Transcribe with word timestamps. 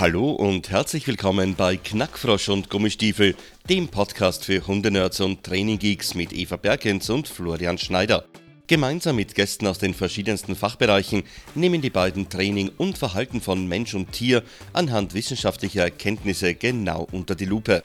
Hallo 0.00 0.30
und 0.30 0.70
herzlich 0.70 1.06
willkommen 1.06 1.56
bei 1.56 1.76
Knackfrosch 1.76 2.48
und 2.48 2.70
Gummistiefel, 2.70 3.34
dem 3.68 3.88
Podcast 3.88 4.46
für 4.46 4.66
Hundenerds 4.66 5.20
und 5.20 5.44
Traininggeeks 5.44 6.14
mit 6.14 6.32
Eva 6.32 6.56
Bergens 6.56 7.10
und 7.10 7.28
Florian 7.28 7.76
Schneider. 7.76 8.24
Gemeinsam 8.66 9.16
mit 9.16 9.34
Gästen 9.34 9.66
aus 9.66 9.78
den 9.78 9.92
verschiedensten 9.92 10.56
Fachbereichen 10.56 11.24
nehmen 11.54 11.82
die 11.82 11.90
beiden 11.90 12.30
Training 12.30 12.70
und 12.78 12.96
Verhalten 12.96 13.42
von 13.42 13.68
Mensch 13.68 13.92
und 13.92 14.10
Tier 14.12 14.42
anhand 14.72 15.12
wissenschaftlicher 15.12 15.82
Erkenntnisse 15.82 16.54
genau 16.54 17.06
unter 17.12 17.34
die 17.34 17.44
Lupe. 17.44 17.82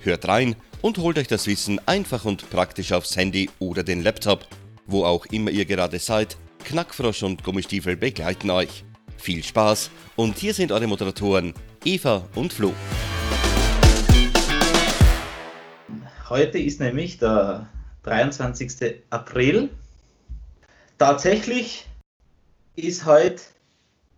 Hört 0.00 0.28
rein 0.28 0.56
und 0.82 0.98
holt 0.98 1.16
euch 1.16 1.28
das 1.28 1.46
Wissen 1.46 1.80
einfach 1.86 2.26
und 2.26 2.50
praktisch 2.50 2.92
aufs 2.92 3.16
Handy 3.16 3.48
oder 3.60 3.82
den 3.82 4.02
Laptop. 4.02 4.46
Wo 4.86 5.06
auch 5.06 5.24
immer 5.24 5.50
ihr 5.50 5.64
gerade 5.64 6.00
seid, 6.00 6.36
Knackfrosch 6.64 7.22
und 7.22 7.44
Gummistiefel 7.44 7.96
begleiten 7.96 8.50
euch. 8.50 8.84
Viel 9.26 9.42
Spaß 9.42 9.90
und 10.14 10.38
hier 10.38 10.54
sind 10.54 10.70
eure 10.70 10.86
Moderatoren 10.86 11.52
Eva 11.84 12.24
und 12.36 12.52
Flo. 12.52 12.72
Heute 16.28 16.58
ist 16.58 16.78
nämlich 16.78 17.18
der 17.18 17.68
23. 18.04 19.02
April. 19.10 19.70
Tatsächlich 20.98 21.88
ist 22.76 23.04
heute 23.04 23.42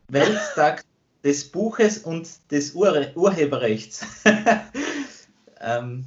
Welttag 0.09 0.85
des 1.25 1.51
Buches 1.51 1.97
und 1.97 2.29
des 2.51 2.75
Ur 2.75 3.11
Urheberrechts. 3.15 4.05
ähm, 5.63 6.05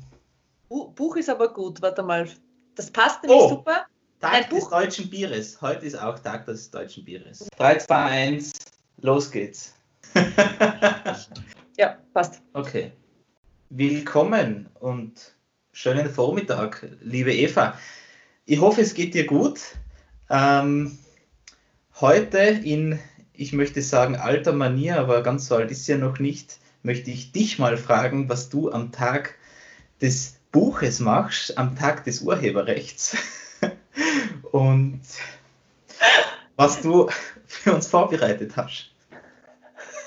Buch 0.69 1.15
ist 1.15 1.31
aber 1.31 1.51
gut, 1.51 1.81
warte 1.81 2.03
mal. 2.03 2.29
Das 2.75 2.91
passt 2.91 3.23
nämlich 3.23 3.41
oh, 3.41 3.49
super. 3.49 3.87
Tag 4.19 4.33
Ein 4.33 4.41
des 4.43 4.59
Buch. 4.59 4.69
deutschen 4.69 5.09
Bieres. 5.09 5.59
Heute 5.59 5.87
ist 5.87 5.99
auch 5.99 6.19
Tag 6.19 6.45
des 6.45 6.69
deutschen 6.69 7.03
Bieres. 7.03 7.47
3, 7.57 7.79
2, 7.79 7.95
1, 7.95 8.51
los 9.01 9.31
geht's. 9.31 9.73
ja, 11.77 11.97
passt. 12.13 12.41
Okay. 12.53 12.91
Willkommen 13.69 14.69
und 14.79 15.33
schönen 15.71 16.09
Vormittag, 16.09 16.87
liebe 17.01 17.33
Eva. 17.33 17.77
Ich 18.45 18.59
hoffe, 18.59 18.81
es 18.81 18.93
geht 18.93 19.13
dir 19.13 19.25
gut. 19.25 19.59
Ähm, 20.29 20.97
heute 21.99 22.37
in, 22.37 22.99
ich 23.33 23.53
möchte 23.53 23.81
sagen, 23.81 24.15
alter 24.15 24.53
Manier, 24.53 24.99
aber 24.99 25.23
ganz 25.23 25.47
so 25.47 25.55
alt 25.55 25.71
ist 25.71 25.87
ja 25.87 25.97
noch 25.97 26.19
nicht, 26.19 26.57
möchte 26.83 27.11
ich 27.11 27.31
dich 27.31 27.59
mal 27.59 27.77
fragen, 27.77 28.29
was 28.29 28.49
du 28.49 28.71
am 28.71 28.91
Tag 28.91 29.35
des 30.01 30.35
Buches 30.51 30.99
machst, 30.99 31.57
am 31.57 31.75
Tag 31.75 32.03
des 32.03 32.21
Urheberrechts. 32.21 33.17
Und 34.51 35.01
was 36.61 36.79
du 36.79 37.09
für 37.47 37.73
uns 37.73 37.87
vorbereitet 37.87 38.55
hast. 38.55 38.91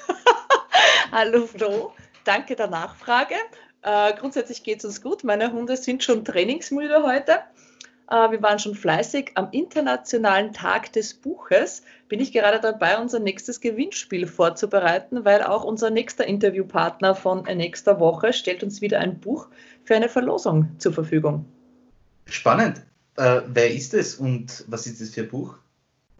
Hallo 1.12 1.48
Flo, 1.48 1.92
danke 2.22 2.54
der 2.54 2.68
Nachfrage. 2.68 3.34
Äh, 3.82 4.14
grundsätzlich 4.14 4.62
geht 4.62 4.78
es 4.78 4.84
uns 4.84 5.02
gut. 5.02 5.24
Meine 5.24 5.50
Hunde 5.50 5.76
sind 5.76 6.04
schon 6.04 6.24
trainingsmüde 6.24 7.02
heute. 7.02 7.40
Äh, 8.08 8.30
wir 8.30 8.40
waren 8.40 8.60
schon 8.60 8.76
fleißig. 8.76 9.32
Am 9.34 9.48
Internationalen 9.50 10.52
Tag 10.52 10.92
des 10.92 11.14
Buches 11.14 11.82
bin 12.08 12.20
ich 12.20 12.30
gerade 12.30 12.60
dabei, 12.60 12.98
unser 12.98 13.18
nächstes 13.18 13.60
Gewinnspiel 13.60 14.28
vorzubereiten, 14.28 15.24
weil 15.24 15.42
auch 15.42 15.64
unser 15.64 15.90
nächster 15.90 16.24
Interviewpartner 16.24 17.16
von 17.16 17.42
nächster 17.42 17.98
Woche 17.98 18.32
stellt 18.32 18.62
uns 18.62 18.80
wieder 18.80 19.00
ein 19.00 19.18
Buch 19.18 19.48
für 19.82 19.96
eine 19.96 20.08
Verlosung 20.08 20.68
zur 20.78 20.92
Verfügung. 20.92 21.46
Spannend. 22.26 22.80
Äh, 23.16 23.40
wer 23.48 23.72
ist 23.72 23.92
es 23.92 24.14
und 24.14 24.64
was 24.68 24.86
ist 24.86 25.00
es 25.00 25.14
für 25.14 25.22
ein 25.22 25.28
Buch? 25.28 25.58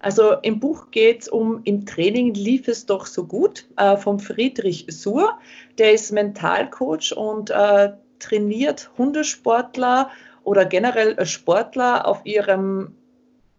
Also 0.05 0.34
im 0.42 0.60
Buch 0.60 0.91
geht 0.91 1.22
es 1.22 1.28
um 1.28 1.62
Im 1.64 1.86
Training 1.86 2.34
lief 2.34 2.69
es 2.69 2.84
doch 2.84 3.06
so 3.06 3.24
gut 3.24 3.66
äh, 3.78 3.97
vom 3.97 4.20
Friedrich 4.20 4.84
Suhr. 4.91 5.38
Der 5.78 5.94
ist 5.94 6.12
Mentalcoach 6.12 7.16
und 7.16 7.48
äh, 7.48 7.91
trainiert 8.19 8.91
Hundesportler 8.98 10.10
oder 10.42 10.66
generell 10.66 11.25
Sportler 11.25 12.06
auf 12.06 12.20
ihrem 12.26 12.94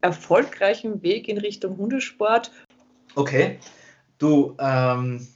erfolgreichen 0.01 1.01
Weg 1.01 1.27
in 1.27 1.39
Richtung 1.39 1.77
Hundesport. 1.77 2.51
Okay. 3.15 3.57
Du, 4.19 4.55
ähm, 4.59 5.27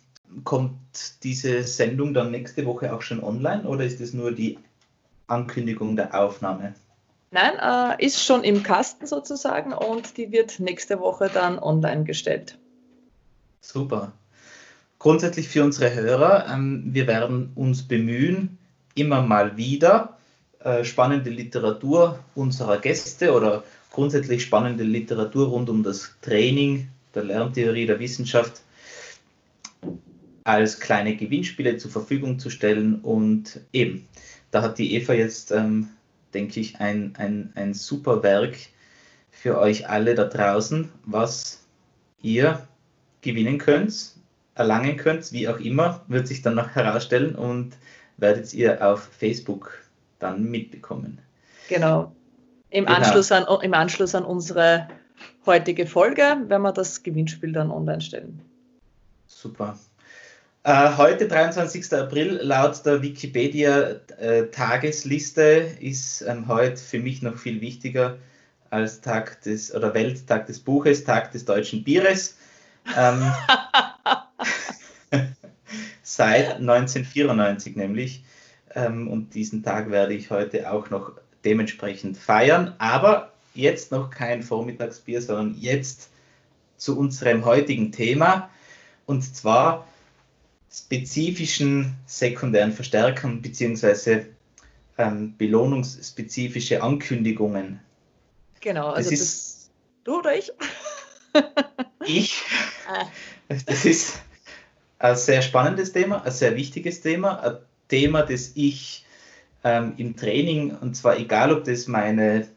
kommt 0.43 0.77
diese 1.23 1.63
Sendung 1.63 2.13
dann 2.13 2.29
nächste 2.29 2.67
Woche 2.67 2.93
auch 2.93 3.01
schon 3.01 3.23
online 3.23 3.63
oder 3.63 3.83
ist 3.83 3.99
es 3.99 4.13
nur 4.13 4.31
die 4.31 4.59
Ankündigung 5.25 5.95
der 5.95 6.13
Aufnahme? 6.13 6.75
Nein, 7.31 7.53
äh, 7.59 8.03
ist 8.03 8.23
schon 8.23 8.43
im 8.43 8.63
Kasten 8.63 9.05
sozusagen 9.05 9.73
und 9.73 10.17
die 10.17 10.31
wird 10.31 10.59
nächste 10.59 10.99
Woche 10.99 11.29
dann 11.31 11.59
online 11.59 12.03
gestellt. 12.03 12.57
Super. 13.61 14.13
Grundsätzlich 14.97 15.47
für 15.47 15.63
unsere 15.63 15.93
Hörer, 15.93 16.47
ähm, 16.51 16.83
wir 16.87 17.07
werden 17.07 17.51
uns 17.55 17.83
bemühen, 17.83 18.57
immer 18.95 19.21
mal 19.21 19.57
wieder 19.57 20.17
äh, 20.59 20.83
spannende 20.83 21.29
Literatur 21.29 22.19
unserer 22.35 22.79
Gäste 22.79 23.33
oder 23.33 23.63
grundsätzlich 23.91 24.43
spannende 24.43 24.83
Literatur 24.83 25.47
rund 25.49 25.69
um 25.69 25.83
das 25.83 26.15
Training, 26.21 26.89
der 27.13 27.23
Lerntheorie, 27.23 27.85
der 27.85 27.99
Wissenschaft 27.99 28.61
als 30.43 30.79
kleine 30.79 31.15
Gewinnspiele 31.15 31.77
zur 31.77 31.91
Verfügung 31.91 32.39
zu 32.39 32.49
stellen. 32.49 32.95
Und 33.01 33.59
eben, 33.71 34.07
da 34.51 34.61
hat 34.63 34.79
die 34.79 34.95
Eva 34.95 35.13
jetzt 35.13 35.51
ähm, 35.51 35.89
denke 36.33 36.59
ich, 36.59 36.79
ein, 36.79 37.13
ein, 37.17 37.51
ein 37.55 37.73
super 37.73 38.23
Werk 38.23 38.55
für 39.31 39.57
euch 39.57 39.89
alle 39.89 40.15
da 40.15 40.25
draußen, 40.25 40.91
was 41.05 41.65
ihr 42.21 42.67
gewinnen 43.21 43.57
könnt, 43.57 44.15
erlangen 44.55 44.97
könnt, 44.97 45.31
wie 45.31 45.47
auch 45.47 45.59
immer, 45.59 46.03
wird 46.07 46.27
sich 46.27 46.41
dann 46.41 46.55
noch 46.55 46.69
herausstellen 46.75 47.35
und 47.35 47.77
werdet 48.17 48.53
ihr 48.53 48.85
auf 48.85 49.09
Facebook 49.17 49.79
dann 50.19 50.43
mitbekommen. 50.43 51.19
Genau. 51.69 52.11
Im, 52.69 52.85
genau. 52.85 52.97
Anschluss, 52.97 53.31
an, 53.31 53.45
Im 53.61 53.73
Anschluss 53.73 54.13
an 54.13 54.25
unsere 54.25 54.87
heutige 55.45 55.87
Folge 55.87 56.21
werden 56.21 56.61
wir 56.61 56.73
das 56.73 57.03
Gewinnspiel 57.03 57.51
dann 57.51 57.71
online 57.71 58.01
stellen. 58.01 58.41
Super. 59.27 59.77
Äh, 60.63 60.97
heute, 60.97 61.25
23. 61.25 61.93
April, 61.93 62.41
laut 62.43 62.85
der 62.85 63.01
Wikipedia-Tagesliste 63.01 65.41
äh, 65.41 65.73
ist 65.79 66.21
ähm, 66.23 66.49
heute 66.49 66.75
für 66.75 66.99
mich 66.99 67.21
noch 67.21 67.37
viel 67.37 67.61
wichtiger 67.61 68.17
als 68.69 68.99
Tag 68.99 69.41
des 69.43 69.73
oder 69.73 69.93
Welttag 69.93 70.47
des 70.47 70.59
Buches, 70.59 71.05
Tag 71.05 71.31
des 71.31 71.45
deutschen 71.45 71.85
Bieres. 71.85 72.35
Ähm, 72.97 73.31
seit 76.03 76.55
1994 76.55 77.77
nämlich. 77.77 78.25
Ähm, 78.75 79.07
und 79.07 79.33
diesen 79.33 79.63
Tag 79.63 79.89
werde 79.89 80.13
ich 80.13 80.29
heute 80.29 80.69
auch 80.69 80.89
noch 80.89 81.13
dementsprechend 81.45 82.17
feiern. 82.17 82.75
Aber 82.79 83.31
jetzt 83.53 83.93
noch 83.93 84.09
kein 84.09 84.43
Vormittagsbier, 84.43 85.21
sondern 85.21 85.55
jetzt 85.57 86.09
zu 86.75 86.99
unserem 86.99 87.45
heutigen 87.45 87.93
Thema. 87.93 88.49
Und 89.05 89.23
zwar 89.23 89.85
spezifischen 90.71 91.95
sekundären 92.05 92.71
Verstärkern 92.71 93.41
bzw. 93.41 94.25
Ähm, 94.97 95.35
belohnungsspezifische 95.37 96.83
Ankündigungen. 96.83 97.79
Genau, 98.59 98.89
also 98.89 99.09
das, 99.09 99.19
ist, 99.19 99.71
du 100.03 100.19
oder 100.19 100.35
ich? 100.35 100.51
ich. 102.05 102.41
Ah. 102.87 103.07
Das 103.65 103.85
ist 103.85 104.19
ein 104.99 105.15
sehr 105.15 105.41
spannendes 105.41 105.93
Thema, 105.93 106.23
ein 106.23 106.31
sehr 106.31 106.55
wichtiges 106.55 107.01
Thema, 107.01 107.39
ein 107.39 107.57
Thema, 107.87 108.23
das 108.23 108.51
ich 108.55 109.05
ähm, 109.63 109.93
im 109.97 110.15
Training, 110.15 110.75
und 110.75 110.95
zwar 110.95 111.17
egal, 111.17 111.51
ob 111.53 111.63
das 111.63 111.87
meine 111.87 112.47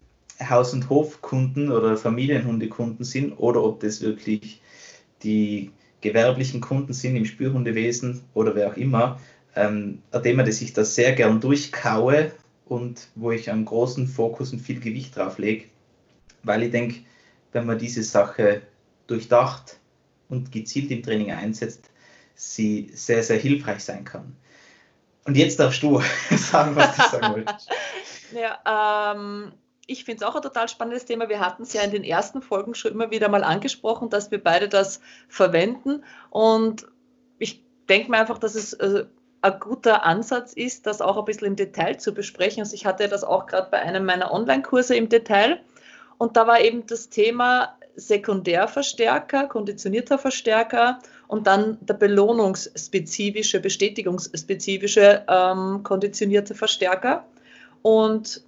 Haus- 0.41 0.73
und 0.73 0.91
Hofkunden 0.91 1.71
oder 1.71 1.97
Familienhundekunden 1.97 3.05
sind 3.05 3.33
oder 3.33 3.63
ob 3.63 3.81
das 3.81 4.01
wirklich 4.01 4.61
die 5.23 5.71
gewerblichen 6.03 6.61
Kunden 6.61 6.93
sind 6.93 7.17
im 7.17 7.25
Spürhundewesen 7.25 8.23
oder 8.35 8.55
wer 8.55 8.69
auch 8.69 8.77
immer, 8.77 9.19
ähm, 9.57 10.03
ein 10.11 10.23
Thema, 10.23 10.43
das 10.43 10.61
ich 10.61 10.75
da 10.75 10.85
sehr 10.85 11.13
gern 11.13 11.41
durchkaue 11.41 12.33
und 12.67 13.09
wo 13.15 13.31
ich 13.31 13.51
einen 13.51 13.65
großen 13.65 14.07
Fokus 14.07 14.53
und 14.53 14.61
viel 14.61 14.81
Gewicht 14.81 15.17
drauf 15.17 15.39
lege, 15.39 15.65
weil 16.43 16.65
ich 16.65 16.71
denke, 16.71 17.01
wenn 17.53 17.67
man 17.67 17.79
diese 17.79 18.03
Sache 18.03 18.63
durchdacht 19.07 19.79
und 20.29 20.53
gezielt 20.53 20.91
im 20.91 21.03
Training 21.03 21.31
einsetzt, 21.31 21.91
sie 22.35 22.91
sehr, 22.95 23.23
sehr 23.23 23.39
hilfreich 23.39 23.85
sein 23.85 24.05
kann. 24.05 24.37
Und 25.25 25.37
jetzt 25.37 25.61
darfst 25.61 25.83
du 25.83 26.01
sagen, 26.31 26.75
was 26.75 26.97
du 26.97 27.03
sagen 27.03 27.35
wolltest. 27.35 27.71
Ja, 28.35 29.13
ähm, 29.15 29.53
ich 29.93 30.05
finde 30.05 30.25
es 30.25 30.31
auch 30.31 30.35
ein 30.35 30.43
total 30.43 30.69
spannendes 30.69 31.05
Thema. 31.05 31.29
Wir 31.29 31.41
hatten 31.41 31.63
es 31.63 31.73
ja 31.73 31.83
in 31.83 31.91
den 31.91 32.05
ersten 32.05 32.43
Folgen 32.43 32.75
schon 32.75 32.93
immer 32.93 33.11
wieder 33.11 33.29
mal 33.29 33.45
angesprochen, 33.45 34.11
dass 34.11 34.31
wir 34.31 34.43
beide 34.43 34.69
das 34.69 35.01
verwenden. 35.29 36.03
Und 36.31 36.87
ich 37.39 37.63
denke 37.89 38.11
mir 38.11 38.19
einfach, 38.19 38.39
dass 38.39 38.55
es 38.55 38.73
äh, 38.75 39.05
ein 39.43 39.61
guter 39.61 40.05
Ansatz 40.05 40.53
ist, 40.53 40.87
das 40.87 41.01
auch 41.01 41.19
ein 41.19 41.25
bisschen 41.25 41.49
im 41.49 41.57
Detail 41.57 41.99
zu 41.99 42.15
besprechen. 42.15 42.63
Also 42.63 42.75
ich 42.75 42.87
hatte 42.87 43.09
das 43.09 43.23
auch 43.25 43.47
gerade 43.47 43.69
bei 43.71 43.81
einem 43.81 44.05
meiner 44.05 44.33
Online-Kurse 44.33 44.97
im 44.97 45.09
Detail. 45.09 45.61
Und 46.19 46.37
da 46.37 46.47
war 46.47 46.61
eben 46.61 46.87
das 46.87 47.09
Thema 47.09 47.77
Sekundärverstärker, 47.97 49.49
konditionierter 49.49 50.19
Verstärker 50.19 51.01
und 51.27 51.47
dann 51.47 51.79
der 51.81 51.95
belohnungsspezifische, 51.95 53.61
bestätigungsspezifische 53.61 55.25
ähm, 55.29 55.83
konditionierte 55.83 56.55
Verstärker. 56.55 57.27
Und 57.83 58.43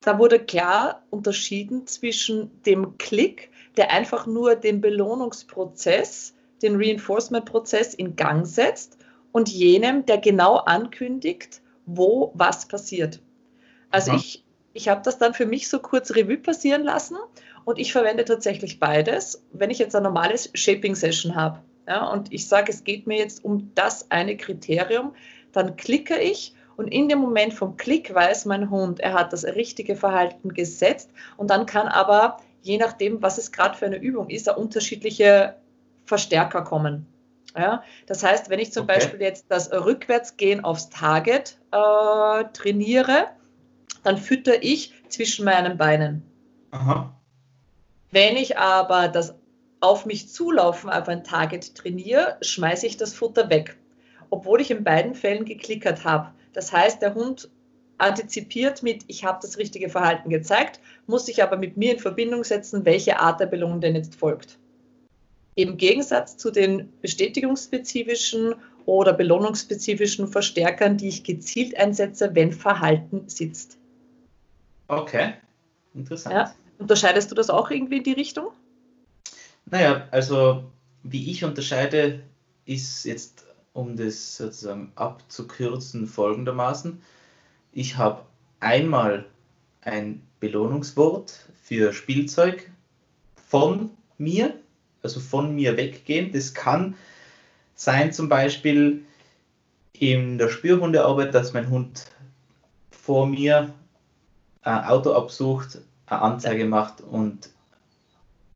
da 0.00 0.18
wurde 0.18 0.38
klar 0.38 1.02
unterschieden 1.10 1.86
zwischen 1.86 2.62
dem 2.62 2.98
Klick, 2.98 3.50
der 3.76 3.92
einfach 3.92 4.26
nur 4.26 4.56
den 4.56 4.80
Belohnungsprozess, 4.80 6.34
den 6.62 6.76
Reinforcement-Prozess 6.76 7.94
in 7.94 8.16
Gang 8.16 8.46
setzt 8.46 8.98
und 9.32 9.48
jenem, 9.48 10.06
der 10.06 10.18
genau 10.18 10.56
ankündigt, 10.56 11.62
wo 11.86 12.32
was 12.34 12.66
passiert. 12.66 13.20
Also 13.90 14.12
Aha. 14.12 14.18
ich, 14.18 14.44
ich 14.72 14.88
habe 14.88 15.02
das 15.04 15.18
dann 15.18 15.34
für 15.34 15.46
mich 15.46 15.68
so 15.68 15.78
kurz 15.78 16.14
Revue 16.14 16.38
passieren 16.38 16.82
lassen 16.82 17.16
und 17.64 17.78
ich 17.78 17.92
verwende 17.92 18.24
tatsächlich 18.24 18.78
beides. 18.78 19.44
Wenn 19.52 19.70
ich 19.70 19.78
jetzt 19.78 19.94
ein 19.94 20.02
normales 20.02 20.50
Shaping-Session 20.54 21.34
habe, 21.34 21.60
ja, 21.86 22.06
und 22.10 22.32
ich 22.32 22.46
sage, 22.46 22.70
es 22.70 22.84
geht 22.84 23.06
mir 23.06 23.18
jetzt 23.18 23.44
um 23.44 23.72
das 23.74 24.10
eine 24.10 24.36
Kriterium, 24.36 25.14
dann 25.52 25.76
klicke 25.76 26.18
ich 26.18 26.54
und 26.78 26.86
in 26.86 27.08
dem 27.08 27.18
Moment 27.18 27.52
vom 27.52 27.76
Klick 27.76 28.14
weiß 28.14 28.44
mein 28.44 28.70
Hund, 28.70 29.00
er 29.00 29.12
hat 29.12 29.32
das 29.32 29.44
richtige 29.44 29.96
Verhalten 29.96 30.54
gesetzt 30.54 31.10
und 31.36 31.50
dann 31.50 31.66
kann 31.66 31.88
aber, 31.88 32.36
je 32.62 32.78
nachdem, 32.78 33.20
was 33.20 33.36
es 33.36 33.50
gerade 33.50 33.76
für 33.76 33.86
eine 33.86 33.96
Übung 33.96 34.30
ist, 34.30 34.48
unterschiedliche 34.48 35.56
Verstärker 36.06 36.62
kommen. 36.62 37.04
Ja, 37.56 37.82
das 38.06 38.22
heißt, 38.22 38.48
wenn 38.48 38.60
ich 38.60 38.72
zum 38.72 38.84
okay. 38.84 38.94
Beispiel 38.94 39.20
jetzt 39.20 39.46
das 39.48 39.72
Rückwärtsgehen 39.72 40.62
aufs 40.62 40.88
Target 40.88 41.58
äh, 41.72 42.44
trainiere, 42.52 43.26
dann 44.04 44.16
fütter 44.16 44.62
ich 44.62 44.94
zwischen 45.08 45.44
meinen 45.44 45.78
Beinen. 45.78 46.22
Aha. 46.70 47.12
Wenn 48.12 48.36
ich 48.36 48.56
aber 48.56 49.08
das 49.08 49.34
auf 49.80 50.06
mich 50.06 50.28
zulaufen 50.28 50.90
auf 50.90 51.08
ein 51.08 51.24
Target 51.24 51.74
trainiere, 51.74 52.36
schmeiße 52.40 52.86
ich 52.86 52.96
das 52.96 53.14
Futter 53.14 53.50
weg, 53.50 53.76
obwohl 54.30 54.60
ich 54.60 54.70
in 54.70 54.84
beiden 54.84 55.16
Fällen 55.16 55.44
geklickert 55.44 56.04
habe. 56.04 56.30
Das 56.52 56.72
heißt, 56.72 57.02
der 57.02 57.14
Hund 57.14 57.50
antizipiert 57.98 58.82
mit, 58.82 59.04
ich 59.08 59.24
habe 59.24 59.38
das 59.42 59.58
richtige 59.58 59.88
Verhalten 59.88 60.30
gezeigt, 60.30 60.80
muss 61.06 61.26
sich 61.26 61.42
aber 61.42 61.56
mit 61.56 61.76
mir 61.76 61.94
in 61.94 61.98
Verbindung 61.98 62.44
setzen, 62.44 62.84
welche 62.84 63.18
Art 63.18 63.40
der 63.40 63.46
Belohnung 63.46 63.80
denn 63.80 63.96
jetzt 63.96 64.14
folgt. 64.14 64.58
Im 65.56 65.76
Gegensatz 65.76 66.36
zu 66.36 66.52
den 66.52 66.92
bestätigungsspezifischen 67.00 68.54
oder 68.86 69.12
belohnungsspezifischen 69.12 70.28
Verstärkern, 70.28 70.96
die 70.96 71.08
ich 71.08 71.24
gezielt 71.24 71.76
einsetze, 71.76 72.34
wenn 72.34 72.52
Verhalten 72.52 73.28
sitzt. 73.28 73.76
Okay, 74.86 75.34
interessant. 75.94 76.34
Ja. 76.34 76.54
Unterscheidest 76.78 77.30
du 77.30 77.34
das 77.34 77.50
auch 77.50 77.70
irgendwie 77.70 77.98
in 77.98 78.04
die 78.04 78.12
Richtung? 78.12 78.52
Naja, 79.66 80.06
also 80.12 80.64
wie 81.02 81.30
ich 81.30 81.44
unterscheide, 81.44 82.20
ist 82.64 83.04
jetzt, 83.04 83.44
um 83.78 83.96
das 83.96 84.36
sozusagen 84.36 84.90
abzukürzen, 84.96 86.08
folgendermaßen. 86.08 87.00
Ich 87.72 87.96
habe 87.96 88.22
einmal 88.58 89.24
ein 89.82 90.20
Belohnungswort 90.40 91.48
für 91.62 91.92
Spielzeug 91.92 92.70
von 93.48 93.90
mir, 94.18 94.54
also 95.02 95.20
von 95.20 95.54
mir 95.54 95.76
weggehen. 95.76 96.32
Das 96.32 96.54
kann 96.54 96.96
sein 97.76 98.12
zum 98.12 98.28
Beispiel 98.28 99.04
in 99.92 100.38
der 100.38 100.48
Spürhundearbeit, 100.48 101.32
dass 101.32 101.52
mein 101.52 101.70
Hund 101.70 102.10
vor 102.90 103.28
mir 103.28 103.72
ein 104.62 104.84
Auto 104.84 105.12
absucht, 105.12 105.78
eine 106.06 106.22
Anzeige 106.22 106.64
macht 106.64 107.00
und 107.00 107.50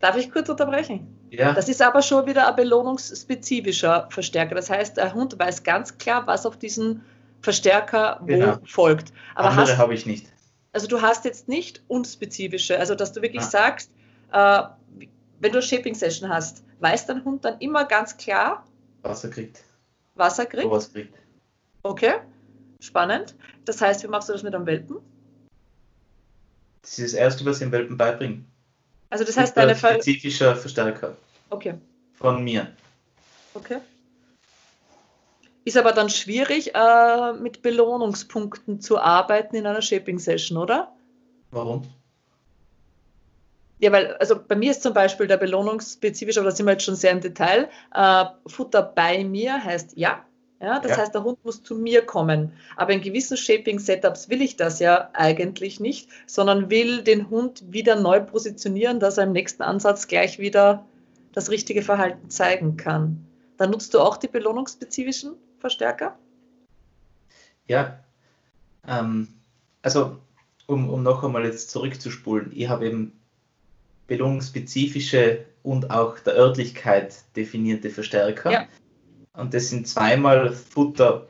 Darf 0.01 0.17
ich 0.17 0.33
kurz 0.33 0.49
unterbrechen? 0.49 1.12
Ja. 1.33 1.55
Das 1.55 1.69
ist 1.71 1.81
aber 1.81 2.03
schon 2.03 2.27
wieder 2.27 2.47
ein 2.47 2.57
belohnungsspezifischer 2.57 4.07
Verstärker. 4.11 4.55
Das 4.55 4.69
heißt, 4.69 4.99
der 4.99 5.15
Hund 5.15 5.39
weiß 5.39 5.63
ganz 5.63 5.97
klar, 5.97 6.27
was 6.27 6.45
auf 6.45 6.59
diesen 6.59 7.03
Verstärker 7.41 8.19
wo 8.21 8.27
genau. 8.27 8.59
folgt. 8.67 9.15
Aber 9.35 9.49
Andere 9.49 9.79
habe 9.79 9.95
ich 9.95 10.05
nicht. 10.05 10.27
Also 10.73 10.87
du 10.87 11.01
hast 11.01 11.25
jetzt 11.25 11.49
nicht 11.49 11.83
unspezifische, 11.89 12.79
also 12.79 12.95
dass 12.95 13.13
du 13.13 13.23
wirklich 13.23 13.43
ja. 13.43 13.49
sagst, 13.49 13.91
äh, 14.31 14.63
wenn 15.41 15.53
du 15.53 15.59
eine 15.59 15.63
Shaping 15.63 15.95
Session 15.95 16.29
hast, 16.29 16.65
weiß 16.81 17.07
dein 17.07 17.25
Hund 17.25 17.47
dann 17.47 17.59
immer 17.61 17.87
ganz 17.87 18.17
klar, 18.17 18.65
was 19.01 19.25
er 19.25 19.31
kriegt. 19.31 19.65
Was 20.15 20.39
er 20.39 20.47
kriegt? 20.47 20.71
Was 20.71 20.93
kriegt. 20.93 21.15
Okay, 21.83 22.15
spannend. 22.81 23.35
Das 23.65 23.81
heißt, 23.81 24.03
wie 24.05 24.09
machst 24.09 24.29
du 24.29 24.35
das 24.35 24.43
mit 24.43 24.55
einem 24.55 24.67
Welpen? 24.67 24.99
Das 26.83 26.99
ist 26.99 27.15
das 27.15 27.19
Erste, 27.19 27.45
was 27.47 27.57
ich 27.57 27.63
dem 27.63 27.73
Welpen 27.73 27.97
beibringe. 27.97 28.45
Also 29.13 29.25
das 29.25 29.37
heißt 29.37 29.55
deine 29.59 29.75
Ver 29.75 29.93
spezifischer 29.93 30.57
Verstärker. 30.57 31.15
Okay. 31.51 31.75
Von 32.15 32.43
mir. 32.43 32.73
Okay. 33.53 33.77
Ist 35.67 35.77
aber 35.77 35.93
dann 35.93 36.09
schwierig, 36.09 36.75
äh, 36.75 37.33
mit 37.35 37.61
Belohnungspunkten 37.61 38.81
zu 38.81 38.99
arbeiten 38.99 39.55
in 39.55 39.67
einer 39.67 39.83
Shaping-Session, 39.83 40.57
oder? 40.57 40.97
Warum? 41.51 41.83
Ja, 43.81 43.93
weil, 43.93 44.15
also 44.15 44.41
bei 44.43 44.57
mir 44.57 44.71
ist 44.71 44.83
zum 44.83 44.95
Beispiel 44.95 45.27
der 45.27 45.37
belohnungsspezifische, 45.37 46.41
aber 46.41 46.49
da 46.49 46.57
sind 46.57 46.65
wir 46.65 46.73
jetzt 46.73 46.85
schon 46.85 46.97
sehr 46.97 47.11
im 47.11 47.21
Detail, 47.21 47.69
äh, 47.95 48.25
Futter 48.47 48.83
bei 48.83 49.25
mir 49.25 49.63
heißt 49.63 49.93
ja, 49.95 50.25
ja, 50.63 50.79
das 50.79 50.93
ja. 50.93 50.99
heißt, 50.99 51.15
der 51.15 51.25
Hund 51.25 51.45
muss 51.45 51.63
zu 51.63 51.75
mir 51.75 52.03
kommen. 52.03 52.53
Aber 52.77 52.93
in 52.93 53.01
gewissen 53.01 53.37
Shaping-Setups 53.37 54.29
will 54.29 54.41
ich 54.41 54.57
das 54.57 54.79
ja 54.79 55.11
eigentlich 55.13 55.81
nicht, 55.81 56.09
sondern 56.27 56.71
will 56.71 57.03
den 57.03 57.31
Hund 57.31 57.65
wieder 57.69 57.97
neu 57.97 58.21
positionieren, 58.21 59.01
dass 59.01 59.19
er 59.19 59.25
im 59.25 59.33
nächsten 59.33 59.63
Ansatz 59.63 60.07
gleich 60.07 60.39
wieder 60.39 60.85
das 61.33 61.51
richtige 61.51 61.83
Verhalten 61.83 62.31
zeigen 62.31 62.77
kann. 62.77 63.27
Dann 63.57 63.71
nutzt 63.71 63.93
du 63.93 64.01
auch 64.01 64.17
die 64.17 64.29
belohnungsspezifischen 64.29 65.33
Verstärker? 65.59 66.17
Ja, 67.67 67.99
ähm, 68.87 69.29
also 69.83 70.17
um, 70.67 70.91
um 70.91 71.03
noch 71.03 71.25
einmal 71.25 71.45
jetzt 71.45 71.71
zurückzuspulen, 71.71 72.53
ich 72.55 72.69
habe 72.69 72.87
eben 72.87 73.13
belohnungsspezifische 74.07 75.45
und 75.63 75.91
auch 75.91 76.19
der 76.21 76.35
Örtlichkeit 76.35 77.15
definierte 77.35 77.91
Verstärker. 77.91 78.53
Ja. 78.53 78.69
Und 79.35 79.55
das 79.55 79.71
sind 79.71 79.89
zweimal 79.89 80.53
Futter 80.53 81.27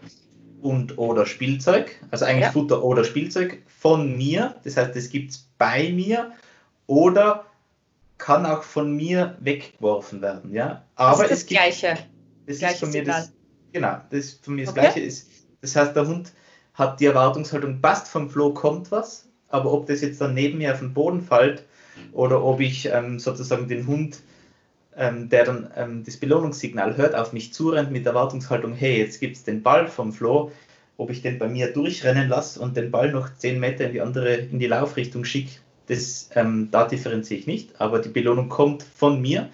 und 0.60 0.98
oder 0.98 1.26
Spielzeug. 1.26 2.00
Also 2.10 2.24
eigentlich 2.24 2.44
ja. 2.44 2.52
Futter 2.52 2.82
oder 2.82 3.04
Spielzeug 3.04 3.62
von 3.66 4.16
mir. 4.16 4.56
Das 4.64 4.76
heißt, 4.76 4.94
das 4.94 5.10
gibt 5.10 5.32
es 5.32 5.48
bei 5.58 5.90
mir 5.92 6.32
oder 6.86 7.46
kann 8.18 8.46
auch 8.46 8.62
von 8.62 8.94
mir 8.94 9.36
weggeworfen 9.40 10.22
werden. 10.22 10.54
Ja? 10.54 10.84
Aber 10.94 11.22
das 11.22 11.22
ist 11.22 11.30
das 11.30 11.38
es 11.38 11.46
gibt, 11.46 11.60
Gleiche. 11.60 11.98
Das 12.46 12.58
Gleiche 12.58 12.74
ist 12.74 12.80
von 12.80 12.90
mir 12.90 13.04
das, 13.04 13.32
genau, 13.72 14.00
das 14.10 14.18
ist 14.20 14.44
von 14.44 14.54
mir 14.54 14.64
das 14.64 14.72
okay. 14.74 14.80
Gleiche. 14.80 15.00
Ist, 15.00 15.28
das 15.60 15.76
heißt, 15.76 15.96
der 15.96 16.06
Hund 16.06 16.32
hat 16.74 17.00
die 17.00 17.06
Erwartungshaltung, 17.06 17.80
passt 17.80 18.08
vom 18.08 18.30
Floh, 18.30 18.52
kommt 18.52 18.90
was. 18.90 19.28
Aber 19.48 19.72
ob 19.72 19.86
das 19.86 20.00
jetzt 20.00 20.20
dann 20.20 20.34
neben 20.34 20.58
mir 20.58 20.72
auf 20.72 20.78
den 20.78 20.94
Boden 20.94 21.20
fällt 21.20 21.64
oder 22.12 22.42
ob 22.42 22.60
ich 22.60 22.86
ähm, 22.86 23.18
sozusagen 23.18 23.68
den 23.68 23.86
Hund 23.86 24.18
ähm, 24.96 25.28
der 25.28 25.44
dann 25.44 25.70
ähm, 25.76 26.04
das 26.04 26.16
Belohnungssignal 26.16 26.96
hört, 26.96 27.14
auf 27.14 27.32
mich 27.32 27.52
zurennt 27.52 27.90
mit 27.90 28.06
Erwartungshaltung, 28.06 28.74
hey, 28.74 28.98
jetzt 28.98 29.20
gibt 29.20 29.36
es 29.36 29.44
den 29.44 29.62
Ball 29.62 29.88
vom 29.88 30.12
Flo, 30.12 30.52
ob 30.96 31.10
ich 31.10 31.22
den 31.22 31.38
bei 31.38 31.48
mir 31.48 31.72
durchrennen 31.72 32.28
lasse 32.28 32.60
und 32.60 32.76
den 32.76 32.90
Ball 32.90 33.10
noch 33.10 33.34
10 33.34 33.58
Meter 33.58 33.86
in 33.86 33.92
die 33.92 34.00
andere, 34.00 34.34
in 34.34 34.58
die 34.58 34.66
Laufrichtung 34.66 35.24
schicke, 35.24 35.52
das, 35.86 36.30
ähm, 36.34 36.68
da 36.70 36.86
differenziere 36.86 37.40
ich 37.40 37.46
nicht, 37.46 37.80
aber 37.80 37.98
die 37.98 38.08
Belohnung 38.08 38.48
kommt 38.48 38.82
von 38.82 39.20
mir. 39.20 39.48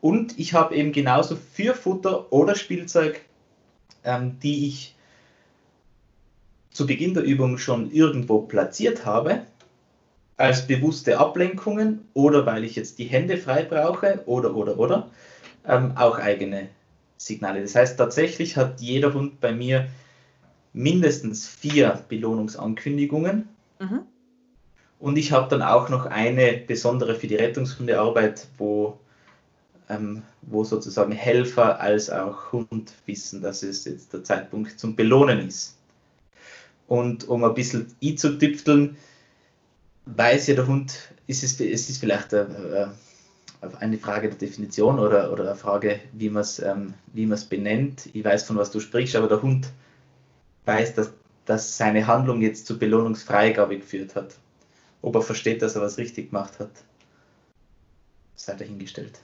Und 0.00 0.38
ich 0.38 0.52
habe 0.52 0.74
eben 0.74 0.92
genauso 0.92 1.36
für 1.36 1.74
Futter 1.74 2.32
oder 2.32 2.56
Spielzeug, 2.56 3.20
ähm, 4.04 4.38
die 4.42 4.66
ich 4.66 4.96
zu 6.70 6.86
Beginn 6.86 7.14
der 7.14 7.22
Übung 7.22 7.58
schon 7.58 7.90
irgendwo 7.92 8.42
platziert 8.42 9.04
habe, 9.04 9.42
als 10.36 10.66
bewusste 10.66 11.18
Ablenkungen 11.18 12.08
oder 12.14 12.46
weil 12.46 12.64
ich 12.64 12.76
jetzt 12.76 12.98
die 12.98 13.04
Hände 13.04 13.36
frei 13.36 13.62
brauche 13.62 14.22
oder 14.26 14.54
oder 14.54 14.78
oder 14.78 15.10
ähm, 15.66 15.92
auch 15.96 16.18
eigene 16.18 16.68
Signale. 17.16 17.62
Das 17.62 17.74
heißt, 17.74 17.96
tatsächlich 17.98 18.56
hat 18.56 18.80
jeder 18.80 19.14
Hund 19.14 19.40
bei 19.40 19.52
mir 19.52 19.88
mindestens 20.72 21.46
vier 21.46 22.02
Belohnungsankündigungen. 22.08 23.48
Mhm. 23.78 24.00
Und 24.98 25.16
ich 25.18 25.32
habe 25.32 25.48
dann 25.48 25.62
auch 25.62 25.88
noch 25.88 26.06
eine 26.06 26.52
besondere 26.66 27.14
für 27.14 27.26
die 27.26 27.36
Rettungshundearbeit, 27.36 28.46
wo, 28.56 28.98
ähm, 29.88 30.22
wo 30.42 30.64
sozusagen 30.64 31.12
Helfer 31.12 31.80
als 31.80 32.08
auch 32.08 32.52
Hund 32.52 32.92
wissen, 33.06 33.42
dass 33.42 33.62
es 33.62 33.84
jetzt 33.84 34.12
der 34.12 34.24
Zeitpunkt 34.24 34.78
zum 34.78 34.96
Belohnen 34.96 35.46
ist. 35.46 35.76
Und 36.86 37.28
um 37.28 37.42
ein 37.44 37.54
bisschen 37.54 37.94
i 38.00 38.14
zu 38.14 38.38
tüpfeln, 38.38 38.96
weiß 40.06 40.48
ja 40.48 40.54
der 40.54 40.66
Hund, 40.66 41.12
ist 41.26 41.42
es, 41.42 41.60
ist 41.60 41.98
vielleicht 41.98 42.34
eine, 42.34 42.92
eine 43.78 43.98
Frage 43.98 44.28
der 44.28 44.38
Definition 44.38 44.98
oder, 44.98 45.32
oder 45.32 45.44
eine 45.44 45.56
Frage, 45.56 46.00
wie 46.12 46.30
man 46.30 46.42
es 46.42 46.58
ähm, 46.58 46.94
benennt. 47.48 48.08
Ich 48.12 48.24
weiß, 48.24 48.44
von 48.44 48.56
was 48.56 48.70
du 48.70 48.80
sprichst, 48.80 49.16
aber 49.16 49.28
der 49.28 49.42
Hund 49.42 49.68
weiß, 50.64 50.94
dass, 50.94 51.12
dass 51.44 51.76
seine 51.76 52.06
Handlung 52.06 52.40
jetzt 52.40 52.66
zur 52.66 52.78
Belohnungsfreigabe 52.78 53.78
geführt 53.78 54.14
hat. 54.14 54.36
Ob 55.00 55.14
er 55.16 55.22
versteht, 55.22 55.62
dass 55.62 55.74
er 55.74 55.82
was 55.82 55.98
richtig 55.98 56.30
gemacht 56.30 56.58
hat, 56.58 56.70
sei 58.36 58.54
dahingestellt. 58.54 59.18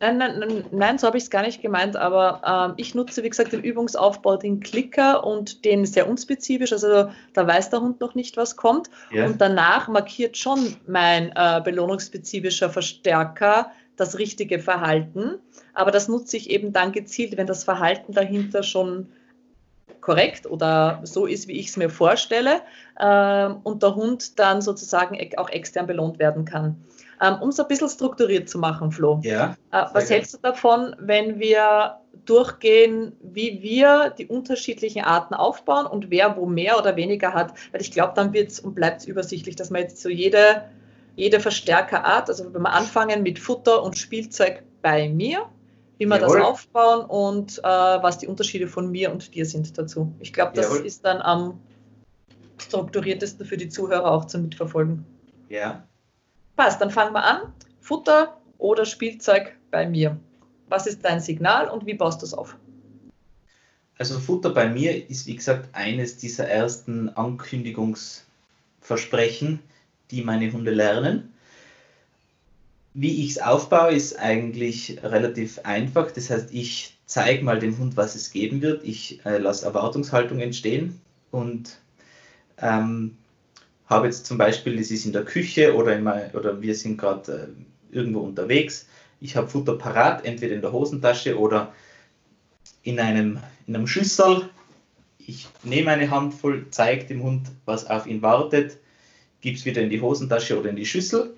Nein, 0.00 0.18
nein, 0.18 0.38
nein, 0.38 0.64
nein 0.72 0.98
so 0.98 1.06
habe 1.06 1.16
ich 1.16 1.24
es 1.24 1.30
gar 1.30 1.42
nicht 1.42 1.62
gemeint, 1.62 1.96
aber 1.96 2.42
ähm, 2.44 2.74
ich 2.76 2.94
nutze, 2.94 3.22
wie 3.22 3.30
gesagt, 3.30 3.52
den 3.52 3.62
Übungsaufbau, 3.62 4.36
den 4.36 4.60
Klicker 4.60 5.24
und 5.24 5.64
den 5.64 5.86
sehr 5.86 6.08
unspezifisch, 6.08 6.72
also 6.72 7.10
da 7.32 7.46
weiß 7.46 7.70
der 7.70 7.80
Hund 7.80 8.00
noch 8.00 8.14
nicht, 8.14 8.36
was 8.36 8.56
kommt. 8.56 8.90
Ja. 9.12 9.26
Und 9.26 9.40
danach 9.40 9.88
markiert 9.88 10.36
schon 10.36 10.76
mein 10.86 11.32
äh, 11.36 11.60
belohnungsspezifischer 11.64 12.70
Verstärker 12.70 13.70
das 13.96 14.18
richtige 14.18 14.58
Verhalten. 14.58 15.38
Aber 15.72 15.90
das 15.90 16.08
nutze 16.08 16.36
ich 16.36 16.50
eben 16.50 16.72
dann 16.72 16.92
gezielt, 16.92 17.36
wenn 17.36 17.46
das 17.46 17.64
Verhalten 17.64 18.12
dahinter 18.12 18.62
schon 18.62 19.08
korrekt 20.00 20.46
oder 20.46 21.00
so 21.04 21.24
ist, 21.24 21.48
wie 21.48 21.58
ich 21.58 21.68
es 21.68 21.76
mir 21.76 21.88
vorstelle 21.88 22.60
äh, 22.98 23.46
und 23.62 23.82
der 23.82 23.94
Hund 23.94 24.38
dann 24.38 24.60
sozusagen 24.60 25.18
auch 25.38 25.48
extern 25.48 25.86
belohnt 25.86 26.18
werden 26.18 26.44
kann. 26.44 26.84
Ähm, 27.24 27.40
um 27.40 27.48
es 27.48 27.58
ein 27.58 27.68
bisschen 27.68 27.88
strukturiert 27.88 28.50
zu 28.50 28.58
machen, 28.58 28.92
Flo. 28.92 29.20
Ja, 29.22 29.56
äh, 29.72 29.84
was 29.94 30.10
hältst 30.10 30.34
du 30.34 30.38
davon, 30.42 30.94
wenn 30.98 31.38
wir 31.38 31.96
durchgehen, 32.26 33.12
wie 33.22 33.62
wir 33.62 34.10
die 34.10 34.26
unterschiedlichen 34.26 35.04
Arten 35.04 35.32
aufbauen 35.32 35.86
und 35.86 36.10
wer 36.10 36.36
wo 36.36 36.44
mehr 36.44 36.78
oder 36.78 36.96
weniger 36.96 37.32
hat? 37.32 37.54
Weil 37.72 37.80
ich 37.80 37.92
glaube, 37.92 38.12
dann 38.14 38.34
wird 38.34 38.50
es 38.50 38.60
und 38.60 38.74
bleibt 38.74 39.00
es 39.00 39.06
übersichtlich, 39.06 39.56
dass 39.56 39.70
man 39.70 39.82
jetzt 39.82 40.02
so 40.02 40.10
jede, 40.10 40.64
jede 41.16 41.40
Verstärkerart, 41.40 42.28
also 42.28 42.52
wenn 42.52 42.60
wir 42.60 42.72
anfangen 42.72 43.22
mit 43.22 43.38
Futter 43.38 43.82
und 43.82 43.96
Spielzeug 43.96 44.62
bei 44.82 45.08
mir, 45.08 45.46
wie 45.96 46.04
wir 46.04 46.20
Jawohl. 46.20 46.38
das 46.38 46.46
aufbauen 46.46 47.06
und 47.06 47.58
äh, 47.58 47.62
was 47.62 48.18
die 48.18 48.26
Unterschiede 48.26 48.68
von 48.68 48.90
mir 48.90 49.10
und 49.10 49.34
dir 49.34 49.46
sind 49.46 49.78
dazu. 49.78 50.12
Ich 50.20 50.34
glaube, 50.34 50.52
das 50.54 50.66
Jawohl. 50.66 50.84
ist 50.84 51.04
dann 51.06 51.22
am 51.22 51.58
strukturiertesten 52.58 53.46
für 53.46 53.56
die 53.56 53.70
Zuhörer 53.70 54.10
auch 54.10 54.26
zum 54.26 54.42
Mitverfolgen. 54.42 55.06
Ja. 55.48 55.84
Passt, 56.56 56.80
dann 56.80 56.90
fangen 56.90 57.12
wir 57.12 57.24
an. 57.24 57.52
Futter 57.80 58.38
oder 58.58 58.84
Spielzeug 58.84 59.56
bei 59.70 59.88
mir. 59.88 60.18
Was 60.68 60.86
ist 60.86 61.04
dein 61.04 61.20
Signal 61.20 61.68
und 61.68 61.86
wie 61.86 61.94
baust 61.94 62.22
du 62.22 62.26
es 62.26 62.34
auf? 62.34 62.56
Also 63.98 64.18
Futter 64.18 64.50
bei 64.50 64.68
mir 64.68 65.08
ist 65.08 65.26
wie 65.26 65.36
gesagt 65.36 65.68
eines 65.72 66.16
dieser 66.16 66.48
ersten 66.48 67.10
Ankündigungsversprechen, 67.10 69.60
die 70.10 70.22
meine 70.22 70.50
Hunde 70.52 70.72
lernen. 70.72 71.32
Wie 72.94 73.24
ich 73.24 73.32
es 73.32 73.38
aufbaue, 73.38 73.94
ist 73.94 74.18
eigentlich 74.18 74.98
relativ 75.02 75.60
einfach. 75.64 76.10
Das 76.12 76.30
heißt, 76.30 76.52
ich 76.52 76.96
zeige 77.06 77.44
mal 77.44 77.58
dem 77.58 77.76
Hund, 77.78 77.96
was 77.96 78.14
es 78.14 78.30
geben 78.30 78.62
wird. 78.62 78.84
Ich 78.84 79.24
äh, 79.26 79.38
lasse 79.38 79.66
Erwartungshaltung 79.66 80.40
entstehen 80.40 81.00
und 81.30 81.78
ähm, 82.58 83.16
habe 83.94 84.06
jetzt 84.06 84.26
zum 84.26 84.36
Beispiel, 84.36 84.76
das 84.76 84.90
ist 84.90 85.06
in 85.06 85.12
der 85.12 85.24
Küche 85.24 85.74
oder, 85.74 85.96
in 85.96 86.02
mein, 86.02 86.30
oder 86.32 86.60
wir 86.60 86.74
sind 86.74 86.98
gerade 86.98 87.54
äh, 87.92 87.96
irgendwo 87.96 88.20
unterwegs. 88.20 88.86
Ich 89.20 89.36
habe 89.36 89.48
Futter 89.48 89.76
parat, 89.76 90.24
entweder 90.24 90.54
in 90.54 90.60
der 90.60 90.72
Hosentasche 90.72 91.38
oder 91.38 91.72
in 92.82 92.98
einem, 93.00 93.38
in 93.66 93.74
einem 93.74 93.86
Schüssel. 93.86 94.50
Ich 95.18 95.48
nehme 95.62 95.90
eine 95.90 96.10
Handvoll, 96.10 96.66
zeige 96.70 97.06
dem 97.06 97.22
Hund, 97.22 97.48
was 97.64 97.86
auf 97.86 98.06
ihn 98.06 98.20
wartet, 98.20 98.76
gebe 99.40 99.56
es 99.56 99.64
wieder 99.64 99.80
in 99.80 99.90
die 99.90 100.00
Hosentasche 100.00 100.58
oder 100.58 100.68
in 100.68 100.76
die 100.76 100.84
Schüssel 100.84 101.34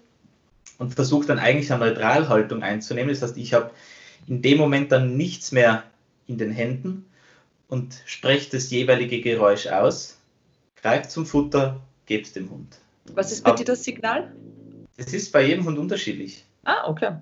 und 0.78 0.94
versuche 0.94 1.26
dann 1.26 1.38
eigentlich 1.38 1.72
eine 1.72 1.84
Neutralhaltung 1.86 2.62
einzunehmen. 2.62 3.10
Das 3.10 3.22
heißt, 3.22 3.36
ich 3.36 3.54
habe 3.54 3.70
in 4.26 4.42
dem 4.42 4.58
Moment 4.58 4.90
dann 4.90 5.16
nichts 5.16 5.52
mehr 5.52 5.84
in 6.26 6.38
den 6.38 6.50
Händen 6.50 7.06
und 7.68 8.02
spreche 8.06 8.50
das 8.50 8.70
jeweilige 8.70 9.20
Geräusch 9.20 9.66
aus, 9.68 10.18
greife 10.80 11.08
zum 11.08 11.26
Futter, 11.26 11.80
gebe 12.06 12.22
es 12.22 12.32
dem 12.32 12.50
Hund. 12.50 12.78
Was 13.12 13.32
ist 13.32 13.44
bei 13.44 13.50
Aber, 13.50 13.58
dir 13.58 13.64
das 13.64 13.84
Signal? 13.84 14.34
Es 14.96 15.12
ist 15.12 15.32
bei 15.32 15.44
jedem 15.44 15.64
Hund 15.64 15.78
unterschiedlich. 15.78 16.44
Ah, 16.64 16.88
okay. 16.88 17.16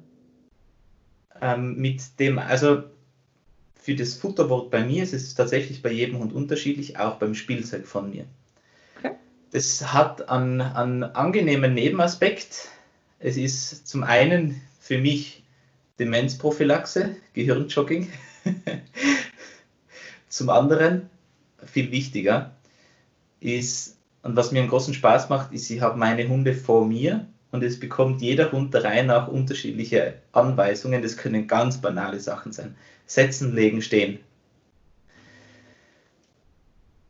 Ähm, 1.41 1.77
mit 1.77 2.19
dem, 2.21 2.39
also 2.39 2.85
für 3.75 3.95
das 3.95 4.15
Futterwort 4.15 4.71
bei 4.71 4.85
mir 4.85 5.03
ist 5.03 5.13
es 5.13 5.35
tatsächlich 5.35 5.83
bei 5.83 5.91
jedem 5.91 6.19
Hund 6.19 6.33
unterschiedlich, 6.33 6.99
auch 6.99 7.17
beim 7.17 7.35
Spielzeug 7.35 7.87
von 7.87 8.11
mir. 8.11 8.25
Okay. 8.99 9.15
Das 9.51 9.93
hat 9.93 10.29
einen, 10.29 10.61
einen 10.61 11.03
angenehmen 11.03 11.75
Nebenaspekt. 11.75 12.69
Es 13.19 13.37
ist 13.37 13.87
zum 13.87 14.05
einen 14.05 14.61
für 14.81 14.99
mich 14.99 15.43
Demenzprophylaxe, 15.99 17.17
Gehirnjogging. 17.35 18.11
zum 20.29 20.51
anderen, 20.51 21.11
viel 21.65 21.91
wichtiger, 21.91 22.55
ist 23.41 23.97
und 24.25 24.37
was 24.37 24.53
mir 24.53 24.61
einen 24.61 24.71
großen 24.71 24.95
Spaß 24.95 25.29
macht, 25.29 25.53
ist, 25.53 25.71
ich 25.71 25.83
habe 25.83 25.99
meine 25.99 26.27
Hunde 26.27 26.55
vor 26.55 26.87
mir 26.87 27.27
und 27.51 27.63
es 27.63 27.79
bekommt 27.79 28.23
jeder 28.23 28.51
Hund 28.53 28.73
der 28.73 28.83
Reihe 28.83 29.05
nach 29.05 29.29
unterschiedliche 29.29 30.15
Anweisungen. 30.33 31.03
Das 31.03 31.19
können 31.19 31.47
ganz 31.47 31.79
banale 31.79 32.19
Sachen 32.19 32.51
sein. 32.51 32.75
Setzen, 33.05 33.55
legen, 33.55 33.83
stehen. 33.83 34.19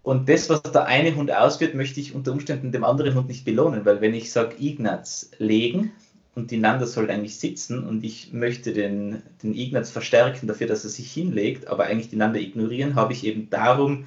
Und 0.02 0.28
das, 0.28 0.50
was 0.50 0.60
der 0.62 0.86
eine 0.86 1.14
Hund 1.14 1.30
ausführt, 1.30 1.76
möchte 1.76 2.00
ich 2.00 2.16
unter 2.16 2.32
Umständen 2.32 2.72
dem 2.72 2.82
anderen 2.82 3.14
Hund 3.14 3.28
nicht 3.28 3.44
belohnen, 3.44 3.84
weil 3.84 4.00
wenn 4.00 4.12
ich 4.12 4.32
sage, 4.32 4.56
Ignaz 4.58 5.30
legen 5.38 5.92
und 6.34 6.50
die 6.50 6.58
Nanda 6.58 6.84
soll 6.84 7.08
eigentlich 7.08 7.38
sitzen 7.38 7.84
und 7.84 8.04
ich 8.04 8.32
möchte 8.32 8.72
den, 8.72 9.22
den 9.40 9.54
Ignaz 9.54 9.92
verstärken 9.92 10.48
dafür, 10.48 10.66
dass 10.66 10.82
er 10.82 10.90
sich 10.90 11.12
hinlegt, 11.12 11.68
aber 11.68 11.84
eigentlich 11.84 12.10
die 12.10 12.16
Nanda 12.16 12.40
ignorieren, 12.40 12.96
habe 12.96 13.12
ich 13.12 13.24
eben 13.24 13.48
darum 13.50 14.04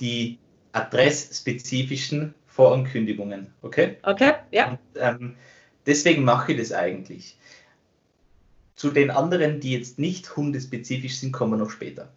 die 0.00 0.38
adressspezifischen 0.70 2.32
Vorankündigungen. 2.54 3.52
Okay? 3.62 3.96
Okay, 4.04 4.34
ja. 4.52 4.70
Und, 4.70 4.78
ähm, 4.94 5.34
deswegen 5.86 6.22
mache 6.22 6.52
ich 6.52 6.58
das 6.58 6.70
eigentlich. 6.70 7.36
Zu 8.76 8.90
den 8.90 9.10
anderen, 9.10 9.58
die 9.58 9.72
jetzt 9.72 9.98
nicht 9.98 10.36
hundespezifisch 10.36 11.16
sind, 11.16 11.32
kommen 11.32 11.52
wir 11.52 11.56
noch 11.56 11.70
später. 11.70 12.12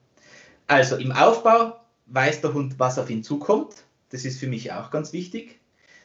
Also 0.67 0.98
im 0.98 1.12
Aufbau 1.12 1.79
weiß 2.06 2.41
der 2.41 2.53
Hund, 2.53 2.75
was 2.77 3.00
auf 3.00 3.10
ihn 3.10 3.24
zukommt. 3.24 3.84
Das 4.12 4.25
ist 4.25 4.39
für 4.39 4.46
mich 4.46 4.72
auch 4.72 4.91
ganz 4.91 5.12
wichtig. 5.12 5.60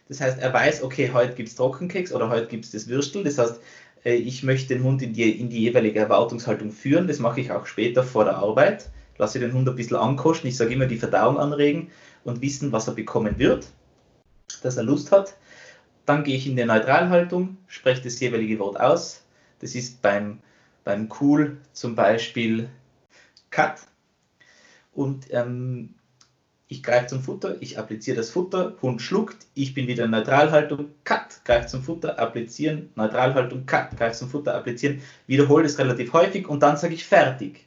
Das 0.08 0.22
heißt, 0.22 0.38
er 0.38 0.52
weiß, 0.52 0.82
okay, 0.82 1.10
heute 1.12 1.34
gibt 1.34 1.50
es 1.50 1.56
Trockenkeks 1.56 2.10
oder 2.12 2.30
heute 2.30 2.46
gibt 2.46 2.64
es 2.64 2.70
das 2.70 2.88
Würstel. 2.88 3.24
Das 3.24 3.36
heißt, 3.36 3.60
äh, 4.04 4.14
ich 4.14 4.42
möchte 4.42 4.74
den 4.74 4.82
Hund 4.82 5.02
in 5.02 5.12
die, 5.12 5.30
in 5.30 5.50
die 5.50 5.60
jeweilige 5.60 5.98
Erwartungshaltung 5.98 6.72
führen. 6.72 7.06
Das 7.06 7.18
mache 7.18 7.42
ich 7.42 7.52
auch 7.52 7.66
später 7.66 8.02
vor 8.02 8.24
der 8.24 8.36
Arbeit. 8.36 8.88
Lasse 9.18 9.40
den 9.40 9.52
Hund 9.52 9.68
ein 9.68 9.76
bisschen 9.76 9.98
ankosten. 9.98 10.48
Ich 10.48 10.56
sage 10.56 10.72
immer, 10.72 10.86
die 10.86 10.96
Verdauung 10.96 11.38
anregen 11.38 11.90
und 12.24 12.40
wissen, 12.40 12.72
was 12.72 12.88
er 12.88 12.94
bekommen 12.94 13.38
wird 13.38 13.66
dass 14.60 14.76
er 14.76 14.84
Lust 14.84 15.12
hat. 15.12 15.34
Dann 16.06 16.24
gehe 16.24 16.36
ich 16.36 16.46
in 16.46 16.56
die 16.56 16.64
Neutralhaltung, 16.64 17.56
spreche 17.68 18.02
das 18.02 18.18
jeweilige 18.20 18.58
Wort 18.58 18.78
aus. 18.80 19.22
Das 19.60 19.74
ist 19.74 20.02
beim, 20.02 20.40
beim 20.84 21.08
Cool 21.20 21.58
zum 21.72 21.94
Beispiel 21.94 22.68
Cut. 23.50 23.80
Und 24.92 25.32
ähm, 25.32 25.94
ich 26.72 26.82
greife 26.82 27.06
zum 27.06 27.22
Futter, 27.22 27.56
ich 27.60 27.78
appliziere 27.78 28.16
das 28.16 28.30
Futter, 28.30 28.76
Hund 28.82 29.00
schluckt, 29.00 29.46
ich 29.54 29.74
bin 29.74 29.86
wieder 29.86 30.06
in 30.06 30.10
Neutralhaltung, 30.10 30.86
Cut, 31.04 31.44
greife 31.44 31.68
zum 31.68 31.82
Futter, 31.82 32.18
applizieren, 32.18 32.90
Neutralhaltung, 32.96 33.66
Cut, 33.66 33.96
greife 33.96 34.16
zum 34.16 34.30
Futter, 34.30 34.54
applizieren, 34.54 35.02
wiederhole 35.26 35.64
das 35.64 35.78
relativ 35.78 36.12
häufig 36.12 36.48
und 36.48 36.62
dann 36.62 36.76
sage 36.76 36.94
ich 36.94 37.04
fertig. 37.04 37.66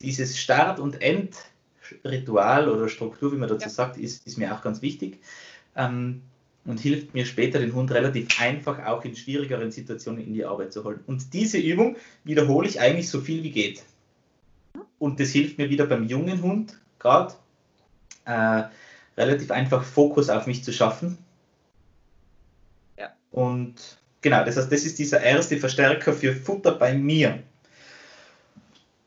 Dieses 0.00 0.38
Start- 0.38 0.80
und 0.80 0.96
Endritual 1.02 2.70
oder 2.70 2.88
Struktur, 2.88 3.32
wie 3.32 3.36
man 3.36 3.50
dazu 3.50 3.64
ja. 3.64 3.70
sagt, 3.70 3.98
ist, 3.98 4.26
ist 4.26 4.38
mir 4.38 4.54
auch 4.54 4.62
ganz 4.62 4.80
wichtig 4.80 5.20
ähm, 5.76 6.22
und 6.64 6.80
hilft 6.80 7.14
mir 7.14 7.24
später, 7.24 7.58
den 7.58 7.74
Hund 7.74 7.90
relativ 7.90 8.40
einfach 8.40 8.84
auch 8.86 9.04
in 9.04 9.16
schwierigeren 9.16 9.70
Situationen 9.70 10.24
in 10.24 10.34
die 10.34 10.44
Arbeit 10.44 10.72
zu 10.72 10.84
holen. 10.84 11.00
Und 11.06 11.32
diese 11.32 11.58
Übung 11.58 11.96
wiederhole 12.24 12.68
ich 12.68 12.80
eigentlich 12.80 13.08
so 13.08 13.20
viel 13.20 13.42
wie 13.42 13.50
geht. 13.50 13.82
Und 14.98 15.18
das 15.18 15.30
hilft 15.30 15.58
mir 15.58 15.70
wieder 15.70 15.86
beim 15.86 16.04
jungen 16.04 16.42
Hund 16.42 16.78
gerade 16.98 17.34
äh, 18.26 18.64
relativ 19.16 19.50
einfach 19.50 19.82
Fokus 19.82 20.28
auf 20.28 20.46
mich 20.46 20.62
zu 20.62 20.72
schaffen. 20.72 21.18
Ja. 22.98 23.10
Und 23.32 23.74
genau, 24.20 24.44
das 24.44 24.56
heißt, 24.56 24.70
das 24.70 24.84
ist 24.84 24.98
dieser 24.98 25.20
erste 25.20 25.56
Verstärker 25.56 26.12
für 26.12 26.34
Futter 26.34 26.72
bei 26.72 26.94
mir. 26.94 27.42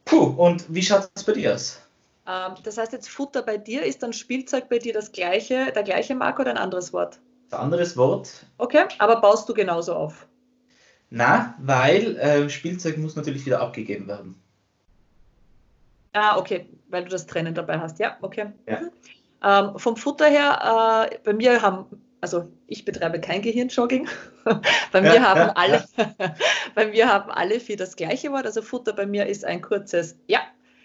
Puh, 0.05 0.25
und 0.25 0.65
wie 0.74 0.82
schaut 0.82 1.10
es 1.15 1.24
bei 1.24 1.34
dir 1.34 1.53
aus? 1.53 1.79
Ähm, 2.27 2.53
das 2.63 2.77
heißt 2.77 2.93
jetzt 2.93 3.09
Futter 3.09 3.41
bei 3.41 3.57
dir, 3.57 3.83
ist 3.83 4.03
dann 4.03 4.13
Spielzeug 4.13 4.69
bei 4.69 4.79
dir 4.79 4.93
das 4.93 5.11
gleiche, 5.11 5.71
der 5.73 5.83
gleiche 5.83 6.15
Mark 6.15 6.39
oder 6.39 6.51
ein 6.51 6.57
anderes 6.57 6.93
Wort? 6.93 7.19
Ein 7.51 7.59
anderes 7.59 7.97
Wort. 7.97 8.45
Okay, 8.57 8.85
aber 8.99 9.21
baust 9.21 9.47
du 9.49 9.53
genauso 9.53 9.93
auf? 9.93 10.27
Na, 11.09 11.55
weil 11.59 12.17
äh, 12.17 12.49
Spielzeug 12.49 12.97
muss 12.97 13.15
natürlich 13.15 13.45
wieder 13.45 13.61
abgegeben 13.61 14.07
werden. 14.07 14.41
Ah, 16.13 16.37
okay, 16.37 16.67
weil 16.89 17.03
du 17.03 17.09
das 17.09 17.27
Trennen 17.27 17.53
dabei 17.53 17.79
hast. 17.79 17.99
Ja, 17.99 18.17
okay. 18.21 18.51
Ja. 18.67 18.81
Mhm. 18.81 18.91
Ähm, 19.43 19.77
vom 19.77 19.97
Futter 19.97 20.27
her, 20.27 21.09
äh, 21.11 21.17
bei 21.23 21.33
mir 21.33 21.61
haben, 21.61 21.85
also 22.21 22.49
ich 22.67 22.85
betreibe 22.85 23.19
kein 23.19 23.41
Gehirnjogging. 23.41 24.07
bei, 24.91 25.01
mir 25.01 25.15
ja, 25.15 25.21
haben 25.21 25.39
ja, 25.41 25.53
alle, 25.55 25.83
bei 26.75 26.87
mir 26.87 27.11
haben 27.11 27.29
alle 27.29 27.59
vier 27.59 27.75
das 27.75 27.95
gleiche 27.95 28.31
Wort. 28.31 28.45
Also 28.45 28.61
Futter 28.61 28.93
bei 28.93 29.05
mir 29.05 29.25
ist 29.25 29.43
ein 29.43 29.61
kurzes 29.61 30.17
Ja, 30.27 30.39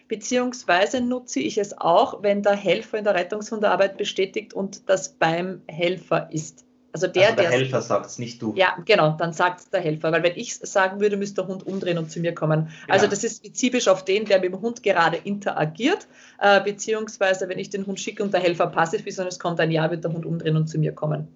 beziehungsweise 0.08 1.00
nutze 1.00 1.40
ich 1.40 1.58
es 1.58 1.78
auch, 1.78 2.22
wenn 2.22 2.42
der 2.42 2.56
Helfer 2.56 2.98
in 2.98 3.04
der 3.04 3.14
Rettungshundearbeit 3.14 3.96
bestätigt 3.96 4.54
und 4.54 4.88
das 4.88 5.10
beim 5.10 5.62
Helfer 5.66 6.28
ist. 6.32 6.64
Also 6.92 7.06
der, 7.06 7.26
also 7.26 7.36
der 7.36 7.50
Helfer 7.50 7.82
sagt 7.82 8.06
es, 8.06 8.18
nicht 8.18 8.40
du. 8.40 8.54
Ja, 8.56 8.76
genau, 8.84 9.10
dann 9.10 9.32
sagt 9.32 9.60
es 9.60 9.70
der 9.70 9.80
Helfer. 9.80 10.10
Weil 10.10 10.22
wenn 10.22 10.36
ich 10.36 10.52
es 10.60 10.72
sagen 10.72 11.00
würde, 11.00 11.16
müsste 11.16 11.42
der 11.42 11.48
Hund 11.48 11.66
umdrehen 11.66 11.98
und 11.98 12.10
zu 12.10 12.18
mir 12.18 12.34
kommen. 12.34 12.60
Genau. 12.64 12.94
Also 12.94 13.06
das 13.06 13.22
ist 13.24 13.36
spezifisch 13.36 13.88
auf 13.88 14.04
den, 14.04 14.24
der 14.24 14.40
mit 14.40 14.52
dem 14.52 14.60
Hund 14.60 14.82
gerade 14.82 15.18
interagiert, 15.18 16.08
äh, 16.40 16.60
beziehungsweise 16.62 17.48
wenn 17.48 17.58
ich 17.58 17.68
den 17.68 17.86
Hund 17.86 18.00
schicke 18.00 18.22
und 18.22 18.32
der 18.32 18.40
Helfer 18.40 18.68
passiv 18.68 19.06
ist 19.06 19.20
und 19.20 19.26
es 19.26 19.38
kommt 19.38 19.60
ein 19.60 19.70
Ja, 19.70 19.90
wird 19.90 20.02
der 20.02 20.12
Hund 20.12 20.24
umdrehen 20.24 20.56
und 20.56 20.66
zu 20.66 20.78
mir 20.78 20.92
kommen. 20.92 21.28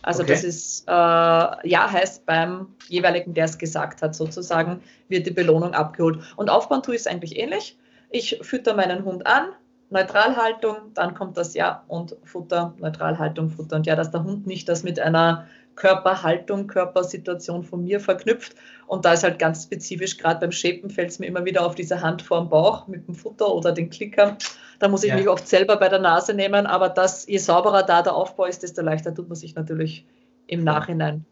Also 0.00 0.22
okay. 0.22 0.32
das 0.32 0.44
ist, 0.44 0.88
äh, 0.88 0.90
ja 0.90 1.92
heißt 1.92 2.24
beim 2.24 2.68
jeweiligen, 2.88 3.34
der 3.34 3.44
es 3.44 3.58
gesagt 3.58 4.00
hat, 4.00 4.14
sozusagen, 4.14 4.80
wird 5.08 5.26
die 5.26 5.32
Belohnung 5.32 5.74
abgeholt. 5.74 6.20
Und 6.36 6.48
ich 6.48 7.00
es 7.00 7.06
eigentlich 7.06 7.36
ähnlich. 7.36 7.76
Ich 8.10 8.38
fütter 8.42 8.74
meinen 8.74 9.04
Hund 9.04 9.26
an, 9.26 9.48
Neutralhaltung, 9.90 10.92
dann 10.94 11.14
kommt 11.14 11.36
das 11.36 11.54
Ja 11.54 11.84
und 11.88 12.16
Futter, 12.24 12.74
Neutralhaltung, 12.78 13.50
Futter. 13.50 13.76
Und 13.76 13.86
ja, 13.86 13.96
dass 13.96 14.10
der 14.10 14.24
Hund 14.24 14.46
nicht 14.46 14.68
das 14.68 14.82
mit 14.82 15.00
einer 15.00 15.46
Körperhaltung, 15.78 16.66
Körpersituation 16.66 17.62
von 17.62 17.84
mir 17.84 18.00
verknüpft. 18.00 18.54
Und 18.86 19.04
da 19.04 19.12
ist 19.12 19.22
halt 19.22 19.38
ganz 19.38 19.62
spezifisch, 19.62 20.18
gerade 20.18 20.40
beim 20.40 20.52
Shapen 20.52 20.90
fällt 20.90 21.10
es 21.10 21.18
mir 21.18 21.26
immer 21.26 21.44
wieder 21.44 21.64
auf 21.64 21.74
diese 21.74 22.02
Hand 22.02 22.20
vor 22.20 22.40
dem 22.40 22.48
Bauch 22.48 22.88
mit 22.88 23.06
dem 23.06 23.14
Futter 23.14 23.54
oder 23.54 23.72
den 23.72 23.88
Klicker. 23.88 24.36
Da 24.80 24.88
muss 24.88 25.04
ich 25.04 25.10
ja. 25.10 25.16
mich 25.16 25.28
oft 25.28 25.46
selber 25.46 25.76
bei 25.76 25.88
der 25.88 26.00
Nase 26.00 26.34
nehmen, 26.34 26.66
aber 26.66 26.88
das, 26.88 27.26
je 27.26 27.38
sauberer 27.38 27.84
da 27.84 28.02
der 28.02 28.14
Aufbau 28.14 28.46
ist, 28.46 28.62
desto 28.62 28.82
leichter 28.82 29.14
tut 29.14 29.28
man 29.28 29.36
sich 29.36 29.54
natürlich 29.54 30.04
im 30.48 30.64
Nachhinein. 30.64 31.24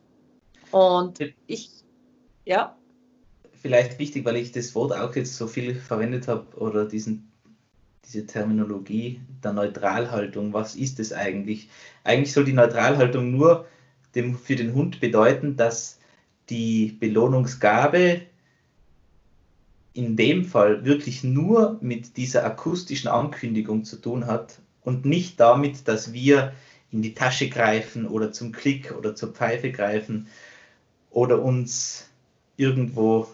Und 0.71 1.18
ich, 1.47 1.71
ja. 2.45 2.75
Vielleicht 3.60 3.98
wichtig, 3.98 4.25
weil 4.25 4.36
ich 4.36 4.52
das 4.52 4.75
Wort 4.75 4.92
auch 4.92 5.14
jetzt 5.16 5.36
so 5.36 5.46
viel 5.46 5.75
verwendet 5.75 6.28
habe 6.28 6.46
oder 6.56 6.86
diesen 6.86 7.32
diese 8.06 8.26
Terminologie 8.26 9.20
der 9.42 9.52
Neutralhaltung. 9.52 10.52
Was 10.52 10.76
ist 10.76 11.00
es 11.00 11.12
eigentlich? 11.12 11.68
Eigentlich 12.04 12.32
soll 12.32 12.44
die 12.44 12.52
Neutralhaltung 12.52 13.32
nur 13.32 13.66
dem, 14.14 14.36
für 14.36 14.56
den 14.56 14.75
Hund 14.75 15.00
bedeuten, 15.00 15.56
dass 15.56 15.98
die 16.48 16.96
Belohnungsgabe 17.00 18.22
in 19.92 20.16
dem 20.16 20.44
Fall 20.44 20.84
wirklich 20.84 21.25
nur 21.25 21.78
mit 21.80 22.16
dieser 22.16 22.44
akustischen 22.44 23.08
Ankündigung 23.08 23.84
zu 23.84 23.96
tun 23.96 24.26
hat 24.26 24.60
und 24.82 25.04
nicht 25.04 25.40
damit, 25.40 25.88
dass 25.88 26.12
wir 26.12 26.52
in 26.92 27.02
die 27.02 27.14
Tasche 27.14 27.48
greifen 27.48 28.06
oder 28.06 28.30
zum 28.30 28.52
Klick 28.52 28.94
oder 28.96 29.14
zur 29.14 29.32
Pfeife 29.32 29.72
greifen 29.72 30.28
oder 31.10 31.42
uns 31.42 32.08
irgendwo, 32.56 33.26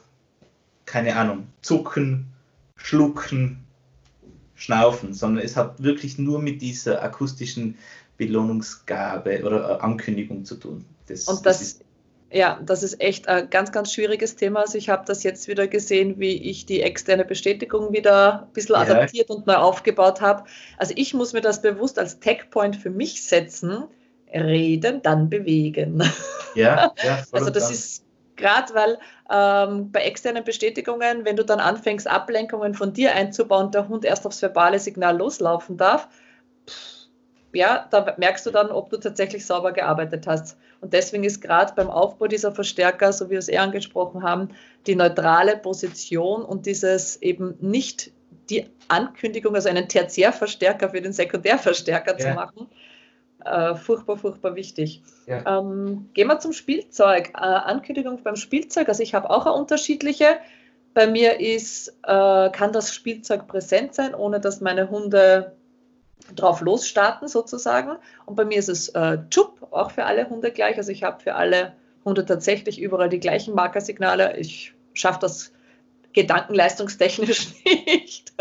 keine 0.86 1.16
Ahnung, 1.16 1.46
zucken, 1.60 2.32
schlucken, 2.76 3.64
schnaufen, 4.54 5.14
sondern 5.14 5.44
es 5.44 5.56
hat 5.56 5.82
wirklich 5.82 6.18
nur 6.18 6.40
mit 6.40 6.62
dieser 6.62 7.02
akustischen 7.02 7.76
Belohnungsgabe 8.16 9.42
oder 9.44 9.70
äh, 9.70 9.82
Ankündigung 9.82 10.44
zu 10.44 10.56
tun. 10.56 10.84
Das, 11.06 11.24
und 11.24 11.44
das, 11.46 11.58
das 11.58 11.62
ist 11.62 11.84
ja, 12.34 12.58
das 12.64 12.82
ist 12.82 12.98
echt 13.00 13.28
ein 13.28 13.50
ganz, 13.50 13.72
ganz 13.72 13.92
schwieriges 13.92 14.36
Thema. 14.36 14.60
Also 14.60 14.78
ich 14.78 14.88
habe 14.88 15.04
das 15.06 15.22
jetzt 15.22 15.48
wieder 15.48 15.68
gesehen, 15.68 16.18
wie 16.18 16.34
ich 16.34 16.64
die 16.64 16.80
externe 16.80 17.26
Bestätigung 17.26 17.92
wieder 17.92 18.44
ein 18.44 18.52
bisschen 18.54 18.76
ja. 18.76 18.80
adaptiert 18.82 19.28
und 19.28 19.46
neu 19.46 19.56
aufgebaut 19.56 20.22
habe. 20.22 20.44
Also 20.78 20.94
ich 20.96 21.12
muss 21.12 21.34
mir 21.34 21.42
das 21.42 21.60
bewusst 21.60 21.98
als 21.98 22.20
Tagpoint 22.20 22.76
für 22.76 22.90
mich 22.90 23.22
setzen. 23.22 23.84
Reden, 24.32 25.02
dann 25.02 25.28
bewegen. 25.28 26.02
Ja, 26.54 26.94
ja 27.04 27.22
also 27.32 27.50
das 27.50 27.64
dann. 27.64 27.72
ist 27.72 28.04
gerade, 28.42 28.74
weil 28.74 28.98
ähm, 29.30 29.90
bei 29.92 30.00
externen 30.00 30.44
Bestätigungen, 30.44 31.24
wenn 31.24 31.36
du 31.36 31.44
dann 31.44 31.60
anfängst, 31.60 32.06
Ablenkungen 32.06 32.74
von 32.74 32.92
dir 32.92 33.14
einzubauen, 33.14 33.70
der 33.70 33.88
Hund 33.88 34.04
erst 34.04 34.26
aufs 34.26 34.42
verbale 34.42 34.78
Signal 34.78 35.16
loslaufen 35.16 35.76
darf, 35.76 36.08
ja, 37.54 37.86
da 37.90 38.14
merkst 38.16 38.46
du 38.46 38.50
dann, 38.50 38.70
ob 38.70 38.90
du 38.90 38.96
tatsächlich 38.96 39.44
sauber 39.46 39.72
gearbeitet 39.72 40.26
hast. 40.26 40.56
Und 40.80 40.92
deswegen 40.92 41.24
ist 41.24 41.40
gerade 41.40 41.72
beim 41.74 41.90
Aufbau 41.90 42.26
dieser 42.26 42.52
Verstärker, 42.52 43.12
so 43.12 43.26
wie 43.26 43.32
wir 43.32 43.38
es 43.38 43.48
eher 43.48 43.62
angesprochen 43.62 44.22
haben, 44.22 44.48
die 44.86 44.96
neutrale 44.96 45.56
Position 45.56 46.44
und 46.44 46.66
dieses 46.66 47.20
eben 47.22 47.54
nicht 47.60 48.10
die 48.50 48.66
Ankündigung, 48.88 49.54
also 49.54 49.68
einen 49.68 49.88
Tertiärverstärker 49.88 50.90
für 50.90 51.00
den 51.00 51.12
Sekundärverstärker 51.12 52.18
ja. 52.18 52.18
zu 52.18 52.34
machen, 52.34 52.68
äh, 53.44 53.74
furchtbar, 53.74 54.16
furchtbar 54.16 54.54
wichtig. 54.54 55.02
Ja. 55.26 55.58
Ähm, 55.58 56.10
gehen 56.14 56.28
wir 56.28 56.38
zum 56.38 56.52
Spielzeug. 56.52 57.30
Äh, 57.34 57.38
Ankündigung 57.38 58.22
beim 58.22 58.36
Spielzeug, 58.36 58.88
also 58.88 59.02
ich 59.02 59.14
habe 59.14 59.30
auch 59.30 59.46
eine 59.46 59.54
unterschiedliche. 59.54 60.38
Bei 60.94 61.06
mir 61.06 61.40
ist, 61.40 61.88
äh, 62.02 62.50
kann 62.50 62.72
das 62.72 62.94
Spielzeug 62.94 63.46
präsent 63.46 63.94
sein, 63.94 64.14
ohne 64.14 64.40
dass 64.40 64.60
meine 64.60 64.90
Hunde 64.90 65.56
drauf 66.34 66.60
losstarten 66.60 67.28
sozusagen. 67.28 67.96
Und 68.26 68.36
bei 68.36 68.44
mir 68.44 68.58
ist 68.58 68.68
es 68.68 68.88
äh, 68.90 69.18
Chup, 69.30 69.66
auch 69.70 69.90
für 69.90 70.04
alle 70.04 70.28
Hunde 70.28 70.50
gleich. 70.50 70.76
Also 70.76 70.92
ich 70.92 71.02
habe 71.02 71.22
für 71.22 71.34
alle 71.34 71.72
Hunde 72.04 72.24
tatsächlich 72.24 72.80
überall 72.80 73.08
die 73.08 73.20
gleichen 73.20 73.54
Markersignale. 73.54 74.36
Ich 74.36 74.74
schaffe 74.94 75.20
das 75.20 75.52
gedankenleistungstechnisch 76.12 77.54
nicht. 77.64 78.32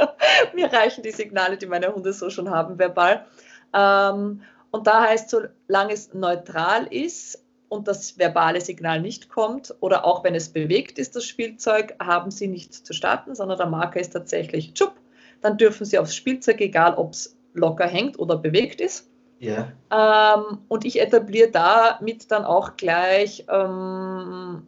Mir 0.54 0.72
reichen 0.72 1.04
die 1.04 1.12
Signale, 1.12 1.58
die 1.58 1.66
meine 1.66 1.94
Hunde 1.94 2.14
so 2.14 2.30
schon 2.30 2.50
haben, 2.50 2.78
verbal. 2.78 3.26
Ähm, 3.74 4.42
und 4.72 4.88
da 4.88 5.02
heißt, 5.04 5.30
solange 5.30 5.94
es 5.94 6.14
neutral 6.14 6.88
ist 6.88 7.44
und 7.70 7.88
das 7.88 8.18
verbale 8.18 8.62
Signal 8.62 9.02
nicht 9.02 9.30
kommt 9.30 9.76
oder 9.80 10.06
auch 10.06 10.24
wenn 10.24 10.36
es 10.36 10.50
bewegt 10.50 10.98
ist, 10.98 11.16
das 11.16 11.26
Spielzeug, 11.26 11.96
haben 12.02 12.32
Sie 12.32 12.48
nicht 12.48 12.74
zu 12.74 12.94
starten, 12.94 13.36
sondern 13.36 13.58
der 13.58 13.68
Marker 13.68 14.00
ist 14.00 14.12
tatsächlich 14.12 14.74
Chup. 14.74 14.94
Dann 15.42 15.58
dürfen 15.58 15.86
Sie 15.86 15.98
aufs 16.00 16.16
Spielzeug, 16.16 16.62
egal 16.62 16.96
ob 16.96 17.12
es 17.14 17.38
locker 17.54 17.88
hängt 17.88 18.18
oder 18.20 18.38
bewegt 18.38 18.82
ist. 18.82 19.10
Ja. 19.40 19.72
Ähm, 19.90 20.60
und 20.68 20.86
ich 20.86 21.02
etabliere 21.02 21.50
damit 21.50 22.32
dann 22.32 22.46
auch 22.46 22.78
gleich 22.78 23.46
ähm, 23.50 24.68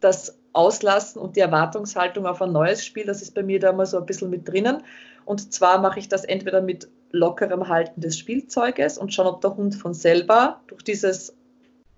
das 0.00 0.38
Auslassen 0.54 1.20
und 1.20 1.36
die 1.36 1.40
Erwartungshaltung 1.40 2.26
auf 2.26 2.40
ein 2.40 2.50
neues 2.50 2.84
Spiel. 2.84 3.04
Das 3.04 3.20
ist 3.20 3.34
bei 3.34 3.42
mir 3.42 3.60
da 3.60 3.72
mal 3.72 3.86
so 3.86 3.98
ein 3.98 4.06
bisschen 4.06 4.30
mit 4.30 4.48
drinnen. 4.48 4.82
Und 5.26 5.52
zwar 5.52 5.78
mache 5.78 5.98
ich 5.98 6.08
das 6.08 6.24
entweder 6.24 6.62
mit 6.62 6.88
lockerem 7.16 7.68
Halten 7.68 8.00
des 8.00 8.18
Spielzeuges 8.18 8.98
und 8.98 9.12
schauen, 9.12 9.26
ob 9.26 9.40
der 9.40 9.56
Hund 9.56 9.74
von 9.74 9.94
selber 9.94 10.60
durch 10.68 10.82
dieses 10.82 11.34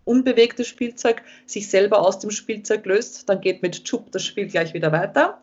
unbewegte 0.05 0.65
Spielzeug 0.65 1.23
sich 1.47 1.69
selber 1.69 2.01
aus 2.01 2.19
dem 2.19 2.31
Spielzeug 2.31 2.87
löst. 2.87 3.29
Dann 3.29 3.41
geht 3.41 3.63
mit 3.63 3.85
Chup 3.85 4.11
das 4.11 4.25
Spiel 4.25 4.49
gleich 4.49 4.73
wieder 4.73 4.91
weiter. 4.91 5.39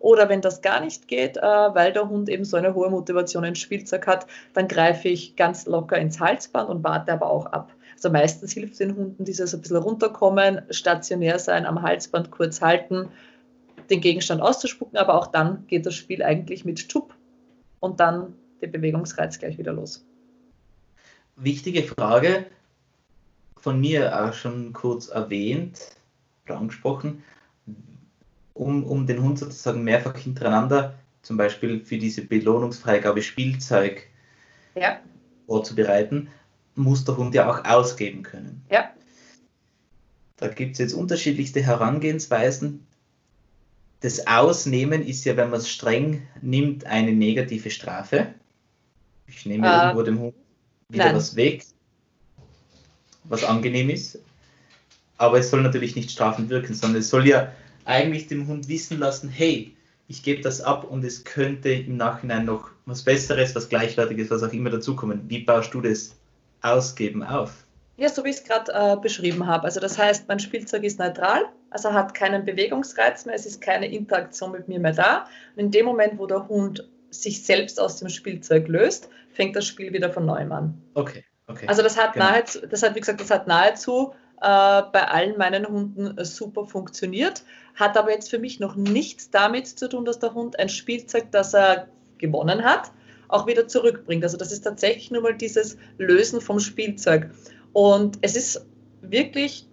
Oder 0.00 0.28
wenn 0.28 0.40
das 0.40 0.62
gar 0.62 0.80
nicht 0.80 1.08
geht, 1.08 1.36
äh, 1.36 1.40
weil 1.40 1.92
der 1.92 2.08
Hund 2.08 2.28
eben 2.28 2.44
so 2.44 2.56
eine 2.56 2.74
hohe 2.74 2.90
Motivation 2.90 3.44
ins 3.44 3.58
Spielzeug 3.58 4.06
hat, 4.06 4.26
dann 4.54 4.68
greife 4.68 5.08
ich 5.08 5.34
ganz 5.34 5.66
locker 5.66 5.98
ins 5.98 6.20
Halsband 6.20 6.68
und 6.68 6.84
warte 6.84 7.12
aber 7.12 7.30
auch 7.30 7.46
ab. 7.46 7.72
Also 7.94 8.10
meistens 8.10 8.52
hilft 8.52 8.78
den 8.78 8.94
Hunden 8.94 9.24
dieses 9.24 9.54
ein 9.54 9.60
bisschen 9.60 9.78
runterkommen, 9.78 10.62
stationär 10.70 11.40
sein, 11.40 11.66
am 11.66 11.82
Halsband 11.82 12.30
kurz 12.30 12.60
halten, 12.60 13.08
den 13.90 14.00
Gegenstand 14.00 14.40
auszuspucken, 14.40 14.98
aber 14.98 15.14
auch 15.14 15.26
dann 15.26 15.66
geht 15.66 15.84
das 15.84 15.94
Spiel 15.94 16.22
eigentlich 16.22 16.64
mit 16.64 16.78
Schub 16.78 17.14
und 17.80 17.98
dann 17.98 18.34
der 18.60 18.68
Bewegungsreiz 18.68 19.38
gleich 19.38 19.58
wieder 19.58 19.72
los. 19.72 20.04
Wichtige 21.36 21.82
Frage, 21.82 22.46
von 23.56 23.80
mir 23.80 24.24
auch 24.24 24.32
schon 24.32 24.72
kurz 24.72 25.08
erwähnt 25.08 25.78
oder 26.44 26.58
angesprochen 26.58 27.22
um, 28.58 28.84
um 28.84 29.06
den 29.06 29.22
Hund 29.22 29.38
sozusagen 29.38 29.84
mehrfach 29.84 30.16
hintereinander, 30.16 30.98
zum 31.22 31.36
Beispiel 31.36 31.84
für 31.84 31.98
diese 31.98 32.22
Belohnungsfreigabe 32.22 33.22
Spielzeug 33.22 34.06
ja. 34.74 35.00
vorzubereiten, 35.46 36.28
muss 36.74 37.04
der 37.04 37.16
Hund 37.16 37.34
ja 37.34 37.50
auch 37.50 37.64
ausgeben 37.64 38.22
können. 38.22 38.62
Ja. 38.70 38.90
Da 40.36 40.48
gibt 40.48 40.72
es 40.72 40.78
jetzt 40.78 40.92
unterschiedlichste 40.92 41.62
Herangehensweisen. 41.62 42.86
Das 44.00 44.26
Ausnehmen 44.28 45.04
ist 45.04 45.24
ja, 45.24 45.36
wenn 45.36 45.50
man 45.50 45.58
es 45.58 45.68
streng 45.68 46.22
nimmt, 46.40 46.86
eine 46.86 47.12
negative 47.12 47.70
Strafe. 47.70 48.34
Ich 49.28 49.46
nehme 49.46 49.66
äh, 49.66 49.84
irgendwo 49.84 50.02
dem 50.02 50.18
Hund 50.20 50.34
wieder 50.88 51.06
nein. 51.06 51.16
was 51.16 51.36
weg, 51.36 51.64
was 53.24 53.44
angenehm 53.44 53.90
ist. 53.90 54.18
Aber 55.18 55.38
es 55.38 55.50
soll 55.50 55.62
natürlich 55.62 55.96
nicht 55.96 56.10
strafend 56.10 56.48
wirken, 56.48 56.74
sondern 56.74 57.00
es 57.00 57.10
soll 57.10 57.26
ja 57.26 57.52
eigentlich 57.84 58.28
dem 58.28 58.46
Hund 58.46 58.68
wissen 58.68 58.98
lassen, 58.98 59.28
hey, 59.28 59.74
ich 60.06 60.22
gebe 60.22 60.40
das 60.40 60.60
ab 60.60 60.84
und 60.84 61.04
es 61.04 61.24
könnte 61.24 61.70
im 61.70 61.96
Nachhinein 61.96 62.46
noch 62.46 62.70
was 62.86 63.02
Besseres, 63.02 63.54
was 63.54 63.68
Gleichwertiges, 63.68 64.30
was 64.30 64.42
auch 64.42 64.52
immer 64.52 64.70
dazukommen. 64.70 65.22
Wie 65.28 65.40
baust 65.40 65.74
du 65.74 65.82
das 65.82 66.16
Ausgeben 66.62 67.22
auf? 67.22 67.52
Ja, 67.98 68.08
so 68.08 68.24
wie 68.24 68.30
ich 68.30 68.36
es 68.36 68.44
gerade 68.44 68.72
äh, 68.72 68.96
beschrieben 68.96 69.46
habe. 69.46 69.64
Also 69.64 69.80
das 69.80 69.98
heißt, 69.98 70.28
mein 70.28 70.38
Spielzeug 70.38 70.84
ist 70.84 70.98
neutral, 70.98 71.46
also 71.70 71.92
hat 71.92 72.14
keinen 72.14 72.44
Bewegungsreiz 72.44 73.26
mehr, 73.26 73.34
es 73.34 73.44
ist 73.44 73.60
keine 73.60 73.90
Interaktion 73.92 74.52
mit 74.52 74.68
mir 74.68 74.78
mehr 74.78 74.92
da. 74.92 75.26
Und 75.56 75.64
in 75.64 75.70
dem 75.72 75.84
Moment, 75.84 76.18
wo 76.18 76.26
der 76.26 76.48
Hund 76.48 76.88
sich 77.10 77.44
selbst 77.44 77.80
aus 77.80 77.96
dem 77.96 78.08
Spielzeug 78.08 78.68
löst, 78.68 79.08
fängt 79.32 79.56
das 79.56 79.66
Spiel 79.66 79.92
wieder 79.92 80.10
von 80.10 80.26
neuem 80.26 80.52
an. 80.52 80.82
Okay, 80.94 81.24
okay. 81.46 81.66
Also 81.68 81.82
das 81.82 81.96
hat 81.96 82.14
genau. 82.14 82.26
nahezu, 82.26 82.66
das 82.66 82.82
hat, 82.82 82.94
wie 82.94 83.00
gesagt, 83.00 83.20
das 83.20 83.30
hat 83.30 83.46
nahezu 83.46 84.12
äh, 84.40 84.82
bei 84.92 85.08
allen 85.08 85.36
meinen 85.36 85.66
Hunden 85.66 86.16
äh, 86.18 86.24
super 86.24 86.66
funktioniert. 86.66 87.42
Hat 87.74 87.96
aber 87.96 88.12
jetzt 88.12 88.30
für 88.30 88.38
mich 88.38 88.60
noch 88.60 88.76
nichts 88.76 89.30
damit 89.30 89.66
zu 89.66 89.88
tun, 89.88 90.04
dass 90.04 90.18
der 90.18 90.34
Hund 90.34 90.58
ein 90.58 90.68
Spielzeug, 90.68 91.30
das 91.30 91.54
er 91.54 91.88
gewonnen 92.18 92.64
hat, 92.64 92.92
auch 93.28 93.46
wieder 93.46 93.68
zurückbringt. 93.68 94.24
Also 94.24 94.36
das 94.36 94.52
ist 94.52 94.62
tatsächlich 94.62 95.10
nur 95.10 95.22
mal 95.22 95.36
dieses 95.36 95.76
Lösen 95.98 96.40
vom 96.40 96.60
Spielzeug. 96.60 97.30
Und 97.72 98.18
es 98.22 98.36
ist 98.36 98.66
wirklich 99.00 99.66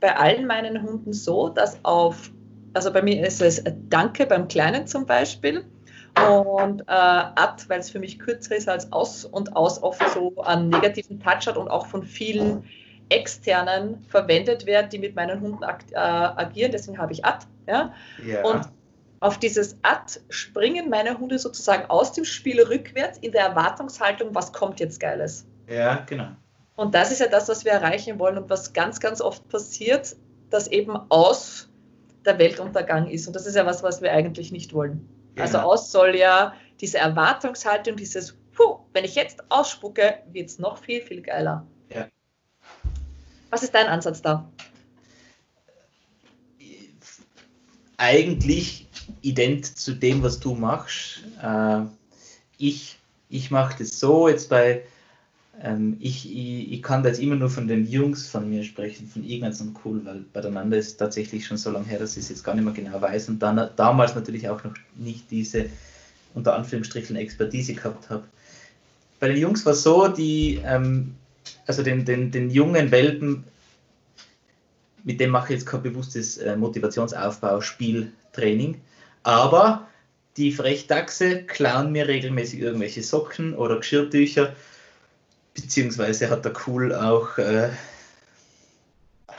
bei 0.00 0.16
allen 0.16 0.46
meinen 0.46 0.82
Hunden 0.82 1.12
so, 1.12 1.48
dass 1.48 1.78
auf, 1.84 2.30
also 2.72 2.92
bei 2.92 3.02
mir 3.02 3.26
ist 3.26 3.42
es 3.42 3.62
Danke 3.88 4.26
beim 4.26 4.48
Kleinen 4.48 4.86
zum 4.86 5.06
Beispiel 5.06 5.64
und 6.18 6.82
äh, 6.82 6.84
Ad, 6.86 7.64
weil 7.68 7.80
es 7.80 7.90
für 7.90 7.98
mich 7.98 8.18
kürzer 8.18 8.56
ist 8.56 8.68
als 8.68 8.92
Aus 8.92 9.24
und 9.24 9.56
Aus 9.56 9.82
oft 9.82 10.02
so 10.10 10.42
einen 10.42 10.68
negativen 10.68 11.20
Touch 11.20 11.46
hat 11.46 11.56
und 11.56 11.68
auch 11.68 11.86
von 11.86 12.02
vielen 12.02 12.64
externen 13.08 14.04
verwendet 14.08 14.66
wird, 14.66 14.92
die 14.92 14.98
mit 14.98 15.14
meinen 15.14 15.40
Hunden 15.40 15.62
äh, 15.62 15.96
agieren. 15.96 16.72
Deswegen 16.72 16.98
habe 16.98 17.12
ich 17.12 17.24
Ad. 17.24 17.46
Ja? 17.66 17.92
ja. 18.24 18.44
Und 18.44 18.68
auf 19.20 19.38
dieses 19.38 19.76
Ad 19.82 20.20
springen 20.30 20.88
meine 20.88 21.18
Hunde 21.18 21.38
sozusagen 21.38 21.88
aus 21.90 22.12
dem 22.12 22.24
Spiel 22.24 22.62
rückwärts 22.62 23.18
in 23.18 23.32
der 23.32 23.42
Erwartungshaltung, 23.46 24.34
was 24.34 24.52
kommt 24.52 24.80
jetzt 24.80 24.98
Geiles. 24.98 25.46
Ja, 25.68 26.04
genau. 26.06 26.28
Und 26.76 26.94
das 26.94 27.12
ist 27.12 27.20
ja 27.20 27.26
das, 27.26 27.48
was 27.48 27.64
wir 27.64 27.72
erreichen 27.72 28.18
wollen 28.18 28.38
und 28.38 28.48
was 28.48 28.72
ganz, 28.72 29.00
ganz 29.00 29.20
oft 29.20 29.46
passiert, 29.48 30.16
dass 30.48 30.68
eben 30.68 30.96
aus 31.10 31.68
der 32.24 32.38
Weltuntergang 32.38 33.08
ist. 33.08 33.26
Und 33.26 33.36
das 33.36 33.46
ist 33.46 33.56
ja 33.56 33.66
was, 33.66 33.82
was 33.82 34.00
wir 34.00 34.12
eigentlich 34.12 34.52
nicht 34.52 34.72
wollen. 34.72 35.06
Genau. 35.44 35.58
Also 35.58 35.58
aus 35.58 35.92
soll 35.92 36.16
ja 36.16 36.54
diese 36.80 36.98
Erwartungshaltung, 36.98 37.96
dieses, 37.96 38.36
puh, 38.52 38.78
wenn 38.92 39.04
ich 39.04 39.14
jetzt 39.14 39.42
ausspucke, 39.50 40.20
wird 40.32 40.48
es 40.48 40.58
noch 40.58 40.78
viel, 40.78 41.02
viel 41.02 41.22
geiler. 41.22 41.66
Ja. 41.94 42.06
Was 43.50 43.62
ist 43.62 43.74
dein 43.74 43.86
Ansatz 43.86 44.22
da? 44.22 44.50
Eigentlich 47.96 48.88
ident 49.20 49.66
zu 49.78 49.92
dem, 49.94 50.22
was 50.22 50.40
du 50.40 50.54
machst. 50.54 51.22
Äh, 51.42 51.82
ich 52.56 53.00
ich 53.30 53.50
mache 53.50 53.78
das 53.78 53.98
so, 53.98 54.28
jetzt 54.28 54.48
bei, 54.48 54.82
ähm, 55.62 55.96
ich, 56.00 56.26
ich, 56.26 56.72
ich, 56.72 56.82
kann 56.82 57.02
da 57.02 57.10
jetzt 57.10 57.20
immer 57.20 57.36
nur 57.36 57.50
von 57.50 57.68
den 57.68 57.86
Jungs 57.86 58.26
von 58.28 58.48
mir 58.48 58.64
sprechen, 58.64 59.06
von 59.06 59.24
Ignaz 59.24 59.60
und 59.60 59.76
Cool, 59.84 60.00
weil 60.04 60.24
beieinander 60.32 60.78
ist 60.78 60.96
tatsächlich 60.96 61.46
schon 61.46 61.58
so 61.58 61.70
lange 61.70 61.86
her, 61.86 61.98
dass 61.98 62.16
ich 62.16 62.24
es 62.24 62.28
jetzt 62.30 62.44
gar 62.44 62.54
nicht 62.54 62.64
mehr 62.64 62.72
genau 62.72 63.00
weiß 63.00 63.28
und 63.28 63.40
dann 63.40 63.68
damals 63.76 64.14
natürlich 64.14 64.48
auch 64.48 64.64
noch 64.64 64.74
nicht 64.96 65.30
diese 65.30 65.66
unter 66.34 66.54
Anführungsstrichen 66.54 67.16
Expertise 67.16 67.74
gehabt 67.74 68.08
habe. 68.08 68.24
Bei 69.18 69.28
den 69.28 69.36
Jungs 69.36 69.66
war 69.66 69.74
es 69.74 69.82
so, 69.82 70.08
die, 70.08 70.60
ähm, 70.64 71.14
also 71.66 71.82
den, 71.82 72.04
den, 72.04 72.30
den 72.30 72.50
jungen 72.50 72.90
Welpen, 72.90 73.44
mit 75.04 75.20
dem 75.20 75.30
mache 75.30 75.52
ich 75.52 75.60
jetzt 75.60 75.66
kein 75.66 75.82
bewusstes 75.82 76.38
äh, 76.38 76.56
Motivationsaufbau, 76.56 77.60
Spiel, 77.60 78.12
Training, 78.32 78.80
aber 79.24 79.86
die 80.36 80.52
Frechdachse 80.52 81.42
klauen 81.42 81.92
mir 81.92 82.08
regelmäßig 82.08 82.60
irgendwelche 82.60 83.02
Socken 83.02 83.54
oder 83.54 83.76
Geschirrtücher, 83.76 84.54
beziehungsweise 85.54 86.30
hat 86.30 86.44
der 86.44 86.52
Cool 86.66 86.94
auch 86.94 87.38
äh, 87.38 87.70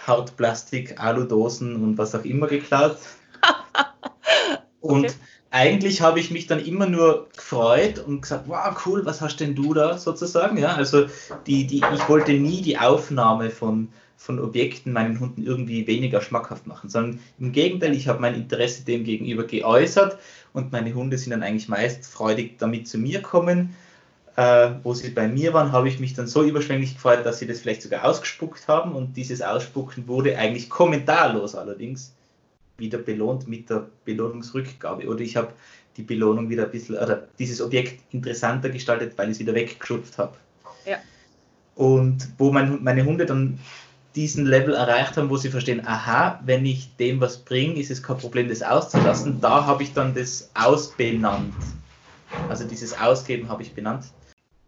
Hartplastik, 0.06 1.00
Aludosen 1.00 1.76
und 1.76 1.97
was 1.97 2.15
auch 2.15 2.26
immer 2.26 2.47
geklaut. 2.47 2.97
und 4.82 5.06
okay. 5.06 5.13
eigentlich 5.52 6.02
habe 6.02 6.19
ich 6.19 6.32
mich 6.32 6.47
dann 6.47 6.63
immer 6.63 6.88
nur 6.88 7.30
gefreut 7.36 8.00
und 8.00 8.21
gesagt, 8.21 8.47
wow, 8.47 8.76
cool, 8.86 9.06
was 9.06 9.21
hast 9.21 9.38
denn 9.38 9.56
du 9.56 9.74
da 9.74 9.97
sozusagen? 9.97 10.58
Ja, 10.58 10.76
also 10.76 11.06
die, 11.47 11.67
die, 11.67 11.84
ich 11.93 12.10
wollte 12.10 12.34
nie 12.34 12.62
die 12.62 12.78
Aufnahme 12.78 13.50
von, 13.50 13.89
von 14.17 14.39
Objekten 14.39 14.93
meinen 14.93 15.19
Hunden 15.19 15.43
irgendwie 15.43 15.86
weniger 15.88 16.21
schmackhaft 16.21 16.67
machen, 16.67 16.89
sondern 16.89 17.19
im 17.39 17.52
Gegenteil, 17.52 17.95
ich 17.95 18.08
habe 18.08 18.21
mein 18.21 18.36
Interesse 18.36 18.84
dem 18.84 19.04
gegenüber 19.04 19.43
geäußert 19.43 20.17
und 20.54 20.71
meine 20.71 20.93
Hunde 20.93 21.17
sind 21.17 21.32
dann 21.32 21.43
eigentlich 21.43 21.69
meist 21.69 22.06
freudig 22.06 22.58
damit 22.58 22.88
zu 22.88 22.97
mir 22.97 23.21
kommen. 23.21 23.76
Äh, 24.38 24.72
wo 24.84 24.94
sie 24.94 25.10
bei 25.10 25.28
mir 25.28 25.54
waren, 25.54 25.74
habe 25.74 25.89
ich 25.89 26.00
mich 26.00 26.13
dann 26.13 26.26
so 26.26 26.44
überschwänglich 26.44 26.94
gefreut, 26.94 27.26
dass 27.26 27.39
sie 27.39 27.48
das 27.48 27.60
vielleicht 27.60 27.82
sogar 27.82 28.06
ausgespuckt 28.06 28.65
haben 28.70 28.94
und 28.96 29.17
dieses 29.17 29.41
Ausspucken 29.41 30.08
wurde 30.08 30.38
eigentlich 30.38 30.70
kommentarlos 30.70 31.54
allerdings 31.54 32.13
wieder 32.78 32.98
belohnt 32.98 33.50
mit 33.50 33.70
der 33.70 33.88
Belohnungsrückgabe 34.06 35.06
oder 35.08 35.20
ich 35.20 35.36
habe 35.36 35.52
die 35.98 36.04
Belohnung 36.04 36.50
wieder 36.50 36.63
ein 36.63 36.72
bisschen 36.72 36.96
oder 36.98 37.28
dieses 37.39 37.62
Objekt 37.62 38.02
interessanter 38.13 38.70
gestaltet, 38.70 39.17
weil 39.17 39.28
ich 39.28 39.34
es 39.34 39.39
wieder 39.39 39.54
weggeschupft 39.54 40.17
habe. 40.17 40.38
Ja. 40.86 40.98
Und 41.76 42.30
wo 42.38 42.52
mein, 42.52 42.82
meine 42.82 43.04
Hunde 43.04 43.26
dann 43.26 43.60
diesen 44.15 44.46
Level 44.46 44.74
erreicht 44.74 45.17
haben, 45.17 45.30
wo 45.30 45.38
sie 45.38 45.50
verstehen, 45.50 45.86
aha, 45.86 46.39
wenn 46.46 46.65
ich 46.65 46.96
dem 46.98 47.22
was 47.22 47.38
bringe, 47.38 47.80
ist 47.80 47.91
es 47.91 48.04
kein 48.04 48.17
Problem, 48.17 48.50
das 48.50 48.62
auszulassen. 48.62 49.39
Da 49.41 49.65
habe 49.65 49.84
ich 49.84 49.94
dann 49.94 50.13
das 50.13 50.50
ausbenannt. 50.54 51.54
Also 52.50 52.65
dieses 52.65 52.98
Ausgeben 52.98 53.50
habe 53.50 53.63
ich 53.63 53.74
benannt. 53.74 54.06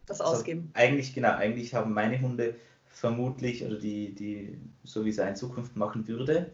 Das 0.06 0.22
also 0.22 0.38
Ausgeben. 0.38 0.70
Eigentlich, 0.74 1.13
genau, 1.13 1.36
eigentlich 1.36 1.74
haben 1.74 1.94
meine 1.94 2.20
Hunde 2.22 2.56
vermutlich, 2.88 3.63
oder 3.63 3.78
die, 3.78 4.13
die, 4.13 4.58
so 4.84 5.06
wie 5.06 5.10
es 5.10 5.18
in 5.18 5.36
Zukunft 5.36 5.76
machen 5.76 6.08
würde, 6.08 6.52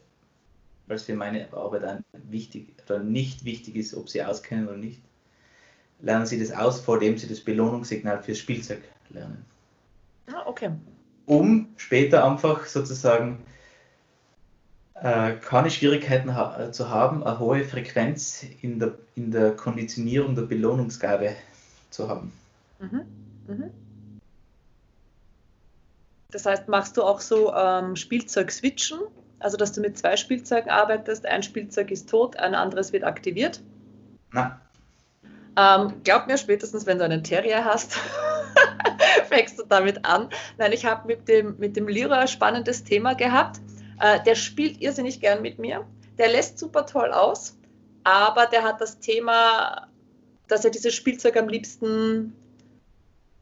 weil 0.87 0.95
es 0.95 1.03
für 1.03 1.15
meine 1.15 1.51
Arbeit 1.53 1.83
ein 1.83 2.03
wichtig 2.29 2.73
oder 2.85 2.99
nicht 2.99 3.45
wichtig 3.45 3.75
ist, 3.75 3.93
ob 3.93 4.09
sie 4.09 4.23
auskennen 4.23 4.67
oder 4.67 4.77
nicht, 4.77 5.01
lernen 6.01 6.25
sie 6.25 6.39
das 6.39 6.51
aus, 6.51 6.79
vor 6.79 6.99
dem 6.99 7.17
sie 7.17 7.27
das 7.27 7.41
Belohnungssignal 7.41 8.23
fürs 8.23 8.39
Spielzeug 8.39 8.81
lernen. 9.09 9.45
Ah, 10.27 10.43
okay 10.45 10.71
um 11.29 11.67
später 11.77 12.25
einfach 12.25 12.65
sozusagen 12.65 13.37
äh, 14.95 15.33
keine 15.33 15.69
Schwierigkeiten 15.69 16.35
ha 16.35 16.59
äh, 16.59 16.71
zu 16.71 16.89
haben, 16.89 17.23
eine 17.23 17.37
hohe 17.37 17.63
Frequenz 17.63 18.43
in 18.63 18.79
der, 18.79 18.95
in 19.15 19.29
der 19.29 19.51
Konditionierung 19.51 20.33
der 20.33 20.41
Belohnungsgabe 20.41 21.35
zu 21.91 22.09
haben. 22.09 22.33
Mhm. 22.79 23.01
Mhm. 23.49 23.71
Das 26.31 26.45
heißt, 26.45 26.67
machst 26.67 26.95
du 26.95 27.03
auch 27.03 27.21
so 27.21 27.53
ähm, 27.53 27.95
Spielzeug-Switchen? 27.95 28.99
Also, 29.39 29.57
dass 29.57 29.71
du 29.71 29.81
mit 29.81 29.97
zwei 29.97 30.15
Spielzeugen 30.15 30.69
arbeitest, 30.69 31.25
ein 31.25 31.41
Spielzeug 31.41 31.89
ist 31.91 32.09
tot, 32.09 32.37
ein 32.37 32.53
anderes 32.53 32.93
wird 32.93 33.03
aktiviert? 33.03 33.61
Nein. 34.31 34.51
Ähm, 35.57 36.01
glaub 36.03 36.27
mir, 36.27 36.37
spätestens 36.37 36.85
wenn 36.85 36.99
du 36.99 37.05
einen 37.05 37.23
Terrier 37.23 37.65
hast, 37.65 37.97
fängst 39.27 39.57
du 39.57 39.63
damit 39.67 40.05
an. 40.05 40.29
Nein, 40.57 40.71
ich 40.71 40.85
habe 40.85 41.07
mit 41.07 41.27
dem, 41.27 41.57
mit 41.57 41.75
dem 41.75 41.87
Lyra 41.87 42.19
ein 42.19 42.27
spannendes 42.27 42.83
Thema 42.83 43.13
gehabt. 43.15 43.59
Äh, 43.99 44.21
der 44.23 44.35
spielt 44.35 44.79
irrsinnig 44.81 45.19
gern 45.19 45.41
mit 45.41 45.57
mir. 45.57 45.85
Der 46.19 46.29
lässt 46.29 46.59
super 46.59 46.85
toll 46.85 47.11
aus, 47.11 47.57
aber 48.03 48.45
der 48.45 48.63
hat 48.63 48.81
das 48.81 48.99
Thema, 48.99 49.87
dass 50.47 50.63
er 50.63 50.71
dieses 50.71 50.93
Spielzeug 50.93 51.37
am 51.37 51.49
liebsten 51.49 52.35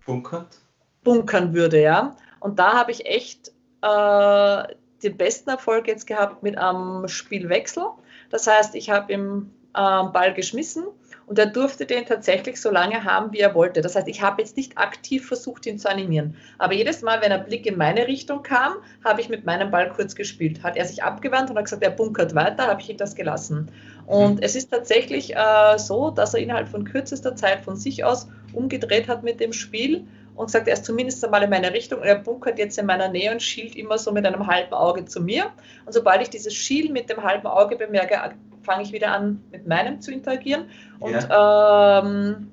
bunkert. 0.08 0.60
bunkern 1.04 1.54
würde, 1.54 1.80
ja. 1.80 2.16
Und 2.40 2.58
da 2.58 2.74
habe 2.74 2.92
ich 2.92 3.06
echt 3.06 3.50
äh, 3.82 4.74
den 5.04 5.18
besten 5.18 5.50
Erfolg 5.52 5.88
jetzt 5.88 6.08
gehabt 6.08 6.42
mit 6.42 6.58
einem 6.58 7.08
Spielwechsel. 7.08 7.84
Das 8.32 8.48
heißt, 8.48 8.74
ich 8.76 8.90
habe 8.90 9.14
ihm 9.14 9.52
äh, 9.74 10.04
Ball 10.12 10.34
geschmissen 10.34 10.86
und 11.28 11.38
er 11.38 11.46
durfte 11.48 11.86
den 11.86 12.06
tatsächlich 12.06 12.60
so 12.60 12.72
lange 12.72 13.04
haben, 13.04 13.34
wie 13.34 13.40
er 13.40 13.54
wollte. 13.54 13.82
Das 13.82 13.96
heißt, 13.96 14.08
ich 14.08 14.22
habe 14.22 14.42
jetzt 14.42 14.56
nicht 14.58 14.78
aktiv 14.78 15.28
versucht, 15.28 15.66
ihn 15.66 15.78
zu 15.78 15.90
animieren. 15.90 16.36
Aber 16.58 16.74
jedes 16.74 17.02
Mal, 17.02 17.22
wenn 17.22 17.32
ein 17.32 17.46
Blick 17.46 17.66
in 17.66 17.78
meine 17.78 18.08
Richtung 18.08 18.44
kam, 18.44 18.76
habe 19.04 19.22
ich 19.22 19.30
mit 19.30 19.46
meinem 19.46 19.70
Ball 19.70 19.92
kurz 19.92 20.16
gespielt. 20.16 20.64
Hat 20.64 20.78
er 20.78 20.86
sich 20.86 21.04
abgewandt 21.04 21.50
und 21.50 21.58
hat 21.58 21.66
gesagt, 21.66 21.84
er 21.84 21.92
bunkert 21.92 22.34
weiter, 22.34 22.68
habe 22.68 22.82
ich 22.82 22.90
ihm 22.90 22.98
das 22.98 23.14
gelassen. 23.14 23.70
Und 24.06 24.36
mhm. 24.36 24.42
es 24.42 24.56
ist 24.56 24.72
tatsächlich 24.72 25.36
äh, 25.36 25.78
so, 25.78 26.12
dass 26.12 26.34
er 26.34 26.40
innerhalb 26.40 26.70
von 26.70 26.86
kürzester 26.86 27.36
Zeit 27.36 27.62
von 27.62 27.76
sich 27.76 28.06
aus 28.06 28.30
umgedreht 28.54 29.08
hat 29.08 29.24
mit 29.24 29.40
dem 29.40 29.54
Spiel 29.54 30.06
und 30.36 30.46
gesagt, 30.46 30.68
er 30.68 30.74
ist 30.76 30.86
zumindest 30.86 31.24
einmal 31.26 31.44
in 31.44 31.50
meine 31.50 31.74
Richtung 31.74 32.00
und 32.00 32.06
er 32.06 32.16
bunkert 32.16 32.60
jetzt 32.60 32.78
in 32.78 32.86
meiner 32.86 33.10
Nähe 33.10 33.32
und 33.32 33.42
schielt 33.42 33.76
immer 33.76 33.98
so 33.98 34.12
mit 34.12 34.26
einem 34.26 34.46
halben 34.46 34.74
Auge 34.74 35.06
zu 35.06 35.22
mir. 35.22 35.52
Und 35.86 35.94
sobald 35.94 36.22
ich 36.22 36.30
dieses 36.30 36.54
Schielen 36.54 36.94
mit 36.94 37.10
dem 37.10 37.24
halben 37.24 37.48
Auge 37.48 37.76
bemerke, 37.76 38.36
fange 38.62 38.84
ich 38.84 38.92
wieder 38.92 39.12
an, 39.12 39.44
mit 39.52 39.68
meinem 39.68 40.00
zu 40.00 40.12
interagieren. 40.12 40.66
Und 41.00 41.14
ja. 41.14 42.02
ähm, 42.02 42.52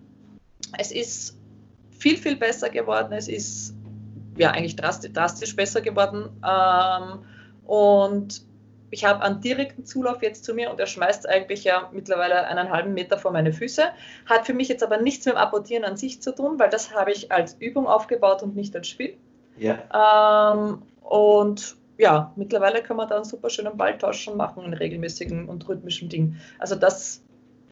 es 0.78 0.92
ist 0.92 1.36
viel, 1.98 2.16
viel 2.16 2.36
besser 2.36 2.70
geworden. 2.70 3.12
Es 3.12 3.28
ist 3.28 3.74
ja 4.36 4.50
eigentlich 4.50 4.76
drastisch, 4.76 5.12
drastisch 5.12 5.54
besser 5.54 5.80
geworden. 5.82 6.30
Ähm, 6.42 7.18
und 7.66 8.42
ich 8.94 9.04
habe 9.04 9.24
einen 9.24 9.40
direkten 9.40 9.84
Zulauf 9.84 10.22
jetzt 10.22 10.44
zu 10.44 10.54
mir 10.54 10.70
und 10.70 10.78
er 10.78 10.86
schmeißt 10.86 11.28
eigentlich 11.28 11.64
ja 11.64 11.90
mittlerweile 11.92 12.46
einen 12.46 12.70
halben 12.70 12.94
Meter 12.94 13.18
vor 13.18 13.32
meine 13.32 13.52
Füße. 13.52 13.82
Hat 14.26 14.46
für 14.46 14.54
mich 14.54 14.68
jetzt 14.68 14.84
aber 14.84 14.98
nichts 14.98 15.26
mit 15.26 15.34
dem 15.34 15.38
Apportieren 15.38 15.82
an 15.84 15.96
sich 15.96 16.22
zu 16.22 16.32
tun, 16.32 16.60
weil 16.60 16.70
das 16.70 16.94
habe 16.94 17.10
ich 17.10 17.32
als 17.32 17.54
Übung 17.58 17.88
aufgebaut 17.88 18.44
und 18.44 18.54
nicht 18.54 18.74
als 18.76 18.86
Spiel. 18.86 19.16
Ja. 19.58 20.52
Ähm, 20.54 20.82
und 21.02 21.74
ja, 21.98 22.32
mittlerweile 22.36 22.82
kann 22.84 22.96
man 22.96 23.08
da 23.08 23.16
einen 23.16 23.24
super 23.24 23.50
schönen 23.50 23.76
Balltauschen 23.76 24.36
machen 24.36 24.64
in 24.64 24.74
regelmäßigen 24.74 25.48
und 25.48 25.68
rhythmischen 25.68 26.08
Dingen. 26.08 26.40
Also 26.60 26.76
das, 26.76 27.20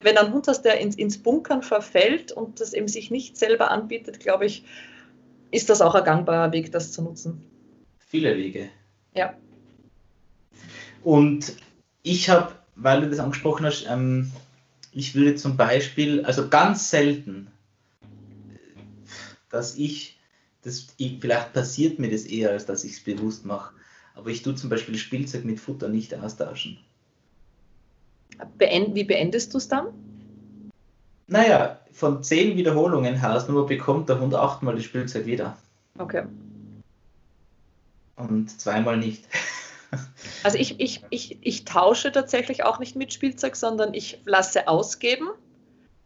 wenn 0.01 0.19
ein 0.19 0.33
Hund 0.33 0.49
hast, 0.49 0.63
der 0.63 0.81
ins, 0.81 0.97
ins 0.97 1.23
Bunkern 1.23 1.63
verfällt 1.63 2.33
und 2.33 2.59
das 2.59 2.73
eben 2.73 2.89
sich 2.89 3.13
nicht 3.13 3.37
selber 3.37 3.71
anbietet, 3.71 4.19
glaube 4.19 4.47
ich, 4.47 4.65
ist 5.53 5.71
das 5.71 5.81
auch 5.81 5.95
ein 5.95 6.03
gangbarer 6.03 6.51
Weg, 6.51 6.73
das 6.73 6.91
zu 6.91 7.01
nutzen. 7.01 7.45
Viele 7.99 8.37
Wege. 8.37 8.71
Ja. 9.15 9.35
Und 11.03 11.57
ich 12.03 12.29
habe, 12.29 12.53
weil 12.77 13.03
du 13.03 13.11
das 13.11 13.19
angesprochen 13.19 13.67
hast, 13.67 13.87
ähm, 13.89 14.31
ich 14.93 15.15
würde 15.15 15.37
zum 15.37 15.57
Beispiel, 15.57 16.25
also 16.25 16.49
ganz 16.49 16.91
selten, 16.91 17.49
dass 19.51 19.77
ich 19.77 20.19
das, 20.63 20.95
vielleicht 20.99 21.53
passiert 21.53 21.99
mir 21.99 22.11
das 22.11 22.25
eher, 22.25 22.51
als 22.51 22.67
dass 22.67 22.85
ich 22.85 22.93
es 22.93 23.01
bewusst 23.01 23.45
mache. 23.45 23.75
Aber 24.15 24.31
ich 24.31 24.43
tue 24.43 24.55
zum 24.55 24.71
Beispiel 24.71 24.97
Spielzeug 24.97 25.45
mit 25.45 25.59
Futter 25.59 25.89
nicht 25.89 26.15
austauschen. 26.15 26.79
Beend, 28.59 28.95
wie 28.95 29.05
beendest 29.05 29.53
du 29.55 29.59
es 29.59 29.69
dann? 29.69 29.89
Naja, 31.27 31.81
von 31.93 32.23
zehn 32.23 32.57
Wiederholungen 32.57 33.23
Hausnummer 33.23 33.65
bekommt 33.65 34.09
der 34.09 34.21
Hund 34.21 34.35
achtmal 34.35 34.75
das 34.75 34.85
Spielzeug 34.85 35.27
wieder. 35.27 35.57
Okay. 35.99 36.25
Und 38.17 38.61
zweimal 38.61 38.99
nicht. 38.99 39.25
Also 40.43 40.59
ich, 40.59 40.81
ich, 40.81 41.03
ich, 41.11 41.39
ich 41.41 41.65
tausche 41.65 42.13
tatsächlich 42.13 42.65
auch 42.65 42.79
nicht 42.79 42.97
mit 42.97 43.13
Spielzeug, 43.13 43.57
sondern 43.57 43.95
ich 43.95 44.21
lasse 44.25 44.69
ausgeben 44.69 45.29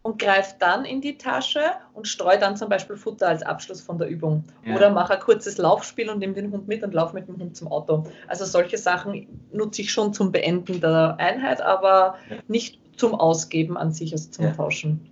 und 0.02 0.20
greife 0.20 0.54
dann 0.60 0.84
in 0.84 1.00
die 1.00 1.18
Tasche 1.18 1.60
und 1.92 2.06
streue 2.06 2.38
dann 2.38 2.56
zum 2.56 2.68
Beispiel 2.68 2.96
Futter 2.96 3.28
als 3.28 3.42
Abschluss 3.42 3.80
von 3.80 3.98
der 3.98 4.08
Übung. 4.08 4.44
Ja. 4.64 4.76
Oder 4.76 4.90
mache 4.90 5.14
ein 5.14 5.20
kurzes 5.20 5.58
Laufspiel 5.58 6.10
und 6.10 6.20
nehme 6.20 6.34
den 6.34 6.52
Hund 6.52 6.68
mit 6.68 6.84
und 6.84 6.94
laufe 6.94 7.14
mit 7.14 7.26
dem 7.26 7.38
Hund 7.38 7.56
zum 7.56 7.68
Auto. 7.68 8.04
Also 8.28 8.44
solche 8.44 8.78
Sachen 8.78 9.26
nutze 9.52 9.82
ich 9.82 9.92
schon 9.92 10.12
zum 10.12 10.30
Beenden 10.30 10.80
der 10.80 11.16
Einheit, 11.18 11.60
aber 11.60 12.16
ja. 12.30 12.36
nicht 12.46 12.80
zum 12.96 13.14
Ausgeben 13.14 13.76
an 13.76 13.92
sich, 13.92 14.12
also 14.12 14.30
zum 14.30 14.44
ja. 14.44 14.52
Tauschen. 14.52 15.10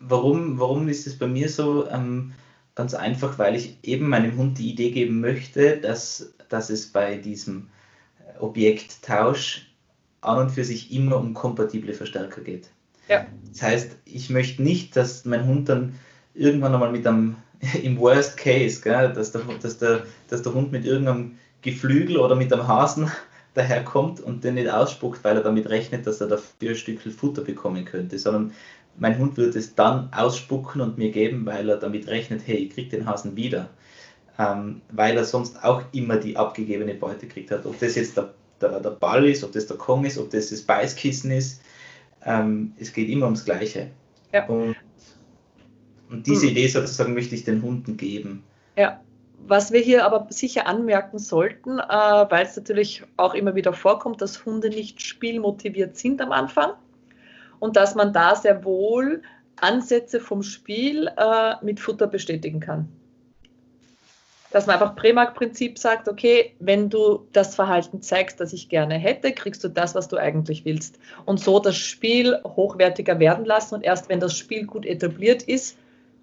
Warum, 0.00 0.58
warum 0.58 0.88
ist 0.88 1.06
es 1.06 1.16
bei 1.16 1.28
mir 1.28 1.48
so? 1.48 1.88
Ähm, 1.88 2.32
ganz 2.74 2.94
einfach, 2.94 3.38
weil 3.38 3.54
ich 3.54 3.78
eben 3.82 4.08
meinem 4.08 4.36
Hund 4.36 4.58
die 4.58 4.70
Idee 4.70 4.90
geben 4.90 5.20
möchte, 5.20 5.76
dass, 5.76 6.34
dass 6.52 6.70
es 6.70 6.86
bei 6.86 7.16
diesem 7.16 7.68
Objekttausch 8.38 9.72
an 10.20 10.38
und 10.38 10.50
für 10.50 10.64
sich 10.64 10.92
immer 10.92 11.16
um 11.16 11.34
kompatible 11.34 11.94
Verstärker 11.94 12.40
geht. 12.40 12.70
Ja. 13.08 13.26
Das 13.50 13.62
heißt, 13.62 13.96
ich 14.04 14.30
möchte 14.30 14.62
nicht, 14.62 14.96
dass 14.96 15.24
mein 15.24 15.46
Hund 15.46 15.68
dann 15.68 15.94
irgendwann 16.34 16.74
einmal 16.74 16.92
mit 16.92 17.06
einem, 17.06 17.36
im 17.82 17.98
Worst 17.98 18.36
Case, 18.36 18.80
gell, 18.80 19.12
dass, 19.12 19.32
der, 19.32 19.42
dass, 19.60 19.78
der, 19.78 20.04
dass 20.28 20.42
der 20.42 20.54
Hund 20.54 20.72
mit 20.72 20.84
irgendeinem 20.84 21.38
Geflügel 21.62 22.16
oder 22.18 22.34
mit 22.34 22.52
einem 22.52 22.66
Hasen 22.66 23.10
daherkommt 23.54 24.20
und 24.20 24.44
den 24.44 24.54
nicht 24.54 24.70
ausspuckt, 24.70 25.22
weil 25.24 25.36
er 25.36 25.42
damit 25.42 25.68
rechnet, 25.68 26.06
dass 26.06 26.20
er 26.20 26.28
dafür 26.28 26.70
ein 26.70 26.76
Stück 26.76 27.00
Futter 27.00 27.42
bekommen 27.42 27.84
könnte, 27.84 28.18
sondern 28.18 28.52
mein 28.98 29.18
Hund 29.18 29.36
wird 29.36 29.56
es 29.56 29.74
dann 29.74 30.12
ausspucken 30.12 30.80
und 30.80 30.98
mir 30.98 31.10
geben, 31.10 31.46
weil 31.46 31.68
er 31.68 31.76
damit 31.76 32.08
rechnet, 32.08 32.42
hey, 32.46 32.56
ich 32.56 32.74
krieg 32.74 32.90
den 32.90 33.06
Hasen 33.06 33.36
wieder. 33.36 33.70
Ähm, 34.42 34.80
weil 34.90 35.16
er 35.16 35.24
sonst 35.24 35.62
auch 35.62 35.82
immer 35.92 36.16
die 36.16 36.36
abgegebene 36.36 36.94
Beute 36.94 37.26
kriegt 37.26 37.50
hat. 37.50 37.66
Ob 37.66 37.78
das 37.78 37.94
jetzt 37.94 38.16
der, 38.16 38.32
der, 38.60 38.80
der 38.80 38.90
Ball 38.90 39.28
ist, 39.28 39.44
ob 39.44 39.52
das 39.52 39.66
der 39.66 39.76
Kong 39.76 40.04
ist, 40.04 40.18
ob 40.18 40.30
das 40.30 40.50
das 40.50 40.62
Beißkissen 40.62 41.30
ist, 41.30 41.62
ähm, 42.24 42.72
es 42.78 42.92
geht 42.92 43.08
immer 43.08 43.26
ums 43.26 43.44
Gleiche. 43.44 43.90
Ja. 44.32 44.46
Und, 44.46 44.76
und 46.10 46.26
diese 46.26 46.46
hm. 46.46 46.52
Idee 46.52 46.68
sozusagen 46.68 47.14
möchte 47.14 47.34
ich 47.34 47.44
den 47.44 47.62
Hunden 47.62 47.96
geben. 47.96 48.42
Ja. 48.76 49.00
Was 49.44 49.72
wir 49.72 49.80
hier 49.80 50.04
aber 50.06 50.28
sicher 50.30 50.68
anmerken 50.68 51.18
sollten, 51.18 51.80
äh, 51.80 51.82
weil 52.30 52.46
es 52.46 52.56
natürlich 52.56 53.02
auch 53.16 53.34
immer 53.34 53.56
wieder 53.56 53.72
vorkommt, 53.72 54.22
dass 54.22 54.46
Hunde 54.46 54.68
nicht 54.68 55.02
spielmotiviert 55.02 55.96
sind 55.96 56.20
am 56.20 56.30
Anfang 56.30 56.70
und 57.58 57.76
dass 57.76 57.96
man 57.96 58.12
da 58.12 58.36
sehr 58.36 58.64
wohl 58.64 59.22
Ansätze 59.56 60.20
vom 60.20 60.44
Spiel 60.44 61.10
äh, 61.16 61.54
mit 61.60 61.80
Futter 61.80 62.06
bestätigen 62.06 62.60
kann 62.60 62.88
dass 64.52 64.66
man 64.66 64.74
einfach 64.74 64.94
Prämark-Prinzip 64.94 65.78
sagt, 65.78 66.08
okay, 66.08 66.54
wenn 66.60 66.90
du 66.90 67.26
das 67.32 67.54
Verhalten 67.54 68.02
zeigst, 68.02 68.38
das 68.38 68.52
ich 68.52 68.68
gerne 68.68 68.94
hätte, 68.94 69.32
kriegst 69.32 69.64
du 69.64 69.68
das, 69.68 69.94
was 69.94 70.08
du 70.08 70.18
eigentlich 70.18 70.64
willst. 70.64 70.98
Und 71.24 71.40
so 71.40 71.58
das 71.58 71.76
Spiel 71.76 72.38
hochwertiger 72.44 73.18
werden 73.18 73.44
lassen 73.44 73.76
und 73.76 73.82
erst 73.82 74.08
wenn 74.08 74.20
das 74.20 74.36
Spiel 74.36 74.66
gut 74.66 74.84
etabliert 74.84 75.42
ist 75.42 75.78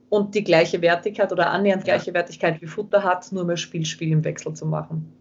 und 0.09 0.35
die 0.35 0.43
gleiche 0.43 0.81
Wertigkeit 0.81 1.31
oder 1.31 1.49
annähernd 1.49 1.83
gleiche 1.83 2.13
Wertigkeit 2.13 2.61
wie 2.61 2.67
Futter 2.67 3.03
hat, 3.03 3.31
nur 3.31 3.45
mehr 3.45 3.57
Spiel, 3.57 3.85
Spiel 3.85 4.11
im 4.11 4.23
Wechsel 4.23 4.53
zu 4.53 4.65
machen. 4.65 5.11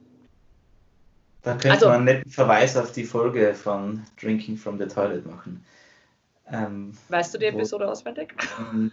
Da 1.42 1.52
könnte 1.52 1.70
also, 1.70 1.86
man 1.86 1.96
einen 1.96 2.04
netten 2.04 2.30
Verweis 2.30 2.76
auf 2.76 2.92
die 2.92 3.04
Folge 3.04 3.54
von 3.54 4.02
Drinking 4.20 4.56
from 4.56 4.78
the 4.78 4.86
Toilet 4.86 5.24
machen. 5.24 5.64
Ähm, 6.50 6.92
weißt 7.08 7.34
du 7.34 7.38
die 7.38 7.46
Episode 7.46 7.86
wo, 7.86 7.90
auswendig? 7.90 8.34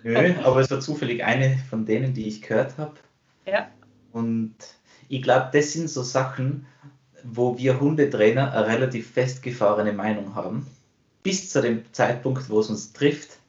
Nö, 0.03 0.33
aber 0.43 0.59
es 0.59 0.71
war 0.71 0.79
zufällig 0.79 1.23
eine 1.23 1.57
von 1.69 1.85
denen, 1.85 2.13
die 2.13 2.27
ich 2.27 2.41
gehört 2.41 2.77
habe. 2.77 2.93
Ja. 3.45 3.67
Und 4.15 4.55
ich 5.09 5.21
glaube, 5.21 5.49
das 5.51 5.73
sind 5.73 5.89
so 5.89 6.01
Sachen, 6.01 6.65
wo 7.23 7.57
wir 7.57 7.81
Hundetrainer 7.81 8.53
eine 8.53 8.65
relativ 8.65 9.11
festgefahrene 9.11 9.91
Meinung 9.91 10.35
haben, 10.35 10.65
bis 11.21 11.49
zu 11.49 11.61
dem 11.61 11.83
Zeitpunkt, 11.91 12.49
wo 12.49 12.61
es 12.61 12.69
uns 12.69 12.93
trifft, 12.93 13.39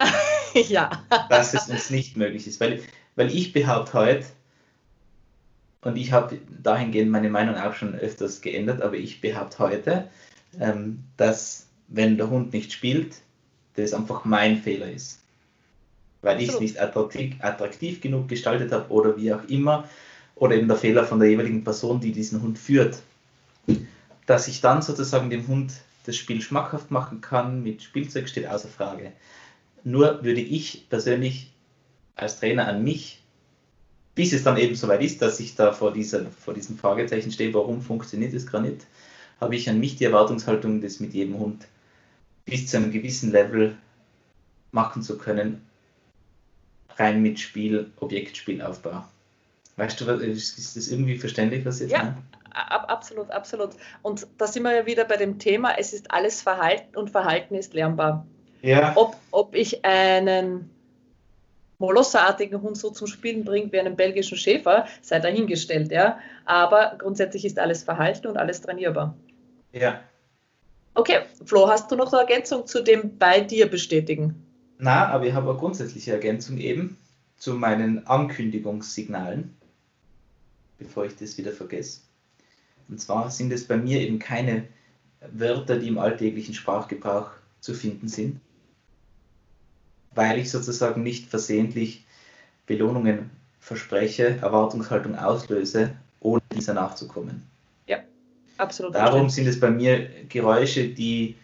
ja. 0.68 0.90
dass 1.30 1.54
es 1.54 1.68
uns 1.68 1.90
nicht 1.90 2.16
möglich 2.16 2.48
ist. 2.48 2.58
Weil, 2.58 2.82
weil 3.14 3.32
ich 3.32 3.52
behaupte 3.52 3.92
heute, 3.92 4.26
und 5.82 5.96
ich 5.96 6.10
habe 6.10 6.40
dahingehend 6.60 7.12
meine 7.12 7.30
Meinung 7.30 7.54
auch 7.54 7.74
schon 7.74 7.94
öfters 7.94 8.40
geändert, 8.40 8.82
aber 8.82 8.96
ich 8.96 9.20
behaupte 9.20 9.60
heute, 9.60 10.08
ähm, 10.58 11.04
dass 11.16 11.68
wenn 11.86 12.16
der 12.16 12.30
Hund 12.30 12.52
nicht 12.52 12.72
spielt, 12.72 13.14
das 13.76 13.94
einfach 13.94 14.24
mein 14.24 14.56
Fehler 14.56 14.90
ist. 14.90 15.20
Weil 16.20 16.42
ich 16.42 16.48
es 16.48 16.58
nicht 16.58 16.80
attraktiv, 16.80 17.36
attraktiv 17.38 18.00
genug 18.00 18.26
gestaltet 18.26 18.72
habe 18.72 18.90
oder 18.90 19.16
wie 19.16 19.32
auch 19.32 19.44
immer 19.44 19.88
oder 20.36 20.54
eben 20.54 20.68
der 20.68 20.76
Fehler 20.76 21.04
von 21.04 21.18
der 21.18 21.28
jeweiligen 21.28 21.64
Person, 21.64 22.00
die 22.00 22.12
diesen 22.12 22.42
Hund 22.42 22.58
führt, 22.58 22.98
dass 24.26 24.46
ich 24.48 24.60
dann 24.60 24.82
sozusagen 24.82 25.30
dem 25.30 25.48
Hund 25.48 25.72
das 26.04 26.16
Spiel 26.16 26.40
schmackhaft 26.40 26.90
machen 26.90 27.20
kann 27.20 27.62
mit 27.62 27.82
Spielzeug 27.82 28.28
steht 28.28 28.46
außer 28.46 28.68
Frage. 28.68 29.12
Nur 29.82 30.22
würde 30.22 30.40
ich 30.40 30.88
persönlich 30.88 31.52
als 32.14 32.38
Trainer 32.38 32.68
an 32.68 32.84
mich, 32.84 33.22
bis 34.14 34.32
es 34.32 34.44
dann 34.44 34.56
eben 34.56 34.76
soweit 34.76 35.02
ist, 35.02 35.20
dass 35.20 35.40
ich 35.40 35.56
da 35.56 35.72
vor, 35.72 35.92
dieser, 35.92 36.26
vor 36.30 36.54
diesem 36.54 36.78
Fragezeichen 36.78 37.32
stehe, 37.32 37.52
warum 37.52 37.82
funktioniert 37.82 38.34
das 38.34 38.46
gerade 38.46 38.68
nicht, 38.68 38.86
habe 39.40 39.56
ich 39.56 39.68
an 39.68 39.80
mich 39.80 39.96
die 39.96 40.04
Erwartungshaltung, 40.04 40.80
das 40.80 41.00
mit 41.00 41.12
jedem 41.12 41.38
Hund 41.38 41.66
bis 42.44 42.68
zu 42.68 42.76
einem 42.76 42.92
gewissen 42.92 43.32
Level 43.32 43.76
machen 44.70 45.02
zu 45.02 45.18
können, 45.18 45.62
rein 46.96 47.20
mit 47.20 47.40
Spiel, 47.40 47.90
Objektspielaufbau. 47.96 49.04
Weißt 49.76 50.00
du, 50.00 50.10
ist 50.10 50.76
das 50.76 50.88
irgendwie 50.88 51.18
verständlich, 51.18 51.64
was 51.64 51.80
jetzt 51.80 51.92
Ja, 51.92 51.98
meine? 51.98 52.16
absolut, 52.88 53.30
absolut. 53.30 53.70
Und 54.02 54.26
da 54.38 54.46
sind 54.46 54.62
wir 54.62 54.74
ja 54.74 54.86
wieder 54.86 55.04
bei 55.04 55.16
dem 55.16 55.38
Thema, 55.38 55.78
es 55.78 55.92
ist 55.92 56.10
alles 56.10 56.40
Verhalten 56.40 56.96
und 56.96 57.10
Verhalten 57.10 57.54
ist 57.54 57.74
lernbar. 57.74 58.26
Ja. 58.62 58.92
Ob, 58.96 59.16
ob 59.30 59.54
ich 59.54 59.84
einen 59.84 60.70
Molosserartigen 61.78 62.62
Hund 62.62 62.78
so 62.78 62.90
zum 62.90 63.06
Spielen 63.06 63.44
bringe 63.44 63.70
wie 63.70 63.78
einen 63.78 63.96
belgischen 63.96 64.38
Schäfer, 64.38 64.86
sei 65.02 65.18
dahingestellt, 65.18 65.92
ja. 65.92 66.18
Aber 66.46 66.96
grundsätzlich 66.98 67.44
ist 67.44 67.58
alles 67.58 67.84
Verhalten 67.84 68.28
und 68.28 68.38
alles 68.38 68.62
trainierbar. 68.62 69.14
Ja. 69.72 70.00
Okay, 70.94 71.18
Flo, 71.44 71.68
hast 71.68 71.90
du 71.90 71.96
noch 71.96 72.10
eine 72.10 72.22
Ergänzung 72.22 72.66
zu 72.66 72.82
dem 72.82 73.18
bei 73.18 73.40
dir 73.42 73.68
bestätigen? 73.68 74.42
Na, 74.78 75.08
aber 75.08 75.26
ich 75.26 75.34
habe 75.34 75.50
eine 75.50 75.58
grundsätzliche 75.58 76.12
Ergänzung 76.12 76.56
eben 76.56 76.96
zu 77.36 77.52
meinen 77.52 78.06
Ankündigungssignalen 78.06 79.54
bevor 80.78 81.04
ich 81.04 81.16
das 81.16 81.38
wieder 81.38 81.52
vergesse. 81.52 82.00
Und 82.88 83.00
zwar 83.00 83.30
sind 83.30 83.52
es 83.52 83.66
bei 83.66 83.76
mir 83.76 84.00
eben 84.00 84.18
keine 84.18 84.64
Wörter, 85.32 85.78
die 85.78 85.88
im 85.88 85.98
alltäglichen 85.98 86.54
Sprachgebrauch 86.54 87.30
zu 87.60 87.74
finden 87.74 88.08
sind, 88.08 88.40
weil 90.14 90.38
ich 90.38 90.50
sozusagen 90.50 91.02
nicht 91.02 91.28
versehentlich 91.28 92.04
Belohnungen 92.66 93.30
verspreche, 93.60 94.38
Erwartungshaltung 94.40 95.16
auslöse, 95.16 95.96
ohne 96.20 96.42
dieser 96.54 96.74
nachzukommen. 96.74 97.42
Ja, 97.86 97.98
absolut. 98.58 98.94
Darum 98.94 99.28
sind 99.28 99.46
es 99.46 99.58
bei 99.58 99.70
mir 99.70 100.08
Geräusche, 100.28 100.88
die 100.88 101.36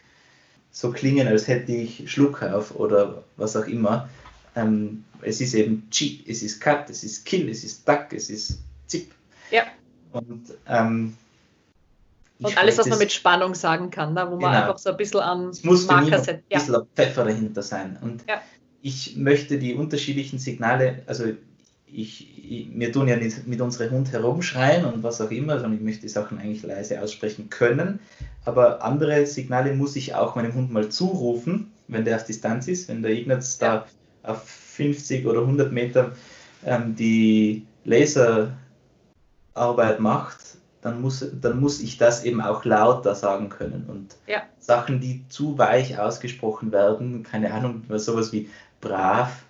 so 0.70 0.90
klingen, 0.90 1.26
als 1.26 1.48
hätte 1.48 1.72
ich 1.72 2.10
Schluck 2.10 2.42
auf 2.42 2.74
oder 2.76 3.24
was 3.36 3.56
auch 3.56 3.66
immer. 3.66 4.08
Ähm, 4.54 5.04
es 5.20 5.40
ist 5.40 5.54
eben 5.54 5.88
Cheat, 5.90 6.26
es 6.28 6.42
ist 6.42 6.60
Cut, 6.60 6.88
es 6.90 7.04
ist 7.04 7.24
Kill, 7.24 7.48
es 7.48 7.64
ist 7.64 7.86
Duck, 7.88 8.06
es 8.12 8.30
ist 8.30 8.58
Zip. 8.86 9.12
Ja. 9.52 9.62
Und, 10.12 10.54
ähm, 10.66 11.16
und 12.40 12.58
alles, 12.58 12.78
was 12.78 12.88
man 12.88 12.98
mit 12.98 13.12
Spannung 13.12 13.54
sagen 13.54 13.90
kann, 13.90 14.14
ne? 14.14 14.26
wo 14.28 14.36
man 14.36 14.52
genau. 14.52 14.64
einfach 14.64 14.78
so 14.78 14.90
ein 14.90 14.96
bisschen 14.96 15.20
an 15.20 15.48
es 15.50 15.62
muss 15.62 15.86
Marker 15.86 16.18
setzt. 16.18 16.44
Ein 16.50 16.58
bisschen 16.58 16.74
ja. 16.74 16.86
Pfeffer 16.94 17.24
dahinter 17.24 17.62
sein. 17.62 17.96
Und 18.00 18.24
ja. 18.28 18.40
ich 18.82 19.16
möchte 19.16 19.58
die 19.58 19.74
unterschiedlichen 19.74 20.38
Signale, 20.38 21.02
also 21.06 21.26
ich, 21.86 22.50
ich, 22.50 22.68
wir 22.74 22.90
tun 22.90 23.06
ja 23.06 23.16
nicht 23.16 23.46
mit 23.46 23.60
unserem 23.60 23.90
Hund 23.90 24.12
herumschreien 24.12 24.84
und 24.84 25.02
was 25.02 25.20
auch 25.20 25.30
immer, 25.30 25.60
sondern 25.60 25.78
ich 25.78 25.84
möchte 25.84 26.02
die 26.02 26.08
Sachen 26.08 26.38
eigentlich 26.38 26.62
leise 26.62 27.00
aussprechen 27.00 27.50
können. 27.50 28.00
Aber 28.44 28.82
andere 28.82 29.26
Signale 29.26 29.74
muss 29.74 29.94
ich 29.94 30.14
auch 30.14 30.34
meinem 30.34 30.54
Hund 30.54 30.72
mal 30.72 30.88
zurufen, 30.88 31.70
wenn 31.88 32.04
der 32.04 32.16
auf 32.16 32.24
Distanz 32.24 32.66
ist. 32.66 32.88
Wenn 32.88 33.02
der 33.02 33.12
Ignaz 33.12 33.58
ja. 33.60 33.86
da 34.22 34.30
auf 34.30 34.42
50 34.48 35.26
oder 35.26 35.40
100 35.42 35.70
Meter 35.70 36.12
ähm, 36.64 36.96
die 36.96 37.66
Laser 37.84 38.56
Arbeit 39.54 40.00
macht, 40.00 40.38
dann 40.82 41.00
muss, 41.00 41.24
dann 41.40 41.60
muss 41.60 41.80
ich 41.80 41.96
das 41.96 42.24
eben 42.24 42.40
auch 42.40 42.64
lauter 42.64 43.14
sagen 43.14 43.48
können. 43.48 43.86
Und 43.88 44.16
ja. 44.26 44.42
Sachen, 44.58 45.00
die 45.00 45.24
zu 45.28 45.56
weich 45.56 45.98
ausgesprochen 45.98 46.72
werden, 46.72 47.22
keine 47.22 47.52
Ahnung, 47.52 47.84
sowas 47.96 48.32
wie 48.32 48.50
brav 48.80 49.44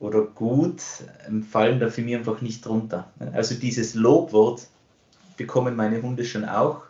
oder 0.00 0.22
gut 0.22 0.82
ähm, 1.28 1.42
fallen 1.42 1.80
da 1.80 1.88
für 1.88 2.02
mich 2.02 2.16
einfach 2.16 2.40
nicht 2.40 2.64
drunter. 2.64 3.10
Also 3.32 3.54
dieses 3.54 3.94
Lobwort 3.94 4.66
bekommen 5.36 5.76
meine 5.76 6.00
Hunde 6.02 6.24
schon 6.24 6.44
auch. 6.44 6.82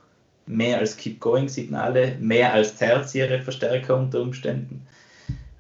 Mehr 0.47 0.79
als 0.79 0.97
Keep-Going-Signale, 0.97 2.17
mehr 2.21 2.53
als 2.53 2.77
tertiäre 2.77 3.41
Verstärker 3.41 3.97
unter 3.97 4.21
Umständen, 4.21 4.87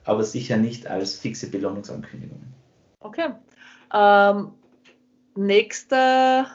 aber 0.04 0.22
sicher 0.24 0.58
nicht 0.58 0.86
als 0.86 1.16
fixe 1.16 1.48
Belohnungsankündigungen. 1.48 2.52
Okay. 3.00 3.30
Ähm, 3.94 4.52
nächster 5.36 6.46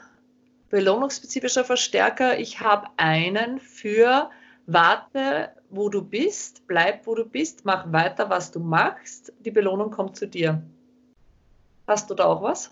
belohnungsspezifischer 0.70 1.64
Verstärker. 1.64 2.38
Ich 2.38 2.60
habe 2.60 2.86
einen 2.96 3.60
für 3.60 4.30
warte, 4.66 5.50
wo 5.68 5.88
du 5.88 6.02
bist, 6.02 6.66
bleib, 6.66 7.06
wo 7.06 7.14
du 7.14 7.24
bist, 7.24 7.64
mach 7.64 7.92
weiter, 7.92 8.30
was 8.30 8.50
du 8.50 8.60
machst. 8.60 9.32
Die 9.44 9.50
Belohnung 9.50 9.90
kommt 9.90 10.16
zu 10.16 10.26
dir. 10.26 10.62
Hast 11.86 12.08
du 12.08 12.14
da 12.14 12.24
auch 12.24 12.42
was? 12.42 12.70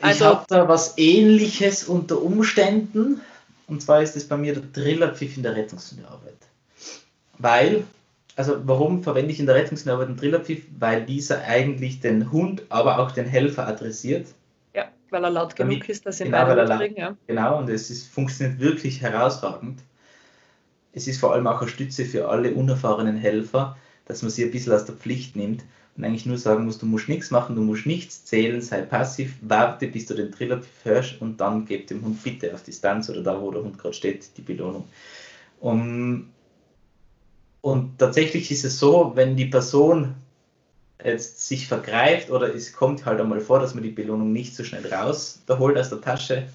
Also, 0.00 0.24
ich 0.24 0.30
habe 0.30 0.44
da 0.48 0.68
was 0.68 0.98
ähnliches 0.98 1.84
unter 1.84 2.20
Umständen. 2.22 3.20
Und 3.66 3.82
zwar 3.82 4.02
ist 4.02 4.16
es 4.16 4.26
bei 4.26 4.36
mir 4.36 4.54
der 4.54 4.72
Trillerpfiff 4.72 5.36
in 5.36 5.42
der 5.42 5.56
Rettungshundearbeit. 5.56 6.38
Weil, 7.38 7.84
also 8.34 8.60
warum 8.64 9.02
verwende 9.02 9.32
ich 9.32 9.40
in 9.40 9.46
der 9.46 9.56
Rettungshundearbeit 9.56 10.08
einen 10.08 10.16
Trillerpfiff? 10.16 10.62
Weil 10.78 11.04
dieser 11.04 11.42
eigentlich 11.42 12.00
den 12.00 12.32
Hund, 12.32 12.62
aber 12.68 12.98
auch 12.98 13.10
den 13.10 13.26
Helfer 13.26 13.66
adressiert. 13.66 14.26
Weil 15.10 15.24
er 15.24 15.30
laut 15.30 15.56
genug 15.56 15.72
Damit, 15.72 15.88
ist, 15.88 16.06
dass 16.06 16.20
ihn 16.20 16.26
genau, 16.26 16.44
beide 16.46 16.66
mitkriegen. 16.66 16.96
Ja. 16.96 17.16
Genau, 17.26 17.58
und 17.58 17.68
es 17.70 17.90
ist, 17.90 18.08
funktioniert 18.08 18.60
wirklich 18.60 19.00
herausragend. 19.00 19.80
Es 20.92 21.06
ist 21.06 21.20
vor 21.20 21.32
allem 21.32 21.46
auch 21.46 21.60
eine 21.60 21.70
Stütze 21.70 22.04
für 22.04 22.28
alle 22.28 22.52
unerfahrenen 22.54 23.16
Helfer, 23.16 23.76
dass 24.06 24.22
man 24.22 24.30
sie 24.30 24.44
ein 24.44 24.50
bisschen 24.50 24.72
aus 24.72 24.84
der 24.84 24.96
Pflicht 24.96 25.36
nimmt 25.36 25.64
und 25.96 26.04
eigentlich 26.04 26.26
nur 26.26 26.38
sagen 26.38 26.64
musst, 26.64 26.80
du 26.82 26.86
musst 26.86 27.08
nichts 27.08 27.30
machen, 27.30 27.56
du 27.56 27.62
musst 27.62 27.84
nichts 27.84 28.24
zählen, 28.24 28.62
sei 28.62 28.82
passiv, 28.82 29.34
warte, 29.42 29.88
bis 29.88 30.06
du 30.06 30.14
den 30.14 30.30
Triller 30.30 30.60
hörst 30.84 31.20
und 31.20 31.40
dann 31.40 31.64
gib 31.64 31.88
dem 31.88 32.04
Hund 32.04 32.22
bitte 32.22 32.54
auf 32.54 32.62
Distanz 32.62 33.10
oder 33.10 33.22
da, 33.22 33.40
wo 33.40 33.50
der 33.50 33.64
Hund 33.64 33.78
gerade 33.78 33.94
steht, 33.94 34.36
die 34.36 34.42
Belohnung. 34.42 34.84
Um, 35.60 36.30
und 37.60 37.98
tatsächlich 37.98 38.50
ist 38.52 38.64
es 38.64 38.78
so, 38.78 39.12
wenn 39.16 39.36
die 39.36 39.46
Person 39.46 40.14
jetzt 41.04 41.46
sich 41.46 41.68
vergreift 41.68 42.30
oder 42.30 42.54
es 42.54 42.72
kommt 42.72 43.04
halt 43.04 43.20
einmal 43.20 43.40
vor, 43.40 43.60
dass 43.60 43.74
man 43.74 43.84
die 43.84 43.90
Belohnung 43.90 44.32
nicht 44.32 44.54
so 44.56 44.64
schnell 44.64 44.86
raus 44.92 45.42
da 45.46 45.58
holt 45.58 45.78
aus 45.78 45.90
der 45.90 46.00
Tasche, 46.00 46.48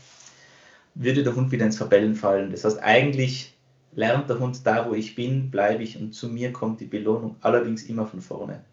würde 0.96 1.24
der 1.24 1.36
Hund 1.36 1.52
wieder 1.52 1.66
ins 1.66 1.78
Verbellen 1.78 2.16
fallen. 2.16 2.52
Das 2.52 2.66
heißt, 2.66 2.80
eigentlich 2.84 3.54
lernt 3.96 4.30
der 4.30 4.40
Hund 4.40 4.66
da, 4.66 4.90
wo 4.90 4.94
ich 4.94 5.16
bin, 5.16 5.50
bleibe 5.50 5.84
ich 5.84 5.98
und 6.00 6.14
zu 6.14 6.28
mir 6.28 6.52
kommt 6.52 6.82
die 6.82 6.86
Belohnung, 6.86 7.36
allerdings 7.42 7.84
immer 7.84 8.06
von 8.06 8.22
vorne. 8.22 8.64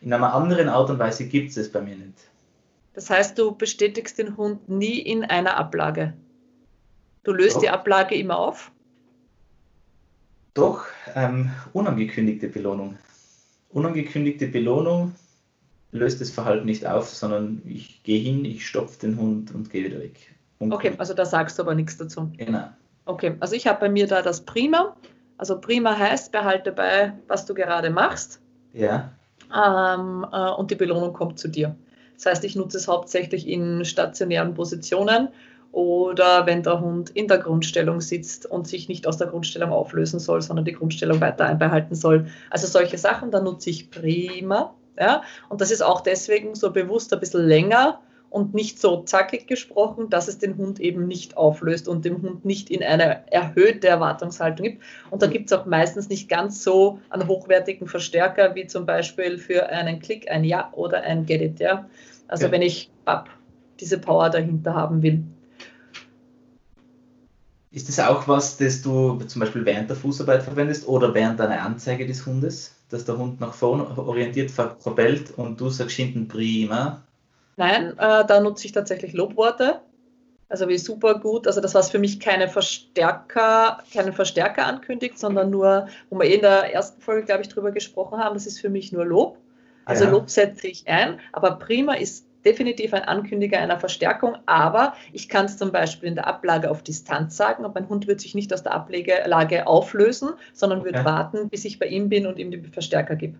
In 0.00 0.12
einer 0.12 0.34
anderen 0.34 0.68
Art 0.68 0.90
und 0.90 0.98
Weise 0.98 1.26
gibt 1.26 1.50
es 1.50 1.56
es 1.56 1.70
bei 1.70 1.80
mir 1.80 1.96
nicht. 1.96 2.18
Das 2.94 3.10
heißt, 3.10 3.38
du 3.38 3.54
bestätigst 3.54 4.18
den 4.18 4.36
Hund 4.36 4.68
nie 4.68 4.98
in 4.98 5.24
einer 5.24 5.56
Ablage. 5.56 6.14
Du 7.24 7.32
löst 7.32 7.56
Doch. 7.56 7.60
die 7.60 7.68
Ablage 7.68 8.14
immer 8.14 8.38
auf? 8.38 8.70
Doch, 10.54 10.86
ähm, 11.14 11.50
unangekündigte 11.74 12.48
Belohnung. 12.48 12.96
Unangekündigte 13.70 14.46
Belohnung 14.46 15.14
löst 15.92 16.20
das 16.20 16.30
Verhalten 16.30 16.66
nicht 16.66 16.86
auf, 16.86 17.08
sondern 17.08 17.62
ich 17.64 18.02
gehe 18.02 18.20
hin, 18.20 18.44
ich 18.44 18.66
stopfe 18.66 19.00
den 19.00 19.18
Hund 19.18 19.54
und 19.54 19.70
gehe 19.70 19.84
wieder 19.84 19.98
weg. 19.98 20.34
Und 20.58 20.72
okay, 20.72 20.92
also 20.98 21.14
da 21.14 21.24
sagst 21.24 21.58
du 21.58 21.62
aber 21.62 21.74
nichts 21.74 21.96
dazu. 21.96 22.30
Genau. 22.36 22.68
Okay, 23.04 23.36
also 23.40 23.54
ich 23.54 23.66
habe 23.66 23.80
bei 23.80 23.88
mir 23.88 24.06
da 24.06 24.22
das 24.22 24.40
Prima. 24.40 24.96
Also 25.38 25.60
Prima 25.60 25.96
heißt, 25.96 26.32
behalte 26.32 26.72
bei, 26.72 27.12
was 27.28 27.46
du 27.46 27.54
gerade 27.54 27.90
machst. 27.90 28.40
Ja 28.72 29.12
ähm, 29.54 30.26
äh, 30.32 30.50
und 30.50 30.70
die 30.70 30.74
Belohnung 30.74 31.12
kommt 31.12 31.38
zu 31.38 31.48
dir. 31.48 31.74
Das 32.16 32.26
heißt, 32.26 32.44
ich 32.44 32.56
nutze 32.56 32.78
es 32.78 32.88
hauptsächlich 32.88 33.46
in 33.46 33.84
stationären 33.84 34.54
Positionen 34.54 35.28
oder 35.76 36.46
wenn 36.46 36.62
der 36.62 36.80
Hund 36.80 37.10
in 37.10 37.28
der 37.28 37.36
Grundstellung 37.36 38.00
sitzt 38.00 38.46
und 38.46 38.66
sich 38.66 38.88
nicht 38.88 39.06
aus 39.06 39.18
der 39.18 39.26
Grundstellung 39.26 39.72
auflösen 39.72 40.18
soll, 40.18 40.40
sondern 40.40 40.64
die 40.64 40.72
Grundstellung 40.72 41.20
weiter 41.20 41.44
einbehalten 41.44 41.94
soll. 41.94 42.28
Also 42.48 42.66
solche 42.66 42.96
Sachen, 42.96 43.30
da 43.30 43.42
nutze 43.42 43.68
ich 43.68 43.90
prima. 43.90 44.74
Ja? 44.98 45.22
Und 45.50 45.60
das 45.60 45.70
ist 45.70 45.82
auch 45.82 46.00
deswegen 46.00 46.54
so 46.54 46.72
bewusst 46.72 47.12
ein 47.12 47.20
bisschen 47.20 47.46
länger, 47.46 48.00
und 48.28 48.54
nicht 48.54 48.80
so 48.80 49.02
zackig 49.02 49.46
gesprochen, 49.46 50.10
dass 50.10 50.28
es 50.28 50.38
den 50.38 50.56
Hund 50.56 50.80
eben 50.80 51.06
nicht 51.06 51.36
auflöst 51.36 51.88
und 51.88 52.04
dem 52.04 52.20
Hund 52.20 52.44
nicht 52.44 52.70
in 52.70 52.82
eine 52.82 53.22
erhöhte 53.32 53.88
Erwartungshaltung 53.88 54.64
gibt. 54.66 54.82
Und 55.10 55.22
da 55.22 55.26
gibt 55.26 55.50
es 55.50 55.56
auch 55.56 55.64
meistens 55.64 56.08
nicht 56.08 56.28
ganz 56.28 56.62
so 56.62 56.98
einen 57.08 57.28
hochwertigen 57.28 57.86
Verstärker 57.86 58.54
wie 58.54 58.66
zum 58.66 58.84
Beispiel 58.84 59.38
für 59.38 59.68
einen 59.68 60.00
Klick 60.00 60.30
ein 60.30 60.44
Ja 60.44 60.70
oder 60.72 61.02
ein 61.02 61.24
Get 61.24 61.40
It. 61.40 61.60
Ja? 61.60 61.88
Also 62.28 62.46
ja. 62.46 62.52
wenn 62.52 62.62
ich 62.62 62.90
ab 63.04 63.30
diese 63.80 63.98
Power 63.98 64.28
dahinter 64.28 64.74
haben 64.74 65.02
will. 65.02 65.22
Ist 67.76 67.90
das 67.90 68.00
auch 68.00 68.26
was, 68.26 68.56
das 68.56 68.80
du 68.80 69.18
zum 69.26 69.40
Beispiel 69.40 69.66
während 69.66 69.90
der 69.90 69.98
Fußarbeit 69.98 70.42
verwendest 70.42 70.88
oder 70.88 71.12
während 71.12 71.38
einer 71.42 71.60
Anzeige 71.60 72.06
des 72.06 72.24
Hundes, 72.24 72.74
dass 72.88 73.04
der 73.04 73.18
Hund 73.18 73.38
nach 73.38 73.52
vorne 73.52 73.86
orientiert 73.98 74.50
verbellt 74.50 75.32
und 75.36 75.60
du 75.60 75.68
sagst 75.68 75.96
hinten 75.96 76.26
prima, 76.26 77.02
Nein, 77.58 77.90
äh, 77.98 78.24
da 78.26 78.40
nutze 78.40 78.64
ich 78.64 78.72
tatsächlich 78.72 79.12
Lobworte. 79.12 79.80
Also 80.48 80.68
wie 80.68 80.78
super 80.78 81.18
gut. 81.18 81.46
Also 81.46 81.60
das 81.60 81.74
was 81.74 81.90
für 81.90 81.98
mich 81.98 82.18
keine 82.18 82.48
Verstärker, 82.48 83.82
keinen 83.92 84.14
Verstärker 84.14 84.64
ankündigt, 84.64 85.18
sondern 85.18 85.50
nur, 85.50 85.88
wo 86.08 86.18
wir 86.18 86.24
eh 86.24 86.36
in 86.36 86.40
der 86.40 86.72
ersten 86.72 87.02
Folge, 87.02 87.26
glaube 87.26 87.42
ich, 87.42 87.50
drüber 87.50 87.72
gesprochen 87.72 88.18
haben, 88.18 88.32
das 88.32 88.46
ist 88.46 88.58
für 88.58 88.70
mich 88.70 88.90
nur 88.90 89.04
Lob. 89.04 89.36
Also 89.84 90.04
ja. 90.04 90.10
Lob 90.12 90.30
setze 90.30 90.66
ich 90.66 90.88
ein, 90.88 91.20
aber 91.30 91.56
prima 91.56 91.92
ist 91.92 92.24
definitiv 92.46 92.94
ein 92.94 93.02
Ankündiger 93.02 93.58
einer 93.58 93.78
Verstärkung, 93.78 94.36
aber 94.46 94.94
ich 95.12 95.28
kann 95.28 95.46
es 95.46 95.58
zum 95.58 95.72
Beispiel 95.72 96.08
in 96.08 96.14
der 96.14 96.26
Ablage 96.26 96.70
auf 96.70 96.82
Distanz 96.82 97.36
sagen 97.36 97.64
und 97.64 97.74
mein 97.74 97.88
Hund 97.88 98.06
wird 98.06 98.20
sich 98.20 98.34
nicht 98.34 98.54
aus 98.54 98.62
der 98.62 98.72
Ablage 98.72 99.66
auflösen, 99.66 100.30
sondern 100.54 100.84
wird 100.84 101.04
warten, 101.04 101.48
bis 101.48 101.64
ich 101.64 101.78
bei 101.78 101.86
ihm 101.86 102.08
bin 102.08 102.26
und 102.26 102.38
ihm 102.38 102.50
die 102.50 102.60
Verstärker 102.60 103.16
gebe. 103.16 103.36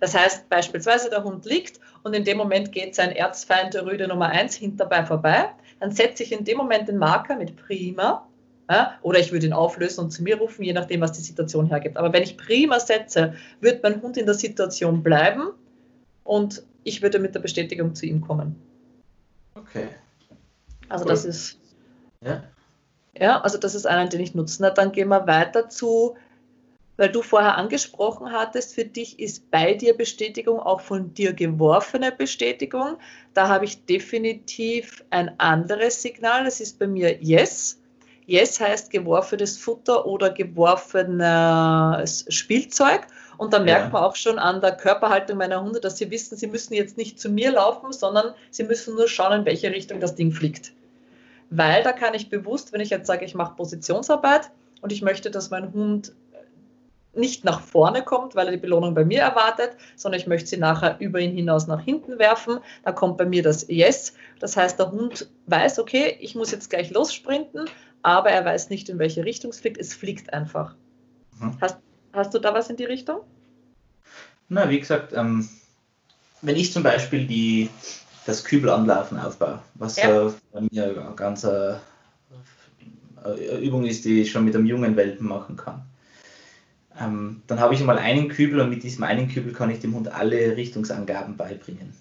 Das 0.00 0.18
heißt 0.18 0.48
beispielsweise, 0.48 1.10
der 1.10 1.22
Hund 1.22 1.44
liegt 1.44 1.78
und 2.02 2.14
in 2.14 2.24
dem 2.24 2.36
Moment 2.36 2.72
geht 2.72 2.96
sein 2.96 3.12
Erzfeind 3.12 3.74
der 3.74 3.86
Rüde 3.86 4.08
Nummer 4.08 4.30
1 4.30 4.56
hinterbei 4.56 5.04
vorbei. 5.04 5.50
Dann 5.78 5.92
setze 5.92 6.24
ich 6.24 6.32
in 6.32 6.44
dem 6.44 6.56
Moment 6.56 6.88
den 6.88 6.96
Marker 6.96 7.36
mit 7.36 7.54
Prima 7.56 8.26
ja, 8.70 8.94
oder 9.02 9.18
ich 9.18 9.32
würde 9.32 9.46
ihn 9.46 9.52
auflösen 9.52 10.04
und 10.04 10.10
zu 10.10 10.22
mir 10.22 10.38
rufen, 10.38 10.62
je 10.62 10.72
nachdem, 10.72 11.00
was 11.02 11.12
die 11.12 11.20
Situation 11.20 11.66
hergibt. 11.66 11.96
Aber 11.96 12.12
wenn 12.12 12.22
ich 12.22 12.36
Prima 12.36 12.80
setze, 12.80 13.34
wird 13.60 13.82
mein 13.82 14.00
Hund 14.00 14.16
in 14.16 14.24
der 14.24 14.34
Situation 14.34 15.02
bleiben 15.02 15.50
und 16.24 16.62
ich 16.84 17.02
würde 17.02 17.18
mit 17.18 17.34
der 17.34 17.40
Bestätigung 17.40 17.94
zu 17.94 18.06
ihm 18.06 18.20
kommen. 18.20 18.56
Okay. 19.54 19.88
Also 20.88 21.04
cool. 21.04 21.10
das 21.10 21.24
ist. 21.24 21.58
Ja. 22.24 22.44
Ja, 23.14 23.40
also 23.40 23.58
das 23.58 23.74
ist 23.74 23.86
einer, 23.86 24.08
den 24.08 24.20
ich 24.20 24.34
nutze. 24.34 24.62
Na, 24.62 24.70
dann 24.70 24.92
gehen 24.92 25.08
wir 25.08 25.26
weiter 25.26 25.68
zu 25.68 26.16
weil 26.96 27.10
du 27.10 27.22
vorher 27.22 27.56
angesprochen 27.56 28.30
hattest, 28.32 28.74
für 28.74 28.84
dich 28.84 29.18
ist 29.18 29.50
bei 29.50 29.74
dir 29.74 29.96
Bestätigung 29.96 30.60
auch 30.60 30.80
von 30.80 31.12
dir 31.14 31.32
geworfene 31.32 32.12
Bestätigung. 32.12 32.96
Da 33.34 33.48
habe 33.48 33.64
ich 33.64 33.84
definitiv 33.86 35.02
ein 35.10 35.40
anderes 35.40 36.02
Signal. 36.02 36.44
Das 36.44 36.60
ist 36.60 36.78
bei 36.78 36.86
mir 36.86 37.20
Yes. 37.20 37.80
Yes 38.26 38.60
heißt 38.60 38.90
geworfenes 38.90 39.58
Futter 39.58 40.06
oder 40.06 40.30
geworfenes 40.30 42.24
Spielzeug. 42.28 43.06
Und 43.42 43.52
da 43.52 43.58
merkt 43.58 43.86
ja. 43.86 43.90
man 43.90 44.04
auch 44.04 44.14
schon 44.14 44.38
an 44.38 44.60
der 44.60 44.70
Körperhaltung 44.70 45.36
meiner 45.36 45.60
Hunde, 45.60 45.80
dass 45.80 45.98
sie 45.98 46.12
wissen, 46.12 46.36
sie 46.36 46.46
müssen 46.46 46.74
jetzt 46.74 46.96
nicht 46.96 47.18
zu 47.18 47.28
mir 47.28 47.50
laufen, 47.50 47.92
sondern 47.92 48.34
sie 48.50 48.62
müssen 48.62 48.94
nur 48.94 49.08
schauen, 49.08 49.40
in 49.40 49.44
welche 49.44 49.72
Richtung 49.72 49.98
das 49.98 50.14
Ding 50.14 50.30
fliegt. 50.30 50.72
Weil 51.50 51.82
da 51.82 51.90
kann 51.90 52.14
ich 52.14 52.30
bewusst, 52.30 52.72
wenn 52.72 52.80
ich 52.80 52.90
jetzt 52.90 53.08
sage, 53.08 53.24
ich 53.24 53.34
mache 53.34 53.56
Positionsarbeit 53.56 54.52
und 54.80 54.92
ich 54.92 55.02
möchte, 55.02 55.28
dass 55.28 55.50
mein 55.50 55.72
Hund 55.72 56.12
nicht 57.14 57.44
nach 57.44 57.60
vorne 57.60 58.04
kommt, 58.04 58.36
weil 58.36 58.46
er 58.46 58.52
die 58.52 58.58
Belohnung 58.58 58.94
bei 58.94 59.04
mir 59.04 59.22
erwartet, 59.22 59.72
sondern 59.96 60.20
ich 60.20 60.28
möchte 60.28 60.48
sie 60.48 60.56
nachher 60.56 61.00
über 61.00 61.18
ihn 61.18 61.34
hinaus 61.34 61.66
nach 61.66 61.80
hinten 61.80 62.20
werfen. 62.20 62.60
Da 62.84 62.92
kommt 62.92 63.18
bei 63.18 63.24
mir 63.24 63.42
das 63.42 63.66
Yes. 63.68 64.14
Das 64.38 64.56
heißt, 64.56 64.78
der 64.78 64.92
Hund 64.92 65.28
weiß, 65.46 65.80
okay, 65.80 66.16
ich 66.20 66.36
muss 66.36 66.52
jetzt 66.52 66.70
gleich 66.70 66.92
lossprinten, 66.92 67.68
aber 68.02 68.30
er 68.30 68.44
weiß 68.44 68.70
nicht, 68.70 68.88
in 68.88 69.00
welche 69.00 69.24
Richtung 69.24 69.50
es 69.50 69.58
fliegt. 69.58 69.78
Es 69.78 69.94
fliegt 69.94 70.32
einfach. 70.32 70.76
Mhm. 71.40 71.56
Hast, 71.60 71.78
hast 72.12 72.32
du 72.34 72.38
da 72.38 72.54
was 72.54 72.70
in 72.70 72.76
die 72.76 72.84
Richtung? 72.84 73.22
Na, 74.52 74.68
wie 74.68 74.80
gesagt, 74.80 75.12
ähm, 75.14 75.48
wenn 76.42 76.56
ich 76.56 76.72
zum 76.72 76.82
Beispiel 76.82 77.26
die, 77.26 77.70
das 78.26 78.44
Kübelanlaufen 78.44 79.18
aufbaue, 79.18 79.60
was 79.74 79.96
ja. 79.96 80.26
äh, 80.26 80.32
bei 80.52 80.60
mir 80.70 80.84
eine 80.84 81.14
ganz 81.16 81.44
äh, 81.44 81.76
Übung 83.60 83.84
ist, 83.84 84.04
die 84.04 84.22
ich 84.22 84.30
schon 84.30 84.44
mit 84.44 84.54
einem 84.54 84.66
jungen 84.66 84.96
Welpen 84.96 85.26
machen 85.26 85.56
kann 85.56 85.84
ähm, 87.00 87.42
dann 87.46 87.60
habe 87.60 87.74
ich 87.74 87.82
mal 87.82 87.98
einen 87.98 88.28
Kübel 88.28 88.60
und 88.60 88.70
mit 88.70 88.82
diesem 88.82 89.04
einen 89.04 89.28
Kübel 89.28 89.52
kann 89.52 89.70
ich 89.70 89.80
dem 89.80 89.94
Hund 89.94 90.08
alle 90.08 90.56
Richtungsangaben 90.56 91.36
beibringen. 91.36 91.94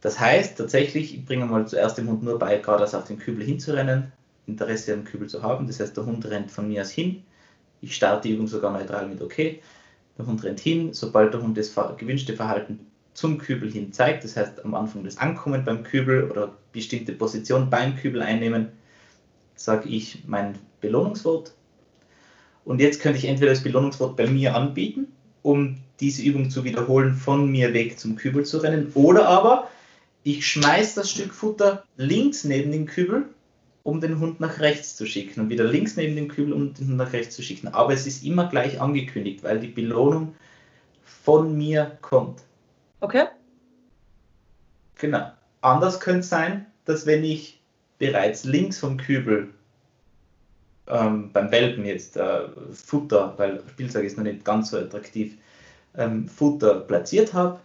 Das 0.00 0.18
heißt 0.18 0.56
tatsächlich, 0.56 1.14
ich 1.14 1.26
bringe 1.26 1.44
mal 1.44 1.66
zuerst 1.66 1.98
dem 1.98 2.08
Hund 2.08 2.22
nur 2.22 2.38
bei, 2.38 2.56
geradeaus 2.56 2.94
auf 2.94 3.04
den 3.04 3.18
Kübel 3.18 3.44
hinzurennen, 3.44 4.12
Interesse 4.46 4.94
am 4.94 5.04
Kübel 5.04 5.28
zu 5.28 5.42
haben. 5.42 5.66
Das 5.66 5.80
heißt, 5.80 5.96
der 5.96 6.06
Hund 6.06 6.24
rennt 6.26 6.50
von 6.50 6.68
mir 6.68 6.82
aus 6.82 6.90
hin. 6.90 7.22
Ich 7.82 7.94
starte 7.94 8.28
die 8.28 8.34
Übung 8.34 8.46
sogar 8.46 8.72
neutral 8.72 9.06
mit 9.06 9.20
OK. 9.20 9.60
Der 10.18 10.26
Hund 10.26 10.42
rennt 10.44 10.60
hin. 10.60 10.92
Sobald 10.92 11.32
der 11.34 11.42
Hund 11.42 11.56
das 11.56 11.74
gewünschte 11.96 12.36
Verhalten 12.36 12.80
zum 13.14 13.38
Kübel 13.38 13.70
hin 13.70 13.92
zeigt. 13.92 14.24
Das 14.24 14.36
heißt, 14.36 14.64
am 14.64 14.74
Anfang 14.74 15.04
das 15.04 15.18
Ankommen 15.18 15.64
beim 15.64 15.82
Kübel 15.82 16.30
oder 16.30 16.56
bestimmte 16.72 17.12
Position 17.12 17.70
beim 17.70 17.96
Kübel 17.96 18.22
einnehmen, 18.22 18.68
sage 19.56 19.88
ich 19.88 20.22
mein 20.26 20.58
Belohnungswort. 20.80 21.52
Und 22.64 22.80
jetzt 22.80 23.00
könnte 23.00 23.18
ich 23.18 23.26
entweder 23.26 23.50
das 23.50 23.62
Belohnungswort 23.62 24.16
bei 24.16 24.26
mir 24.26 24.54
anbieten, 24.54 25.08
um 25.42 25.78
diese 26.00 26.22
Übung 26.22 26.50
zu 26.50 26.64
wiederholen, 26.64 27.14
von 27.14 27.50
mir 27.50 27.74
weg 27.74 27.98
zum 27.98 28.16
Kübel 28.16 28.44
zu 28.44 28.58
rennen, 28.58 28.90
oder 28.94 29.28
aber 29.28 29.68
ich 30.22 30.46
schmeiße 30.46 31.00
das 31.00 31.10
Stück 31.10 31.32
Futter 31.32 31.84
links 31.96 32.44
neben 32.44 32.72
den 32.72 32.86
Kübel, 32.86 33.26
um 33.82 34.00
den 34.00 34.18
Hund 34.20 34.40
nach 34.40 34.60
rechts 34.60 34.96
zu 34.96 35.06
schicken 35.06 35.40
und 35.40 35.48
wieder 35.48 35.64
links 35.64 35.96
neben 35.96 36.14
den 36.16 36.28
Kübel, 36.28 36.52
um 36.52 36.74
den 36.74 36.88
Hund 36.88 36.96
nach 36.96 37.12
rechts 37.12 37.36
zu 37.36 37.42
schicken. 37.42 37.68
Aber 37.68 37.92
es 37.92 38.06
ist 38.06 38.24
immer 38.24 38.48
gleich 38.48 38.80
angekündigt, 38.80 39.42
weil 39.42 39.60
die 39.60 39.68
Belohnung 39.68 40.34
von 41.02 41.56
mir 41.56 41.98
kommt. 42.02 42.42
Okay. 43.00 43.26
Genau. 44.98 45.30
Anders 45.62 46.00
könnte 46.00 46.20
es 46.20 46.28
sein, 46.28 46.66
dass 46.84 47.06
wenn 47.06 47.24
ich 47.24 47.60
bereits 47.98 48.44
links 48.44 48.78
vom 48.78 48.96
Kübel 48.96 49.52
ähm, 50.86 51.30
beim 51.32 51.50
Welpen 51.50 51.84
jetzt 51.84 52.16
äh, 52.16 52.48
Futter, 52.72 53.34
weil 53.36 53.62
Spielzeug 53.70 54.04
ist 54.04 54.16
noch 54.16 54.24
nicht 54.24 54.44
ganz 54.44 54.70
so 54.70 54.78
attraktiv, 54.78 55.36
ähm, 55.96 56.28
Futter 56.28 56.80
platziert 56.80 57.32
habe 57.32 57.60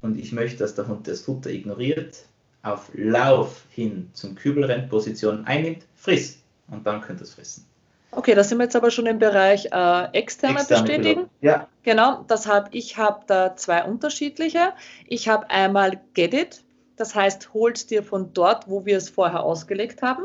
und 0.00 0.18
ich 0.18 0.32
möchte, 0.32 0.58
dass 0.58 0.74
der 0.74 0.88
Hund 0.88 1.06
das 1.08 1.22
Futter 1.22 1.50
ignoriert, 1.50 2.24
auf 2.66 2.90
Lauf 2.94 3.64
hin 3.70 4.10
zum 4.12 4.34
Kübel 4.34 4.64
rennt, 4.64 4.88
Position 4.88 5.46
einnimmt, 5.46 5.84
friss 5.94 6.42
und 6.68 6.86
dann 6.86 7.00
könnt 7.00 7.20
ihr 7.20 7.24
es 7.24 7.34
fressen. 7.34 7.66
Okay, 8.10 8.34
da 8.34 8.42
sind 8.42 8.58
wir 8.58 8.64
jetzt 8.64 8.76
aber 8.76 8.90
schon 8.90 9.06
im 9.06 9.18
Bereich 9.18 9.66
äh, 9.66 10.04
externe, 10.12 10.58
externe 10.60 10.82
bestätigen. 10.82 11.30
Ja. 11.42 11.68
Genau, 11.82 12.24
das 12.28 12.46
habe 12.46 12.70
ich 12.72 12.96
habe 12.96 13.20
da 13.26 13.56
zwei 13.56 13.84
unterschiedliche. 13.84 14.72
Ich 15.06 15.28
habe 15.28 15.50
einmal 15.50 16.00
Get 16.14 16.32
It, 16.32 16.64
das 16.96 17.14
heißt, 17.14 17.52
holt 17.52 17.90
dir 17.90 18.02
von 18.02 18.32
dort, 18.32 18.68
wo 18.68 18.86
wir 18.86 18.96
es 18.96 19.10
vorher 19.10 19.42
ausgelegt 19.42 20.02
haben. 20.02 20.24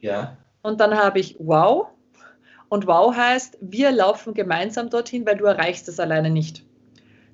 Ja. 0.00 0.36
Und 0.62 0.80
dann 0.80 0.96
habe 0.96 1.20
ich 1.20 1.36
Wow. 1.38 1.88
Und 2.68 2.86
Wow 2.86 3.16
heißt, 3.16 3.56
wir 3.60 3.92
laufen 3.92 4.34
gemeinsam 4.34 4.90
dorthin, 4.90 5.24
weil 5.24 5.36
du 5.36 5.44
erreichst 5.46 5.88
es 5.88 5.98
alleine 5.98 6.28
nicht. 6.28 6.64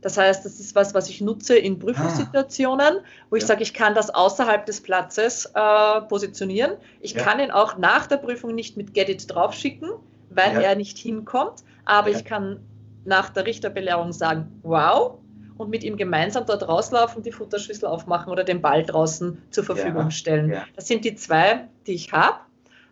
Das 0.04 0.18
heißt, 0.18 0.44
das 0.44 0.60
ist 0.60 0.74
was, 0.74 0.92
was 0.92 1.08
ich 1.08 1.22
nutze 1.22 1.56
in 1.56 1.78
Prüfungssituationen, 1.78 2.98
wo 3.30 3.36
ich 3.36 3.44
ja. 3.44 3.46
sage, 3.46 3.62
ich 3.62 3.72
kann 3.72 3.94
das 3.94 4.10
außerhalb 4.10 4.66
des 4.66 4.82
Platzes 4.82 5.50
äh, 5.54 6.00
positionieren. 6.02 6.72
Ich 7.00 7.14
ja. 7.14 7.22
kann 7.22 7.40
ihn 7.40 7.50
auch 7.50 7.78
nach 7.78 8.06
der 8.06 8.18
Prüfung 8.18 8.54
nicht 8.54 8.76
mit 8.76 8.92
Get 8.92 9.08
It 9.08 9.34
draufschicken, 9.34 9.92
weil 10.28 10.52
ja. 10.56 10.60
er 10.60 10.76
nicht 10.76 10.98
hinkommt. 10.98 11.64
Aber 11.86 12.10
ich 12.10 12.26
kann 12.26 12.60
nach 13.06 13.30
der 13.30 13.46
Richterbelehrung 13.46 14.12
sagen, 14.12 14.60
wow, 14.62 15.20
und 15.56 15.70
mit 15.70 15.82
ihm 15.82 15.96
gemeinsam 15.96 16.44
dort 16.44 16.68
rauslaufen, 16.68 17.22
die 17.22 17.32
Futterschüssel 17.32 17.88
aufmachen 17.88 18.30
oder 18.30 18.44
den 18.44 18.60
Ball 18.60 18.82
draußen 18.82 19.40
zur 19.52 19.64
Verfügung 19.64 20.10
stellen. 20.10 20.54
Das 20.76 20.86
sind 20.86 21.06
die 21.06 21.14
zwei, 21.14 21.66
die 21.86 21.94
ich 21.94 22.12
habe. 22.12 22.40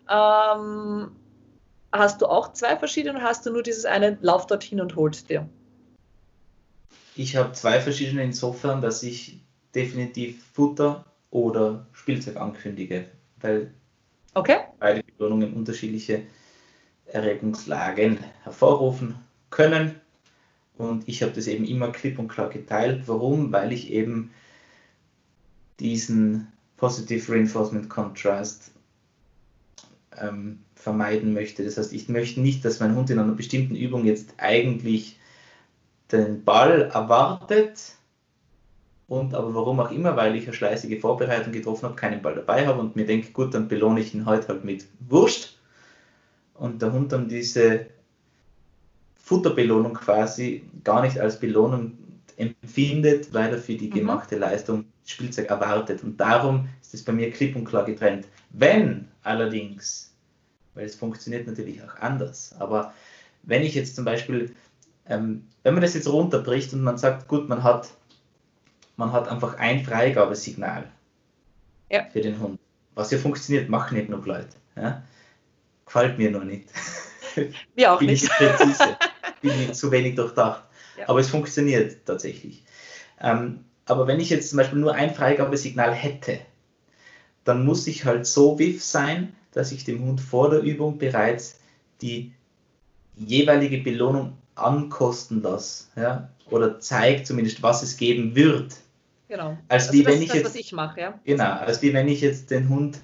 Ähm, 0.09 1.11
hast 1.91 2.23
du 2.23 2.25
auch 2.25 2.53
zwei 2.53 2.75
verschiedene 2.75 3.19
oder 3.19 3.27
hast 3.27 3.45
du 3.45 3.51
nur 3.51 3.61
dieses 3.61 3.85
eine, 3.85 4.17
lauf 4.21 4.47
dorthin 4.47 4.81
und 4.81 4.95
holst 4.95 5.29
dir? 5.29 5.47
Ich 7.15 7.35
habe 7.35 7.53
zwei 7.53 7.79
verschiedene 7.79 8.23
insofern, 8.23 8.81
dass 8.81 9.03
ich 9.03 9.39
definitiv 9.75 10.43
Futter 10.53 11.05
oder 11.29 11.85
Spielzeug 11.93 12.37
ankündige, 12.37 13.05
weil 13.41 13.71
okay. 14.33 14.57
beide 14.79 15.03
Belohnungen 15.17 15.53
unterschiedliche 15.53 16.23
Erregungslagen 17.05 18.19
hervorrufen 18.43 19.15
können. 19.49 19.95
Und 20.77 21.07
ich 21.07 21.21
habe 21.21 21.33
das 21.33 21.47
eben 21.47 21.65
immer 21.65 21.91
klipp 21.91 22.17
und 22.17 22.27
klar 22.27 22.49
geteilt. 22.49 23.03
Warum? 23.05 23.51
Weil 23.51 23.71
ich 23.71 23.91
eben 23.91 24.31
diesen 25.79 26.47
Positive 26.77 27.31
Reinforcement 27.31 27.89
Contrast 27.89 28.71
ähm, 30.19 30.59
vermeiden 30.75 31.33
möchte. 31.33 31.63
Das 31.63 31.77
heißt, 31.77 31.93
ich 31.93 32.09
möchte 32.09 32.41
nicht, 32.41 32.65
dass 32.65 32.79
mein 32.79 32.95
Hund 32.95 33.09
in 33.09 33.19
einer 33.19 33.33
bestimmten 33.33 33.75
Übung 33.75 34.05
jetzt 34.05 34.33
eigentlich 34.37 35.17
den 36.11 36.43
Ball 36.43 36.83
erwartet 36.93 37.79
und 39.07 39.33
aber 39.33 39.53
warum 39.53 39.79
auch 39.79 39.91
immer, 39.91 40.15
weil 40.15 40.35
ich 40.35 40.45
eine 40.45 40.53
schleißige 40.53 40.99
Vorbereitung 40.99 41.51
getroffen 41.53 41.85
habe, 41.85 41.95
keinen 41.95 42.21
Ball 42.21 42.35
dabei 42.35 42.65
habe 42.67 42.79
und 42.79 42.95
mir 42.95 43.05
denke, 43.05 43.31
gut, 43.31 43.53
dann 43.53 43.67
belohne 43.67 43.99
ich 44.01 44.13
ihn 44.13 44.25
heute 44.25 44.47
halt 44.49 44.63
mit 44.63 44.87
Wurst 45.07 45.57
und 46.55 46.81
der 46.81 46.91
Hund 46.93 47.11
dann 47.11 47.27
diese 47.27 47.87
Futterbelohnung 49.15 49.93
quasi 49.93 50.63
gar 50.83 51.01
nicht 51.01 51.19
als 51.19 51.39
Belohnung 51.39 51.97
empfindet, 52.37 53.33
weil 53.33 53.51
er 53.51 53.57
für 53.57 53.75
die 53.75 53.87
mhm. 53.87 53.93
gemachte 53.93 54.37
Leistung 54.37 54.85
Spielzeug 55.05 55.49
erwartet. 55.49 56.03
Und 56.03 56.17
darum 56.17 56.67
ist 56.81 56.93
es 56.93 57.03
bei 57.03 57.11
mir 57.11 57.31
klipp 57.31 57.55
und 57.55 57.65
klar 57.65 57.85
getrennt. 57.85 58.27
Wenn 58.51 59.07
allerdings, 59.23 60.13
weil 60.73 60.85
es 60.85 60.95
funktioniert 60.95 61.47
natürlich 61.47 61.81
auch 61.83 61.95
anders, 61.97 62.55
aber 62.59 62.93
wenn 63.43 63.63
ich 63.63 63.75
jetzt 63.75 63.95
zum 63.95 64.05
Beispiel 64.05 64.55
ähm, 65.07 65.47
wenn 65.63 65.73
man 65.73 65.81
das 65.81 65.93
jetzt 65.93 66.07
runterbricht 66.07 66.73
und 66.73 66.81
man 66.81 66.97
sagt, 66.97 67.27
gut, 67.27 67.49
man 67.49 67.63
hat, 67.63 67.89
man 68.95 69.11
hat 69.11 69.27
einfach 69.27 69.57
ein 69.57 69.83
Freigabesignal 69.83 70.89
ja. 71.89 72.05
für 72.11 72.21
den 72.21 72.39
Hund, 72.39 72.59
was 72.95 73.11
ja 73.11 73.17
funktioniert, 73.17 73.69
machen 73.69 73.97
nicht 73.97 74.09
nur 74.09 74.25
Leute. 74.25 74.55
Ja? 74.75 75.03
Gefällt 75.85 76.17
mir 76.17 76.31
noch 76.31 76.43
nicht. 76.43 76.69
Mir 77.75 77.93
auch 77.93 77.99
bin 77.99 78.07
nicht. 78.07 78.29
präzise, 78.29 78.97
bin 79.41 79.57
nicht 79.57 79.75
zu 79.75 79.91
wenig 79.91 80.15
durchdacht. 80.15 80.63
Ja. 80.97 81.09
Aber 81.09 81.19
es 81.19 81.29
funktioniert 81.29 82.05
tatsächlich. 82.05 82.63
Ähm, 83.19 83.65
aber 83.85 84.07
wenn 84.07 84.19
ich 84.19 84.29
jetzt 84.29 84.49
zum 84.49 84.57
Beispiel 84.57 84.79
nur 84.79 84.93
ein 84.93 85.13
Freigabesignal 85.13 85.93
hätte, 85.93 86.39
dann 87.43 87.65
muss 87.65 87.87
ich 87.87 88.05
halt 88.05 88.25
so 88.25 88.59
wiff 88.59 88.83
sein, 88.83 89.35
dass 89.51 89.71
ich 89.71 89.83
dem 89.83 90.03
Hund 90.05 90.21
vor 90.21 90.49
der 90.49 90.61
Übung 90.61 90.97
bereits 90.97 91.59
die 92.01 92.33
jeweilige 93.15 93.79
Belohnung 93.79 94.33
ankosten 94.55 95.41
lasse, 95.41 95.85
ja, 95.95 96.29
oder 96.49 96.79
zeigt 96.79 97.27
zumindest, 97.27 97.63
was 97.63 97.83
es 97.83 97.97
geben 97.97 98.35
wird. 98.35 98.75
Genau. 99.27 99.57
Als 99.67 99.87
also 99.87 99.93
wie 99.93 100.03
das 100.03 100.13
wenn 100.13 100.21
ich 100.21 100.27
das, 100.27 100.37
jetzt, 100.37 100.45
was 100.45 100.55
ich 100.55 100.71
mache, 100.73 100.99
ja. 100.99 101.19
Genau, 101.23 101.51
als 101.51 101.81
wie 101.81 101.93
wenn 101.93 102.07
ich 102.07 102.21
jetzt 102.21 102.51
den 102.51 102.69
Hund 102.69 102.99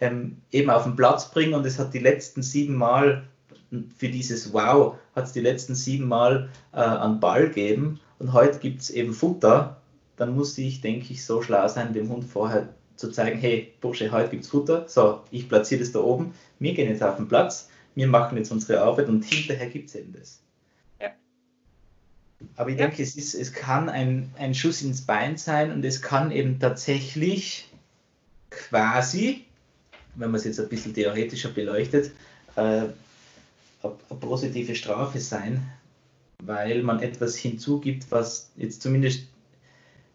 ähm, 0.00 0.38
eben 0.50 0.70
auf 0.70 0.84
den 0.84 0.96
Platz 0.96 1.30
bringe 1.30 1.56
und 1.56 1.66
es 1.66 1.78
hat 1.78 1.92
die 1.92 1.98
letzten 1.98 2.42
sieben 2.42 2.74
Mal 2.74 3.24
für 3.96 4.08
dieses 4.08 4.52
Wow 4.52 4.96
hat 5.14 5.24
es 5.24 5.32
die 5.32 5.40
letzten 5.40 5.74
sieben 5.74 6.06
Mal 6.06 6.48
äh, 6.72 6.76
an 6.76 7.20
Ball 7.20 7.48
gegeben 7.48 8.00
und 8.18 8.32
heute 8.32 8.58
gibt 8.58 8.82
es 8.82 8.90
eben 8.90 9.12
Futter, 9.12 9.80
dann 10.16 10.34
muss 10.34 10.56
ich, 10.58 10.80
denke 10.80 11.12
ich, 11.12 11.24
so 11.24 11.42
schlau 11.42 11.66
sein, 11.68 11.92
dem 11.92 12.08
Hund 12.08 12.24
vorher 12.24 12.68
zu 12.96 13.10
zeigen, 13.10 13.38
hey 13.38 13.72
Bursche, 13.80 14.10
heute 14.12 14.30
gibt 14.30 14.44
es 14.44 14.50
Futter, 14.50 14.84
so, 14.88 15.20
ich 15.30 15.48
platziere 15.48 15.80
das 15.80 15.92
da 15.92 16.00
oben, 16.00 16.34
wir 16.60 16.74
gehen 16.74 16.88
jetzt 16.88 17.02
auf 17.02 17.16
den 17.16 17.28
Platz, 17.28 17.68
wir 17.94 18.06
machen 18.06 18.38
jetzt 18.38 18.50
unsere 18.50 18.80
Arbeit 18.80 19.08
und 19.08 19.24
hinterher 19.24 19.68
gibt 19.68 19.88
es 19.88 19.94
eben 19.94 20.12
das. 20.12 20.40
Aber 22.56 22.70
ich 22.70 22.78
ja. 22.78 22.86
denke, 22.86 23.02
es, 23.02 23.16
ist, 23.16 23.34
es 23.34 23.52
kann 23.52 23.88
ein, 23.88 24.30
ein 24.38 24.54
Schuss 24.54 24.82
ins 24.82 25.02
Bein 25.02 25.36
sein 25.36 25.72
und 25.72 25.84
es 25.84 26.02
kann 26.02 26.30
eben 26.30 26.58
tatsächlich 26.60 27.68
quasi, 28.50 29.44
wenn 30.14 30.30
man 30.30 30.38
es 30.38 30.44
jetzt 30.44 30.60
ein 30.60 30.68
bisschen 30.68 30.94
theoretischer 30.94 31.50
beleuchtet, 31.50 32.12
äh, 32.56 32.60
eine, 32.60 32.92
eine 33.82 34.20
positive 34.20 34.74
Strafe 34.74 35.20
sein, 35.20 35.68
weil 36.42 36.82
man 36.82 37.00
etwas 37.00 37.36
hinzugibt, 37.36 38.06
was 38.10 38.50
jetzt 38.56 38.82
zumindest 38.82 39.26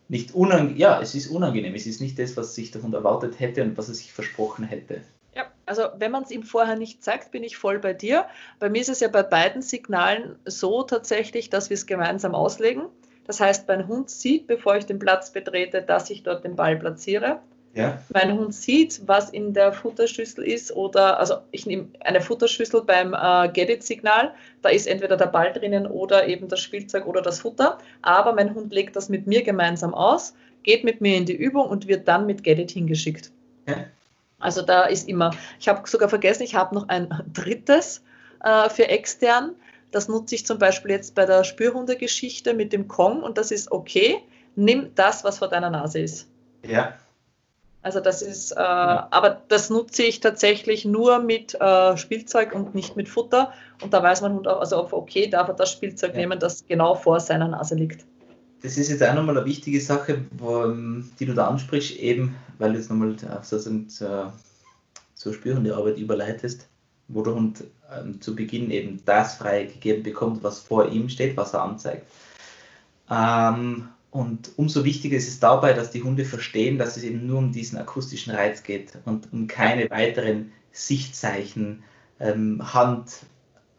nicht 0.07 0.33
unangenehm, 0.33 0.77
ja, 0.77 1.01
es 1.01 1.13
ist 1.15 1.27
unangenehm, 1.27 1.75
es 1.75 1.85
ist 1.85 2.01
nicht 2.01 2.17
das, 2.17 2.35
was 2.35 2.55
sich 2.55 2.73
Hund 2.73 2.93
erwartet 2.93 3.39
hätte 3.39 3.63
und 3.63 3.77
was 3.77 3.89
er 3.89 3.95
sich 3.95 4.11
versprochen 4.11 4.65
hätte. 4.65 5.01
Ja, 5.35 5.45
also 5.65 5.83
wenn 5.97 6.11
man 6.11 6.23
es 6.23 6.31
ihm 6.31 6.43
vorher 6.43 6.75
nicht 6.75 7.03
sagt, 7.03 7.31
bin 7.31 7.43
ich 7.43 7.57
voll 7.57 7.79
bei 7.79 7.93
dir. 7.93 8.25
Bei 8.59 8.69
mir 8.69 8.81
ist 8.81 8.89
es 8.89 8.99
ja 8.99 9.07
bei 9.07 9.23
beiden 9.23 9.61
Signalen 9.61 10.35
so 10.45 10.83
tatsächlich, 10.83 11.49
dass 11.49 11.69
wir 11.69 11.75
es 11.75 11.85
gemeinsam 11.85 12.35
auslegen. 12.35 12.83
Das 13.25 13.39
heißt, 13.39 13.67
mein 13.67 13.87
Hund 13.87 14.09
sieht, 14.09 14.47
bevor 14.47 14.77
ich 14.77 14.85
den 14.85 14.97
Platz 14.97 15.31
betrete, 15.31 15.83
dass 15.83 16.09
ich 16.09 16.23
dort 16.23 16.43
den 16.43 16.55
Ball 16.55 16.77
platziere. 16.77 17.39
Ja. 17.75 18.01
Mein 18.11 18.37
Hund 18.37 18.53
sieht, 18.55 19.01
was 19.05 19.29
in 19.29 19.53
der 19.53 19.71
Futterschüssel 19.71 20.43
ist 20.43 20.75
oder, 20.75 21.19
also 21.19 21.35
ich 21.51 21.67
nehme 21.67 21.89
eine 21.99 22.19
Futterschüssel 22.19 22.81
beim 22.81 23.13
äh, 23.13 23.47
Get-It-Signal, 23.49 24.33
da 24.63 24.69
ist 24.69 24.87
entweder 24.87 25.17
der 25.17 25.27
Ball 25.27 25.53
drinnen 25.53 25.85
oder 25.85 26.27
eben 26.27 26.47
das 26.47 26.61
Spielzeug 26.61 27.05
oder 27.05 27.21
das 27.21 27.41
Futter, 27.41 27.77
aber 28.01 28.33
mein 28.33 28.55
Hund 28.55 28.73
legt 28.73 28.95
das 28.95 29.07
mit 29.07 29.27
mir 29.27 29.43
gemeinsam 29.43 29.93
aus, 29.93 30.33
geht 30.63 30.83
mit 30.83 30.99
mir 30.99 31.15
in 31.15 31.25
die 31.25 31.35
Übung 31.35 31.69
und 31.69 31.87
wird 31.87 32.07
dann 32.07 32.25
mit 32.25 32.43
Get-It 32.43 32.71
hingeschickt. 32.71 33.31
Ja. 33.67 33.85
Also 34.39 34.61
da 34.61 34.83
ist 34.83 35.07
immer, 35.07 35.31
ich 35.59 35.67
habe 35.67 35.87
sogar 35.87 36.09
vergessen, 36.09 36.43
ich 36.43 36.55
habe 36.55 36.75
noch 36.75 36.87
ein 36.87 37.09
drittes 37.33 38.03
äh, 38.43 38.69
für 38.69 38.87
extern. 38.87 39.55
Das 39.91 40.07
nutze 40.07 40.35
ich 40.35 40.45
zum 40.45 40.59
Beispiel 40.59 40.91
jetzt 40.91 41.15
bei 41.15 41.25
der 41.25 41.43
Spürhundegeschichte 41.43 42.53
mit 42.53 42.73
dem 42.73 42.87
Kong 42.87 43.23
und 43.23 43.37
das 43.37 43.51
ist 43.51 43.71
okay. 43.71 44.21
Nimm 44.55 44.93
das, 44.95 45.23
was 45.23 45.39
vor 45.39 45.47
deiner 45.47 45.69
Nase 45.69 45.99
ist. 45.99 46.27
Ja. 46.63 46.93
Also 47.81 48.01
das 48.01 48.21
ist, 48.21 48.51
äh, 48.51 48.59
ja. 48.59 49.07
aber 49.09 49.41
das 49.47 49.69
nutze 49.69 50.03
ich 50.03 50.19
tatsächlich 50.19 50.83
nur 50.83 51.19
mit 51.19 51.55
äh, 51.59 51.95
Spielzeug 51.95 52.53
und 52.53 52.75
nicht 52.75 52.97
mit 52.97 53.07
Futter. 53.07 53.53
Und 53.81 53.93
da 53.93 54.03
weiß 54.03 54.21
man 54.21 54.33
Hund 54.33 54.47
auch, 54.47 54.59
also 54.59 54.89
okay, 54.91 55.27
darf 55.27 55.47
er 55.47 55.53
das 55.53 55.71
Spielzeug 55.71 56.11
ja. 56.11 56.19
nehmen, 56.19 56.39
das 56.39 56.65
genau 56.67 56.95
vor 56.95 57.19
seiner 57.21 57.47
Nase 57.47 57.75
liegt. 57.75 58.05
Das 58.61 58.77
ist 58.77 58.89
jetzt 58.89 59.03
auch 59.03 59.13
nochmal 59.13 59.37
eine 59.37 59.45
wichtige 59.45 59.79
Sache, 59.79 60.25
wo, 60.31 60.73
die 61.19 61.25
du 61.25 61.33
da 61.33 61.47
ansprichst, 61.47 61.97
eben 61.97 62.35
weil 62.57 62.73
du 62.73 62.79
jetzt 62.79 62.89
nochmal 62.89 63.15
auf 63.37 63.45
so, 63.45 65.33
spürende 65.33 65.75
Arbeit 65.75 65.97
überleitest, 65.97 66.67
wo 67.07 67.21
der 67.23 67.35
Hund 67.35 67.63
ähm, 67.93 68.21
zu 68.21 68.35
Beginn 68.35 68.71
eben 68.71 69.01
das 69.05 69.35
freigegeben 69.35 70.03
bekommt, 70.03 70.43
was 70.43 70.59
vor 70.59 70.89
ihm 70.89 71.09
steht, 71.09 71.35
was 71.37 71.53
er 71.53 71.63
anzeigt. 71.63 72.05
Ähm, 73.09 73.89
und 74.11 74.51
umso 74.57 74.83
wichtiger 74.85 75.17
ist 75.17 75.27
es 75.27 75.39
dabei, 75.39 75.73
dass 75.73 75.91
die 75.91 76.03
Hunde 76.03 76.25
verstehen, 76.25 76.77
dass 76.77 76.97
es 76.97 77.03
eben 77.03 77.27
nur 77.27 77.37
um 77.39 77.51
diesen 77.51 77.77
akustischen 77.77 78.33
Reiz 78.33 78.63
geht 78.63 78.93
und 79.05 79.31
um 79.31 79.47
keine 79.47 79.89
weiteren 79.89 80.51
Sichtzeichen, 80.71 81.83
ähm, 82.19 82.73
Hand, 82.73 83.21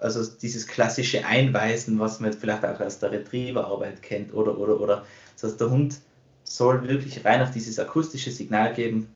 also 0.00 0.24
dieses 0.40 0.66
klassische 0.66 1.24
Einweisen, 1.24 1.98
was 1.98 2.20
man 2.20 2.32
vielleicht 2.32 2.64
auch 2.64 2.80
aus 2.80 2.98
der 2.98 3.12
Retrieverarbeit 3.12 4.02
kennt, 4.02 4.34
oder, 4.34 4.58
oder, 4.58 4.80
oder. 4.80 5.04
Das 5.34 5.50
heißt, 5.50 5.60
der 5.60 5.70
Hund 5.70 6.00
soll 6.44 6.88
wirklich 6.88 7.24
rein 7.24 7.42
auf 7.42 7.50
dieses 7.50 7.78
akustische 7.78 8.30
Signal 8.30 8.72
geben. 8.74 9.08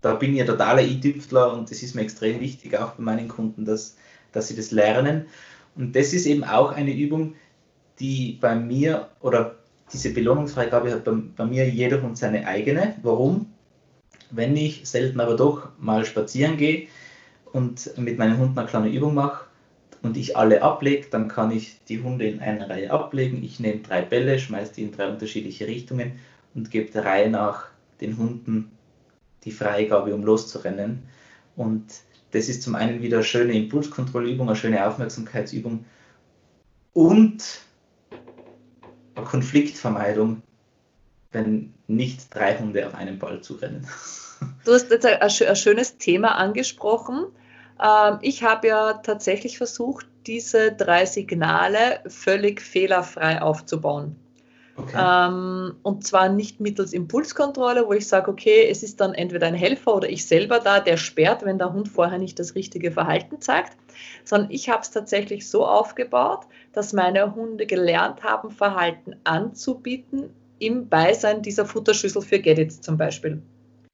Da 0.00 0.14
bin 0.14 0.34
ich 0.34 0.44
totaler 0.46 0.82
i-Tüpfler 0.82 1.52
und 1.52 1.70
das 1.70 1.82
ist 1.82 1.94
mir 1.94 2.02
extrem 2.02 2.40
wichtig, 2.40 2.78
auch 2.78 2.92
bei 2.92 3.02
meinen 3.02 3.28
Kunden, 3.28 3.64
dass, 3.64 3.96
dass 4.32 4.48
sie 4.48 4.56
das 4.56 4.70
lernen. 4.70 5.26
Und 5.76 5.94
das 5.94 6.12
ist 6.12 6.26
eben 6.26 6.44
auch 6.44 6.72
eine 6.72 6.94
Übung, 6.94 7.34
die 7.98 8.38
bei 8.40 8.54
mir 8.54 9.10
oder 9.20 9.56
diese 9.92 10.10
Belohnungsfreigabe 10.10 10.92
hat 10.92 11.04
bei, 11.04 11.12
bei 11.36 11.44
mir 11.44 11.68
jeder 11.68 12.00
Hund 12.00 12.16
seine 12.16 12.46
eigene. 12.46 12.94
Warum? 13.02 13.46
Wenn 14.30 14.56
ich 14.56 14.88
selten 14.88 15.20
aber 15.20 15.36
doch 15.36 15.68
mal 15.78 16.04
spazieren 16.04 16.56
gehe 16.56 16.86
und 17.52 17.90
mit 17.98 18.16
meinen 18.16 18.38
Hunden 18.38 18.58
eine 18.58 18.68
kleine 18.68 18.88
Übung 18.88 19.14
mache 19.14 19.49
und 20.02 20.16
ich 20.16 20.36
alle 20.36 20.62
ablege, 20.62 21.08
dann 21.10 21.28
kann 21.28 21.50
ich 21.50 21.78
die 21.88 22.02
Hunde 22.02 22.26
in 22.26 22.40
einer 22.40 22.70
Reihe 22.70 22.90
ablegen. 22.90 23.42
Ich 23.42 23.60
nehme 23.60 23.80
drei 23.80 24.02
Bälle, 24.02 24.38
schmeiße 24.38 24.74
die 24.74 24.82
in 24.82 24.92
drei 24.92 25.08
unterschiedliche 25.08 25.66
Richtungen 25.66 26.12
und 26.54 26.70
gebe 26.70 26.90
der 26.90 27.04
Reihe 27.04 27.30
nach 27.30 27.66
den 28.00 28.16
Hunden 28.16 28.70
die 29.44 29.52
Freigabe, 29.52 30.14
um 30.14 30.24
loszurennen. 30.24 31.02
Und 31.56 31.84
das 32.30 32.48
ist 32.48 32.62
zum 32.62 32.74
einen 32.74 33.02
wieder 33.02 33.18
eine 33.18 33.24
schöne 33.24 33.52
Impulskontrollübung, 33.52 34.48
eine 34.48 34.56
schöne 34.56 34.86
Aufmerksamkeitsübung 34.86 35.84
und 36.92 37.60
eine 39.14 39.26
Konfliktvermeidung, 39.26 40.42
wenn 41.32 41.74
nicht 41.86 42.34
drei 42.34 42.56
Hunde 42.56 42.86
auf 42.86 42.94
einen 42.94 43.18
Ball 43.18 43.40
zurennen. 43.40 43.86
Du 44.64 44.72
hast 44.72 44.90
jetzt 44.90 45.04
ein, 45.04 45.20
ein 45.20 45.56
schönes 45.56 45.98
Thema 45.98 46.36
angesprochen. 46.36 47.26
Ähm, 47.82 48.18
ich 48.22 48.42
habe 48.42 48.68
ja 48.68 48.94
tatsächlich 48.94 49.58
versucht, 49.58 50.06
diese 50.26 50.72
drei 50.72 51.06
Signale 51.06 52.00
völlig 52.06 52.60
fehlerfrei 52.60 53.40
aufzubauen. 53.40 54.16
Okay. 54.76 54.96
Ähm, 54.98 55.76
und 55.82 56.06
zwar 56.06 56.28
nicht 56.28 56.60
mittels 56.60 56.92
Impulskontrolle, 56.92 57.86
wo 57.86 57.92
ich 57.92 58.08
sage, 58.08 58.30
okay, 58.30 58.66
es 58.70 58.82
ist 58.82 59.00
dann 59.00 59.12
entweder 59.12 59.46
ein 59.46 59.54
Helfer 59.54 59.94
oder 59.94 60.08
ich 60.08 60.26
selber 60.26 60.58
da, 60.58 60.80
der 60.80 60.96
sperrt, 60.96 61.44
wenn 61.44 61.58
der 61.58 61.72
Hund 61.72 61.88
vorher 61.88 62.18
nicht 62.18 62.38
das 62.38 62.54
richtige 62.54 62.90
Verhalten 62.90 63.40
zeigt, 63.40 63.76
sondern 64.24 64.50
ich 64.50 64.70
habe 64.70 64.82
es 64.82 64.90
tatsächlich 64.90 65.48
so 65.48 65.66
aufgebaut, 65.66 66.46
dass 66.72 66.92
meine 66.92 67.34
Hunde 67.34 67.66
gelernt 67.66 68.22
haben, 68.22 68.50
Verhalten 68.50 69.16
anzubieten 69.24 70.30
im 70.58 70.88
Beisein 70.88 71.42
dieser 71.42 71.66
Futterschüssel 71.66 72.22
für 72.22 72.38
Gedits 72.38 72.80
zum 72.80 72.96
Beispiel. 72.96 73.42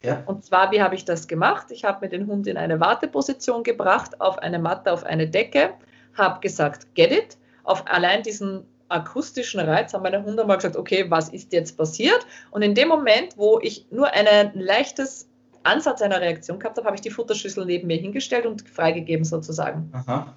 Ja. 0.07 0.23
Und 0.27 0.45
zwar, 0.45 0.71
wie 0.71 0.81
habe 0.81 0.95
ich 0.95 1.05
das 1.05 1.27
gemacht? 1.27 1.67
Ich 1.71 1.85
habe 1.85 2.07
mir 2.07 2.09
den 2.09 2.27
Hund 2.27 2.47
in 2.47 2.57
eine 2.57 2.81
Warteposition 2.81 3.63
gebracht, 3.63 4.21
auf 4.21 4.39
eine 4.39 4.59
Matte, 4.59 4.93
auf 4.93 5.05
eine 5.05 5.29
Decke, 5.29 5.75
habe 6.15 6.41
gesagt, 6.41 6.95
get 6.95 7.11
it. 7.11 7.37
Auf 7.65 7.85
allein 7.87 8.23
diesen 8.23 8.65
akustischen 8.89 9.61
Reiz 9.61 9.93
haben 9.93 10.03
meine 10.03 10.23
Hunde 10.25 10.45
mal 10.45 10.57
gesagt, 10.57 10.77
okay, 10.77 11.11
was 11.11 11.29
ist 11.31 11.53
jetzt 11.53 11.77
passiert? 11.77 12.25
Und 12.51 12.63
in 12.63 12.75
dem 12.75 12.89
Moment, 12.89 13.37
wo 13.37 13.59
ich 13.61 13.87
nur 13.91 14.09
ein 14.13 14.53
leichtes 14.55 15.29
Ansatz 15.65 16.01
einer 16.01 16.21
Reaktion 16.21 16.59
gehabt 16.59 16.77
habe, 16.77 16.87
habe 16.87 16.95
ich 16.95 17.01
die 17.03 17.11
Futterschüssel 17.11 17.67
neben 17.67 17.89
mir 17.89 17.97
hingestellt 17.97 18.47
und 18.47 18.69
freigegeben 18.69 19.25
sozusagen. 19.25 19.91
Aha. 19.93 20.35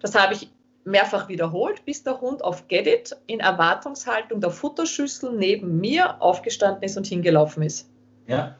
Das 0.00 0.14
habe 0.14 0.34
ich 0.34 0.50
mehrfach 0.84 1.28
wiederholt, 1.28 1.84
bis 1.84 2.02
der 2.02 2.20
Hund 2.20 2.42
auf 2.44 2.68
Get 2.68 2.86
It 2.86 3.16
in 3.26 3.40
Erwartungshaltung 3.40 4.40
der 4.40 4.50
Futterschüssel 4.50 5.32
neben 5.32 5.80
mir 5.80 6.20
aufgestanden 6.20 6.82
ist 6.82 6.96
und 6.96 7.06
hingelaufen 7.06 7.62
ist. 7.62 7.88
Ja. 8.26 8.56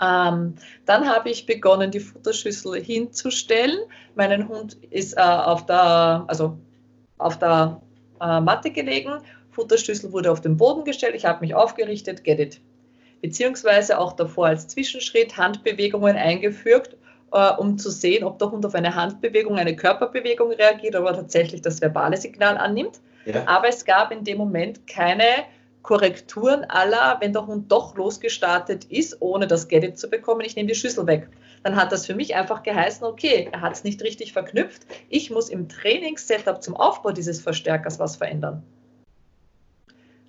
Ähm, 0.00 0.54
dann 0.86 1.08
habe 1.08 1.30
ich 1.30 1.46
begonnen, 1.46 1.90
die 1.90 2.00
Futterschüssel 2.00 2.82
hinzustellen. 2.82 3.78
Mein 4.14 4.48
Hund 4.48 4.74
ist 4.90 5.16
äh, 5.16 5.20
auf 5.20 5.66
der, 5.66 6.24
also 6.26 6.58
auf 7.18 7.38
der 7.38 7.80
äh, 8.20 8.40
Matte 8.40 8.70
gelegen, 8.70 9.20
Futterschüssel 9.52 10.12
wurde 10.12 10.30
auf 10.30 10.40
den 10.40 10.56
Boden 10.56 10.84
gestellt, 10.84 11.14
ich 11.14 11.24
habe 11.24 11.40
mich 11.40 11.54
aufgerichtet, 11.54 12.24
get 12.24 12.40
it. 12.40 12.60
Beziehungsweise 13.20 13.98
auch 13.98 14.14
davor 14.14 14.46
als 14.46 14.66
Zwischenschritt 14.66 15.36
Handbewegungen 15.36 16.16
eingefügt, 16.16 16.96
äh, 17.32 17.52
um 17.52 17.78
zu 17.78 17.90
sehen, 17.90 18.24
ob 18.24 18.38
der 18.38 18.50
Hund 18.50 18.66
auf 18.66 18.74
eine 18.74 18.94
Handbewegung, 18.94 19.56
eine 19.56 19.76
Körperbewegung 19.76 20.52
reagiert, 20.52 20.96
aber 20.96 21.12
tatsächlich 21.12 21.62
das 21.62 21.80
verbale 21.80 22.16
Signal 22.16 22.56
annimmt. 22.56 23.00
Ja. 23.24 23.46
Aber 23.46 23.68
es 23.68 23.84
gab 23.84 24.10
in 24.10 24.24
dem 24.24 24.38
Moment 24.38 24.86
keine 24.88 25.24
Korrekturen 25.82 26.64
aller, 26.64 27.16
wenn 27.20 27.32
der 27.32 27.46
Hund 27.46 27.70
doch 27.72 27.96
losgestartet 27.96 28.84
ist, 28.84 29.16
ohne 29.20 29.46
das 29.46 29.68
Get-It 29.68 29.98
zu 29.98 30.08
bekommen, 30.08 30.42
ich 30.42 30.54
nehme 30.54 30.68
die 30.68 30.74
Schüssel 30.74 31.06
weg. 31.06 31.28
Dann 31.64 31.76
hat 31.76 31.92
das 31.92 32.06
für 32.06 32.14
mich 32.14 32.34
einfach 32.34 32.62
geheißen, 32.62 33.04
okay, 33.04 33.48
er 33.52 33.60
hat 33.60 33.72
es 33.72 33.84
nicht 33.84 34.02
richtig 34.02 34.32
verknüpft. 34.32 34.82
Ich 35.08 35.30
muss 35.30 35.48
im 35.48 35.68
Trainingssetup 35.68 36.62
zum 36.62 36.76
Aufbau 36.76 37.10
dieses 37.10 37.40
Verstärkers 37.40 37.98
was 37.98 38.16
verändern. 38.16 38.62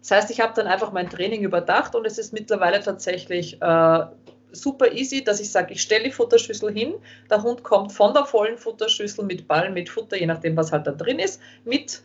Das 0.01 0.11
heißt, 0.11 0.31
ich 0.31 0.41
habe 0.41 0.53
dann 0.55 0.67
einfach 0.67 0.91
mein 0.91 1.09
Training 1.09 1.43
überdacht 1.43 1.95
und 1.95 2.05
es 2.05 2.17
ist 2.17 2.33
mittlerweile 2.33 2.81
tatsächlich 2.81 3.61
äh, 3.61 4.05
super 4.51 4.91
easy, 4.91 5.23
dass 5.23 5.39
ich 5.39 5.51
sage, 5.51 5.73
ich 5.73 5.81
stelle 5.81 6.03
die 6.03 6.11
Futterschüssel 6.11 6.71
hin, 6.73 6.95
der 7.29 7.43
Hund 7.43 7.63
kommt 7.63 7.91
von 7.91 8.13
der 8.13 8.25
vollen 8.25 8.57
Futterschüssel 8.57 9.23
mit 9.23 9.47
Ball, 9.47 9.71
mit 9.71 9.89
Futter, 9.89 10.17
je 10.17 10.25
nachdem, 10.25 10.57
was 10.57 10.71
halt 10.71 10.87
da 10.87 10.91
drin 10.91 11.19
ist, 11.19 11.41
mit 11.63 12.01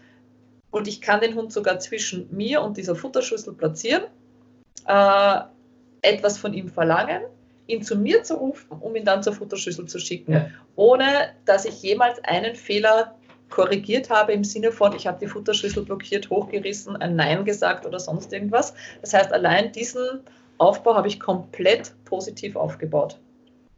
und 0.70 0.88
ich 0.88 1.00
kann 1.00 1.20
den 1.20 1.34
Hund 1.34 1.52
sogar 1.52 1.78
zwischen 1.78 2.28
mir 2.34 2.62
und 2.62 2.76
dieser 2.76 2.94
Futterschüssel 2.94 3.54
platzieren, 3.54 4.04
äh, 4.86 5.40
etwas 6.02 6.38
von 6.38 6.52
ihm 6.54 6.68
verlangen, 6.68 7.22
ihn 7.66 7.82
zu 7.82 7.96
mir 7.96 8.22
zu 8.22 8.34
rufen, 8.34 8.78
um 8.80 8.94
ihn 8.96 9.04
dann 9.04 9.22
zur 9.22 9.32
Futterschüssel 9.32 9.86
zu 9.86 9.98
schicken, 9.98 10.32
ja. 10.32 10.46
ohne 10.76 11.30
dass 11.44 11.64
ich 11.64 11.82
jemals 11.82 12.22
einen 12.24 12.54
Fehler 12.54 13.14
korrigiert 13.50 14.10
habe 14.10 14.32
im 14.32 14.44
Sinne 14.44 14.72
von, 14.72 14.94
ich 14.94 15.06
habe 15.06 15.18
die 15.20 15.26
Futterschüssel 15.26 15.84
blockiert, 15.84 16.28
hochgerissen, 16.30 16.96
ein 16.96 17.16
Nein 17.16 17.44
gesagt 17.44 17.86
oder 17.86 17.98
sonst 17.98 18.32
irgendwas. 18.32 18.74
Das 19.00 19.14
heißt, 19.14 19.32
allein 19.32 19.72
diesen 19.72 20.20
Aufbau 20.58 20.94
habe 20.94 21.08
ich 21.08 21.18
komplett 21.18 21.92
positiv 22.04 22.56
aufgebaut. 22.56 23.18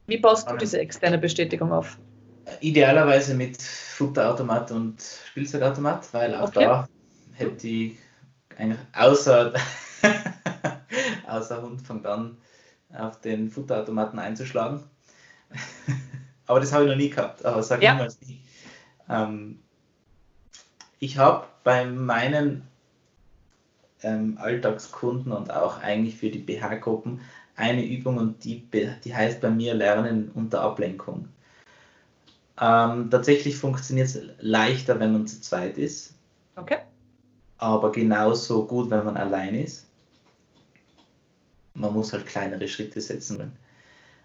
Wie 0.07 0.19
baust 0.19 0.51
du 0.51 0.57
diese 0.57 0.81
externe 0.81 1.19
Bestätigung 1.19 1.73
auf? 1.73 1.99
Idealerweise 2.61 3.35
mit 3.35 3.61
Futterautomat 3.61 4.71
und 4.73 5.03
Spielzeugautomat, 5.29 6.13
weil 6.13 6.35
auch 6.35 6.49
okay. 6.49 6.65
da 6.65 6.89
hätte 7.33 7.69
ich 7.69 7.99
eigentlich 8.57 8.81
außer, 8.95 9.53
außer 11.27 11.63
Hund 11.63 11.81
fängt 11.83 12.07
an, 12.07 12.37
auf 12.93 13.21
den 13.21 13.51
Futterautomaten 13.51 14.19
einzuschlagen. 14.19 14.83
aber 16.47 16.61
das 16.61 16.73
habe 16.73 16.85
ich 16.85 16.91
noch 16.91 16.97
nie 16.97 17.11
gehabt, 17.11 17.45
aber 17.45 17.63
sag 17.63 17.83
ja. 17.83 17.95
niemals 17.95 18.21
nie. 18.23 18.41
Ähm, 19.09 19.61
ich 20.99 21.19
habe 21.19 21.47
bei 21.65 21.87
meinen 21.87 22.63
ähm, 24.03 24.39
Alltagskunden 24.41 25.33
und 25.33 25.53
auch 25.53 25.81
eigentlich 25.83 26.17
für 26.17 26.31
die 26.31 26.39
BH-Gruppen 26.39 27.21
eine 27.57 27.85
Übung 27.85 28.17
und 28.17 28.45
die, 28.45 28.67
die 29.05 29.15
heißt 29.15 29.41
bei 29.41 29.51
mir 29.51 29.75
Lernen 29.75 30.31
unter 30.35 30.63
Ablenkung. 30.63 31.29
Ähm, 32.61 33.09
tatsächlich 33.11 33.57
funktioniert 33.57 34.09
es 34.09 34.21
leichter, 34.39 35.01
wenn 35.01 35.13
man 35.13 35.27
zu 35.27 35.41
zweit 35.41 35.79
ist. 35.79 36.15
Okay. 36.57 36.79
Aber 37.57 37.91
genauso 37.91 38.67
gut, 38.67 38.91
wenn 38.91 39.05
man 39.05 39.17
allein 39.17 39.55
ist. 39.55 39.87
Man 41.73 41.95
muss 41.95 42.13
halt 42.13 42.27
kleinere 42.27 42.69
Schritte 42.69 43.01
setzen. 43.01 43.53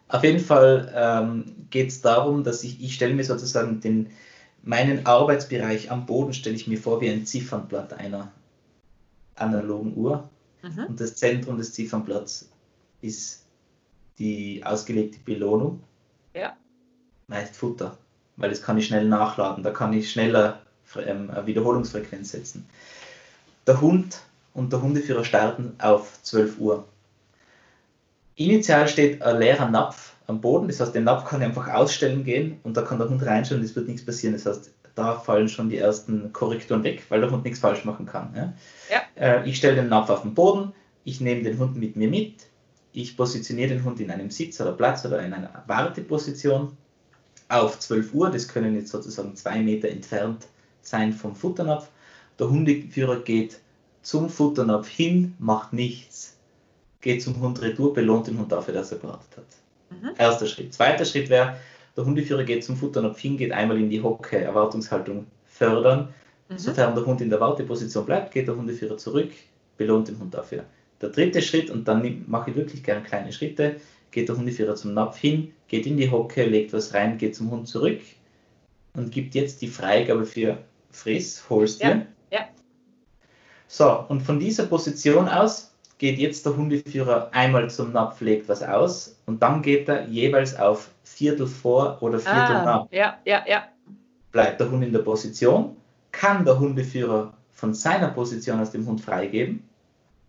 Auf 0.10 0.24
jeden 0.24 0.42
Fall 0.42 0.92
ähm, 0.94 1.68
geht 1.70 1.90
es 1.90 2.02
darum, 2.02 2.44
dass 2.44 2.64
ich, 2.64 2.84
ich 2.84 2.96
stelle 2.96 3.14
mir 3.14 3.24
sozusagen 3.24 3.80
den, 3.80 4.10
meinen 4.64 5.06
Arbeitsbereich 5.06 5.90
am 5.90 6.06
Boden, 6.06 6.34
stelle 6.34 6.56
ich 6.56 6.68
mir 6.68 6.78
vor 6.78 7.00
wie 7.00 7.10
ein 7.10 7.26
Ziffernblatt 7.26 7.94
einer 7.94 8.32
analogen 9.36 9.96
Uhr. 9.96 10.30
Mhm. 10.62 10.86
Und 10.88 11.00
das 11.00 11.16
Zentrum 11.16 11.58
des 11.58 11.74
Ziffernblatts 11.74 12.50
ist 13.02 13.46
die 14.20 14.62
ausgelegte 14.66 15.20
Belohnung. 15.20 15.82
Ja. 16.34 16.58
Meist 17.28 17.56
Futter 17.56 17.98
weil 18.38 18.50
das 18.50 18.62
kann 18.62 18.78
ich 18.78 18.88
schnell 18.88 19.06
nachladen, 19.06 19.64
da 19.64 19.72
kann 19.72 19.94
ich 19.94 20.12
schneller 20.12 20.60
ähm, 21.06 21.30
Wiederholungsfrequenz 21.46 22.32
setzen. 22.32 22.68
Der 23.68 23.82
Hund 23.82 24.20
und 24.54 24.72
der 24.72 24.82
Hundeführer 24.82 25.24
starten 25.24 25.76
auf 25.80 26.20
12 26.24 26.60
Uhr. 26.60 26.86
Initial 28.36 28.88
steht 28.88 29.22
ein 29.22 29.40
leerer 29.40 29.70
Napf 29.70 30.14
am 30.28 30.42
Boden, 30.42 30.68
das 30.68 30.80
heißt, 30.80 30.94
den 30.94 31.04
Napf 31.04 31.26
kann 31.26 31.42
ich 31.42 31.48
einfach 31.48 31.68
ausstellen 31.68 32.24
gehen 32.24 32.60
und 32.64 32.76
da 32.76 32.82
kann 32.82 32.98
der 32.98 33.10
Hund 33.10 33.26
reinschauen, 33.26 33.64
es 33.64 33.76
wird 33.76 33.88
nichts 33.88 34.06
passieren. 34.06 34.34
Das 34.34 34.46
heißt, 34.46 34.72
da 34.96 35.16
fallen 35.20 35.50
schon 35.50 35.70
die 35.70 35.78
ersten 35.78 36.32
Korrekturen 36.34 36.84
weg, 36.84 37.04
weil 37.10 37.22
der 37.22 37.32
Hund 37.32 37.44
nichts 37.44 37.60
falsch 37.60 37.86
machen 37.86 38.06
kann. 38.06 38.34
Ja? 38.36 38.54
Ja. 38.90 39.02
Äh, 39.16 39.50
ich 39.50 39.58
stelle 39.58 39.76
den 39.76 39.90
Napf 39.90 40.10
auf 40.10 40.24
den 40.24 40.34
Boden, 40.34 40.74
ich 41.04 41.22
nehme 41.22 41.44
den 41.44 41.58
Hund 41.60 41.76
mit 41.76 41.96
mir 41.96 42.10
mit, 42.10 42.48
ich 42.94 43.16
positioniere 43.18 43.70
den 43.70 43.84
Hund 43.84 44.00
in 44.00 44.10
einem 44.10 44.32
Sitz 44.32 44.60
oder 44.62 44.72
Platz 44.72 45.06
oder 45.06 45.20
in 45.20 45.34
einer 45.34 45.64
Warteposition 45.68 46.76
auf 47.50 47.80
12 47.80 48.14
Uhr, 48.14 48.30
das 48.30 48.48
können 48.48 48.76
jetzt 48.76 48.90
sozusagen 48.90 49.36
zwei 49.36 49.60
Meter 49.60 49.90
entfernt 49.90 50.48
sein 50.82 51.14
vom 51.14 51.36
Futternapf. 51.36 51.90
Der 52.40 52.50
Hundeführer 52.50 53.18
geht 53.18 53.60
zum 54.02 54.30
Futternapf 54.30 54.88
hin, 54.88 55.36
macht 55.40 55.74
nichts, 55.74 56.38
geht 57.02 57.22
zum 57.22 57.40
Hund 57.40 57.62
retour, 57.62 57.94
belohnt 57.94 58.28
den 58.28 58.38
Hund 58.38 58.52
dafür, 58.52 58.74
dass 58.74 58.92
er 58.92 59.00
gewartet 59.00 59.38
hat. 59.38 59.46
Mhm. 59.90 60.12
Erster 60.18 60.48
Schritt. 60.48 60.74
Zweiter 60.74 61.06
Schritt 61.06 61.30
wäre, 61.30 61.58
der 61.96 62.06
Hundeführer 62.06 62.44
geht 62.44 62.64
zum 62.64 62.76
Futternapf 62.76 63.20
hin, 63.20 63.38
geht 63.38 63.52
einmal 63.52 63.78
in 63.78 63.90
die 63.90 64.02
Hocke, 64.02 64.38
Erwartungshaltung 64.38 65.28
fördern. 65.46 66.10
Mhm. 66.50 66.58
Sofern 66.58 66.96
der 66.96 67.06
Hund 67.06 67.22
in 67.22 67.30
der 67.30 67.40
Warteposition 67.40 68.06
bleibt, 68.06 68.34
geht 68.34 68.48
der 68.48 68.56
Hundeführer 68.56 68.98
zurück, 68.98 69.32
belohnt 69.78 70.08
den 70.08 70.20
Hund 70.20 70.34
dafür. 70.34 70.66
Der 71.02 71.10
dritte 71.10 71.42
Schritt, 71.42 71.70
und 71.70 71.88
dann 71.88 72.26
mache 72.28 72.52
ich 72.52 72.56
wirklich 72.56 72.84
gerne 72.84 73.04
kleine 73.04 73.32
Schritte, 73.32 73.78
geht 74.16 74.30
der 74.30 74.38
Hundeführer 74.38 74.76
zum 74.76 74.94
Napf 74.94 75.18
hin, 75.18 75.52
geht 75.68 75.86
in 75.86 75.98
die 75.98 76.10
Hocke, 76.10 76.46
legt 76.46 76.72
was 76.72 76.94
rein, 76.94 77.18
geht 77.18 77.36
zum 77.36 77.52
Hund 77.52 77.68
zurück 77.68 78.00
und 78.96 79.12
gibt 79.12 79.36
jetzt 79.36 79.62
die 79.62 79.68
Freigabe 79.68 80.26
für 80.26 80.58
Friss, 80.90 81.44
holst 81.50 81.84
dir. 81.84 82.08
Ja, 82.32 82.40
ja. 82.40 82.46
So, 83.68 84.06
und 84.08 84.22
von 84.22 84.40
dieser 84.40 84.68
Position 84.68 85.28
aus 85.28 85.76
geht 85.98 86.18
jetzt 86.18 86.46
der 86.46 86.56
Hundeführer 86.56 87.30
einmal 87.34 87.70
zum 87.70 87.92
Napf, 87.92 88.22
legt 88.22 88.48
was 88.48 88.64
aus 88.64 89.20
und 89.26 89.44
dann 89.44 89.62
geht 89.62 89.90
er 89.90 90.08
jeweils 90.08 90.56
auf 90.56 90.90
Viertel 91.04 91.46
vor 91.46 91.98
oder 92.02 92.18
Viertel 92.18 92.56
ah, 92.56 92.64
nach. 92.64 92.88
Ja, 92.92 93.18
ja, 93.26 93.44
ja. 93.46 93.66
Bleibt 94.32 94.62
der 94.62 94.72
Hund 94.72 94.84
in 94.86 94.94
der 94.94 95.00
Position, 95.00 95.76
kann 96.14 96.46
der 96.46 96.58
Hundeführer 96.58 97.34
von 97.52 97.74
seiner 97.74 98.08
Position 98.08 98.62
aus 98.62 98.72
dem 98.72 98.86
Hund 98.86 99.02
freigeben 99.02 99.68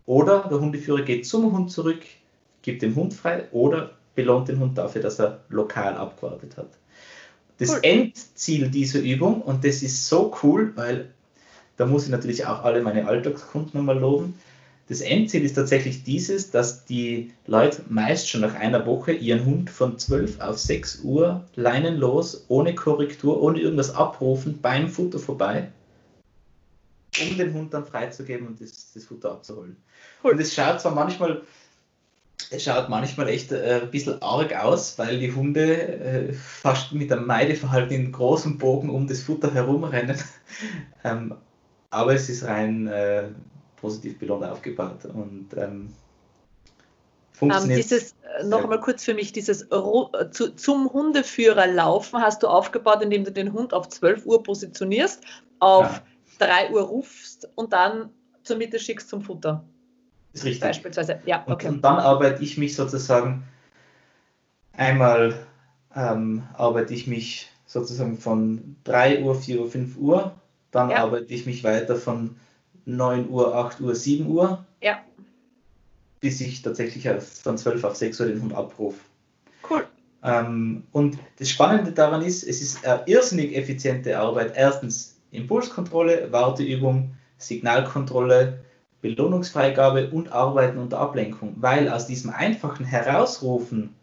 oder 0.05 0.45
der 0.49 0.59
Hundeführer 0.59 1.03
geht 1.03 1.25
zum 1.25 1.53
Hund 1.53 1.71
zurück, 1.71 2.01
gibt 2.67 2.81
den 2.81 2.95
Hund 2.95 3.13
frei 3.13 3.45
oder 3.51 3.91
belohnt 4.13 4.49
den 4.49 4.59
Hund 4.59 4.77
dafür, 4.77 5.01
dass 5.01 5.19
er 5.19 5.39
lokal 5.47 5.95
abgewartet 5.95 6.57
hat. 6.57 6.67
Das 7.59 7.69
cool. 7.69 7.79
Endziel 7.81 8.69
dieser 8.69 8.99
Übung, 8.99 9.41
und 9.41 9.63
das 9.63 9.81
ist 9.81 10.07
so 10.07 10.35
cool, 10.43 10.73
weil 10.75 11.09
da 11.77 11.85
muss 11.85 12.03
ich 12.03 12.09
natürlich 12.09 12.45
auch 12.45 12.63
alle 12.63 12.81
meine 12.81 13.07
Alltagskunden 13.07 13.79
nochmal 13.79 13.97
loben. 13.97 14.37
Das 14.89 14.99
Endziel 14.99 15.45
ist 15.45 15.53
tatsächlich 15.53 16.03
dieses, 16.03 16.51
dass 16.51 16.83
die 16.83 17.31
Leute 17.45 17.83
meist 17.87 18.29
schon 18.29 18.41
nach 18.41 18.55
einer 18.55 18.85
Woche 18.85 19.13
ihren 19.13 19.45
Hund 19.45 19.69
von 19.69 19.97
12 19.97 20.41
auf 20.41 20.57
6 20.57 21.01
Uhr 21.03 21.45
leinenlos, 21.55 22.45
ohne 22.49 22.75
Korrektur, 22.75 23.41
ohne 23.41 23.61
irgendwas 23.61 23.95
abrufen, 23.95 24.59
beim 24.61 24.89
Futter 24.89 25.19
vorbei, 25.19 25.71
um 27.21 27.37
den 27.37 27.53
Hund 27.53 27.73
dann 27.73 27.85
freizugeben 27.85 28.47
und 28.47 28.59
das, 28.59 28.91
das 28.93 29.05
Futter 29.05 29.31
abzuholen. 29.31 29.77
Cool. 30.21 30.33
Und 30.33 30.39
es 30.39 30.53
schaut 30.53 30.81
zwar 30.81 30.93
manchmal, 30.93 31.43
schaut 32.57 32.89
manchmal 32.89 33.29
echt 33.29 33.51
äh, 33.51 33.81
ein 33.81 33.91
bisschen 33.91 34.21
arg 34.21 34.53
aus, 34.55 34.97
weil 34.97 35.19
die 35.19 35.33
Hunde 35.33 35.99
äh, 35.99 36.33
fast 36.33 36.93
mit 36.93 37.11
einem 37.11 37.25
Meideverhalten 37.25 37.93
in 37.93 38.11
großem 38.11 38.57
Bogen 38.57 38.89
um 38.89 39.07
das 39.07 39.21
Futter 39.21 39.53
herumrennen. 39.53 40.17
ähm, 41.03 41.35
aber 41.89 42.13
es 42.13 42.29
ist 42.29 42.43
rein 42.45 42.87
äh, 42.87 43.29
positiv 43.75 44.19
belohnt 44.19 44.43
aufgebaut 44.43 45.05
und 45.05 45.49
ähm, 45.57 45.93
funktioniert. 47.33 47.79
Ähm, 47.79 47.83
dieses, 47.83 48.15
äh, 48.39 48.43
noch 48.45 48.63
einmal 48.63 48.81
kurz 48.81 49.03
für 49.03 49.13
mich, 49.13 49.31
dieses 49.31 49.63
äh, 49.63 50.31
zu, 50.31 50.55
zum 50.55 50.91
Hundeführer 50.91 51.67
laufen 51.67 52.21
hast 52.21 52.43
du 52.43 52.47
aufgebaut, 52.47 53.01
indem 53.01 53.23
du 53.23 53.31
den 53.31 53.53
Hund 53.53 53.73
auf 53.73 53.89
12 53.89 54.25
Uhr 54.25 54.43
positionierst, 54.43 55.23
auf 55.59 56.01
ja. 56.39 56.47
3 56.47 56.71
Uhr 56.71 56.81
rufst 56.81 57.49
und 57.55 57.73
dann 57.73 58.09
zur 58.43 58.57
Mitte 58.57 58.79
schickst 58.79 59.09
zum 59.09 59.21
Futter. 59.21 59.63
Ist 60.37 60.45
richtig. 60.45 60.61
Beispielsweise, 60.61 61.19
ja, 61.25 61.43
okay. 61.47 61.67
Und, 61.67 61.75
und 61.75 61.81
dann 61.81 61.97
arbeite 61.97 62.43
ich 62.43 62.57
mich 62.57 62.75
sozusagen 62.75 63.43
einmal 64.73 65.47
ähm, 65.95 66.43
arbeite 66.53 66.93
ich 66.93 67.07
mich 67.07 67.49
sozusagen 67.65 68.17
von 68.17 68.75
3 68.83 69.23
Uhr, 69.23 69.35
4 69.35 69.61
Uhr, 69.61 69.69
5 69.69 69.97
Uhr, 69.97 70.35
dann 70.71 70.89
ja. 70.91 70.97
arbeite 70.97 71.33
ich 71.33 71.45
mich 71.45 71.63
weiter 71.63 71.95
von 71.95 72.35
9 72.85 73.29
Uhr, 73.29 73.55
8 73.55 73.81
Uhr, 73.81 73.95
7 73.95 74.27
Uhr. 74.27 74.63
Ja. 74.81 74.99
Bis 76.19 76.39
ich 76.39 76.61
tatsächlich 76.61 77.09
von 77.43 77.57
12 77.57 77.83
auf 77.83 77.95
6 77.95 78.19
Uhr 78.19 78.27
den 78.27 78.41
Hund 78.41 78.53
abrufe. 78.53 78.99
Cool. 79.69 79.85
Ähm, 80.23 80.83
und 80.91 81.17
das 81.39 81.49
Spannende 81.49 81.91
daran 81.91 82.21
ist, 82.21 82.43
es 82.43 82.61
ist 82.61 82.85
eine 82.85 83.03
irrsinnig 83.07 83.55
effiziente 83.55 84.17
Arbeit. 84.17 84.53
Erstens 84.55 85.17
Impulskontrolle, 85.31 86.31
Warteübung, 86.31 87.15
Signalkontrolle, 87.37 88.59
Belohnungsfreigabe 89.01 90.09
und 90.09 90.31
Arbeiten 90.31 90.79
unter 90.79 90.99
Ablenkung, 90.99 91.55
weil 91.57 91.89
aus 91.89 92.07
diesem 92.07 92.31
einfachen 92.31 92.85
Herausrufen 92.85 93.95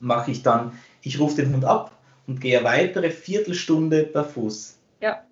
mache 0.00 0.30
ich 0.30 0.42
dann, 0.42 0.72
ich 1.02 1.20
rufe 1.20 1.36
den 1.36 1.52
Hund 1.52 1.64
ab 1.64 1.92
und 2.26 2.40
gehe 2.40 2.58
eine 2.58 2.66
weitere 2.66 3.10
Viertelstunde 3.10 4.04
per 4.04 4.24
Fuß. 4.24 4.78
Ja. 5.00 5.22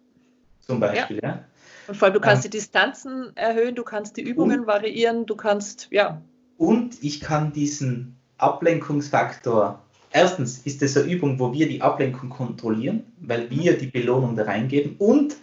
Zum 0.60 0.80
Beispiel, 0.80 1.20
ja. 1.22 1.28
ja. 1.28 1.44
Und 1.86 1.96
vor 1.96 2.06
allem, 2.06 2.14
du 2.14 2.20
kannst 2.20 2.44
ähm, 2.44 2.50
die 2.50 2.58
Distanzen 2.58 3.36
erhöhen, 3.36 3.74
du 3.74 3.84
kannst 3.84 4.16
die 4.16 4.22
Übungen 4.22 4.60
und, 4.60 4.66
variieren, 4.66 5.26
du 5.26 5.36
kannst, 5.36 5.88
ja. 5.90 6.22
Und 6.56 7.02
ich 7.02 7.20
kann 7.20 7.52
diesen 7.52 8.16
Ablenkungsfaktor, 8.38 9.82
erstens 10.10 10.58
ist 10.58 10.80
das 10.82 10.96
eine 10.96 11.10
Übung, 11.10 11.38
wo 11.38 11.52
wir 11.52 11.68
die 11.68 11.82
Ablenkung 11.82 12.30
kontrollieren, 12.30 13.04
weil 13.20 13.50
wir 13.50 13.76
die 13.76 13.86
Belohnung 13.86 14.36
da 14.36 14.44
reingeben 14.44 14.96
und 14.98 15.36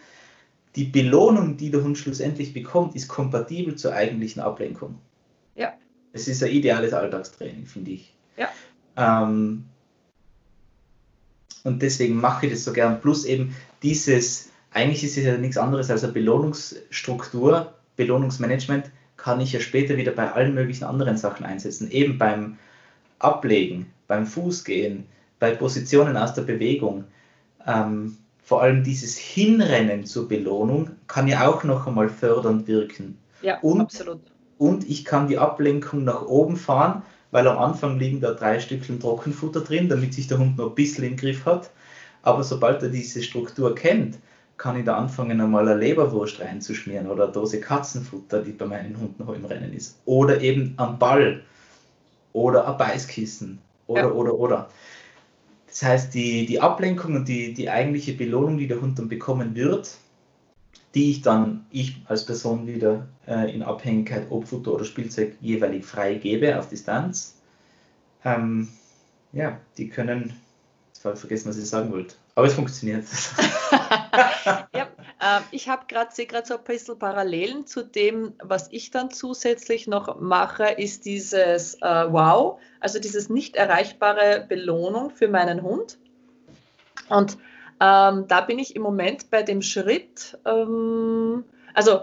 die 0.76 0.86
Belohnung, 0.86 1.58
die 1.58 1.70
der 1.70 1.84
Hund 1.84 1.98
schlussendlich 1.98 2.54
bekommt, 2.54 2.96
ist 2.96 3.08
kompatibel 3.08 3.76
zur 3.76 3.94
eigentlichen 3.94 4.42
Ablenkung. 4.42 5.00
Ja. 5.56 5.74
Es 6.14 6.28
ist 6.28 6.44
ein 6.44 6.52
ideales 6.52 6.94
Alltagstraining, 6.94 7.66
finde 7.66 7.92
ich. 7.92 8.14
Ja. 8.38 8.50
Ähm, 8.96 9.66
und 11.64 11.82
deswegen 11.82 12.16
mache 12.16 12.46
ich 12.46 12.54
das 12.54 12.64
so 12.64 12.74
gern. 12.74 13.02
Plus 13.02 13.26
eben 13.26 13.56
dieses, 13.84 14.50
eigentlich 14.72 15.04
ist 15.04 15.18
es 15.18 15.26
ja 15.26 15.38
nichts 15.38 15.58
anderes 15.58 15.90
als 15.90 16.04
eine 16.04 16.14
Belohnungsstruktur, 16.14 17.74
Belohnungsmanagement 17.98 18.90
kann 19.18 19.40
ich 19.40 19.52
ja 19.52 19.60
später 19.60 19.98
wieder 19.98 20.12
bei 20.12 20.32
allen 20.32 20.56
möglichen 20.56 20.86
anderen 20.86 21.18
Sachen 21.18 21.46
einsetzen. 21.46 21.92
Eben 21.92 22.18
beim 22.18 22.58
Ablegen, 23.20 23.86
beim 24.08 24.26
Fußgehen, 24.26 25.06
bei 25.38 25.52
Positionen 25.52 26.18
aus 26.18 26.34
der 26.34 26.42
Bewegung. 26.42 27.04
Ähm, 27.68 28.18
vor 28.44 28.62
allem 28.62 28.84
dieses 28.84 29.18
Hinrennen 29.18 30.06
zur 30.06 30.28
Belohnung 30.28 30.92
kann 31.08 31.28
ja 31.28 31.48
auch 31.48 31.64
noch 31.64 31.88
einmal 31.88 32.10
fördernd 32.10 32.68
wirken. 32.68 33.18
Ja, 33.42 33.60
und, 33.60 33.82
absolut. 33.82 34.22
Und 34.58 34.90
ich 34.90 35.06
kann 35.06 35.28
die 35.28 35.38
Ablenkung 35.38 36.04
nach 36.04 36.24
oben 36.24 36.58
fahren, 36.58 37.04
weil 37.32 37.48
am 37.48 37.58
Anfang 37.58 37.98
liegen 37.98 38.22
da 38.22 38.34
drei 38.34 38.60
Stückchen 38.60 39.00
Trockenfutter 39.00 39.62
drin, 39.62 39.90
damit 39.90 40.14
sich 40.14 40.28
der 40.28 40.38
Hund 40.38 40.58
noch 40.58 40.70
ein 40.70 40.76
bisschen 40.76 41.06
im 41.06 41.16
Griff 41.16 41.46
hat. 41.46 41.72
Aber 42.24 42.44
sobald 42.44 42.84
er 42.84 42.90
diese 42.90 43.24
Struktur 43.24 43.74
kennt, 43.74 44.18
kann 44.58 44.78
ich 44.78 44.86
da 44.86 44.96
anfangen, 44.96 45.42
einmal 45.42 45.68
eine 45.68 45.80
Leberwurst 45.80 46.40
reinzuschmieren 46.40 47.08
oder 47.08 47.24
eine 47.24 47.34
Dose 47.34 47.60
Katzenfutter, 47.60 48.44
die 48.44 48.52
bei 48.52 48.66
meinen 48.66 48.96
Hunden 49.00 49.24
noch 49.24 49.34
im 49.34 49.46
Rennen 49.46 49.74
ist. 49.74 49.98
Oder 50.06 50.40
eben 50.42 50.76
am 50.78 51.00
Ball 51.00 51.42
oder 52.34 52.68
ein 52.68 52.78
Beißkissen 52.78 53.58
oder, 53.88 54.02
ja. 54.02 54.12
oder, 54.12 54.34
oder. 54.36 54.70
Das 55.72 55.84
heißt, 55.84 56.14
die, 56.14 56.46
die 56.46 56.60
Ablenkung 56.60 57.16
und 57.16 57.30
die, 57.30 57.54
die 57.54 57.70
eigentliche 57.70 58.12
Belohnung, 58.12 58.58
die 58.58 58.68
der 58.68 58.82
Hund 58.82 59.00
dann 59.00 59.08
bekommen 59.08 59.56
wird, 59.56 59.96
die 60.94 61.12
ich 61.12 61.22
dann, 61.22 61.66
ich 61.72 62.02
als 62.08 62.26
Person 62.26 62.68
wieder 62.68 63.08
äh, 63.26 63.56
in 63.56 63.64
Abhängigkeit, 63.64 64.28
ob 64.30 64.48
Futter 64.48 64.74
oder 64.74 64.84
Spielzeug 64.84 65.38
jeweilig 65.40 65.86
freigebe 65.86 66.60
auf 66.60 66.68
Distanz, 66.68 67.38
ähm, 68.26 68.68
ja, 69.32 69.60
die 69.78 69.88
können, 69.88 70.34
jetzt 70.94 71.06
habe 71.06 71.16
ich 71.16 71.22
vergessen, 71.22 71.48
was 71.48 71.58
ich 71.58 71.70
sagen 71.70 71.90
wollte, 71.94 72.16
aber 72.36 72.48
es 72.48 72.54
funktioniert. 72.54 73.06
ja, 74.76 74.90
äh, 75.22 75.42
ich 75.52 75.70
habe 75.70 75.84
gerade, 75.88 76.12
sehe 76.14 76.26
gerade 76.26 76.48
so 76.48 76.58
ein 76.58 76.64
bisschen 76.64 77.00
Parallelen 77.00 77.66
zu 77.66 77.84
dem, 77.84 78.34
was 78.42 78.68
ich 78.72 78.92
dann 78.92 79.12
zusätzlich 79.12 79.88
noch 79.88 80.20
mache, 80.20 80.66
ist 80.66 81.06
dieses 81.06 81.76
äh, 81.76 82.12
Wow, 82.12 82.60
also 82.80 83.00
dieses 83.00 83.30
nicht 83.30 83.56
erreichbare 83.56 84.46
Belohnung 84.48 85.12
für 85.12 85.28
meinen 85.28 85.62
Hund. 85.62 86.00
Und 87.10 87.38
ähm, 87.80 88.26
da 88.28 88.42
bin 88.42 88.60
ich 88.60 88.76
im 88.76 88.82
Moment 88.82 89.30
bei 89.30 89.44
dem 89.44 89.62
Schritt, 89.62 90.38
ähm, 90.46 91.44
also 91.74 92.02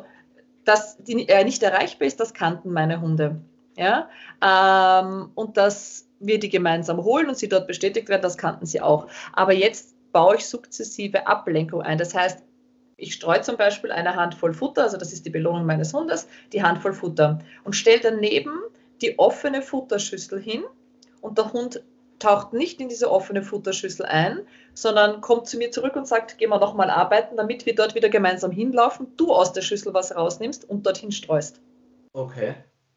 dass 0.65 0.99
er 1.07 1.45
nicht 1.45 1.63
erreichbar 1.63 2.07
ist, 2.07 2.21
das 2.21 2.35
kannten 2.35 2.73
meine 2.73 3.01
Hunde. 3.01 3.41
Ja? 3.77 4.09
Ähm, 4.43 5.31
und 5.35 5.57
dass 5.57 6.07
wir 6.21 6.39
die 6.39 6.51
gemeinsam 6.51 7.03
holen 7.03 7.29
und 7.29 7.39
sie 7.39 7.49
dort 7.49 7.67
bestätigt 7.67 8.09
werden, 8.09 8.23
das 8.23 8.37
kannten 8.37 8.67
sie 8.67 8.81
auch. 8.81 9.07
Aber 9.33 9.55
jetzt 9.55 9.95
baue 10.13 10.37
ich 10.37 10.47
sukzessive 10.47 11.27
Ablenkung 11.27 11.83
ein. 11.83 11.97
Das 11.97 12.15
heißt, 12.15 12.43
ich 12.99 13.15
streue 13.15 13.41
zum 13.41 13.57
Beispiel 13.57 13.93
eine 13.93 14.17
Handvoll 14.17 14.53
Futter, 14.53 14.83
also 14.83 14.97
das 14.97 15.13
ist 15.13 15.25
die 15.25 15.31
Belohnung 15.31 15.65
meines 15.65 15.95
Hundes, 15.95 16.29
die 16.53 16.63
Handvoll 16.63 16.93
Futter 16.93 17.39
und 17.65 17.75
stelle 17.75 18.01
daneben 18.01 18.59
die 19.01 19.19
offene 19.19 19.63
Futterschüssel 19.63 20.41
hin 20.41 20.65
und 21.21 21.39
der 21.39 21.53
Hund 21.53 21.83
taucht 22.19 22.53
nicht 22.53 22.81
in 22.81 22.89
diese 22.89 23.11
offene 23.11 23.43
Futterschüssel 23.43 24.05
ein, 24.05 24.41
sondern 24.75 25.21
kommt 25.21 25.47
zu 25.47 25.57
mir 25.57 25.71
zurück 25.71 25.95
und 25.95 26.09
sagt, 26.09 26.39
gehen 26.39 26.51
wir 26.51 26.59
nochmal 26.59 26.91
arbeiten, 26.91 27.37
damit 27.37 27.65
wir 27.65 27.77
dort 27.77 27.95
wieder 27.95 28.09
gemeinsam 28.09 28.51
hinlaufen, 28.51 29.07
du 29.17 29.33
aus 29.33 29.53
der 29.53 29.63
Schüssel 29.63 29.95
was 29.95 30.15
rausnimmst 30.15 30.69
und 30.69 30.85
dorthin 30.85 31.13
streust. 31.13 31.61
Okay. 32.13 32.57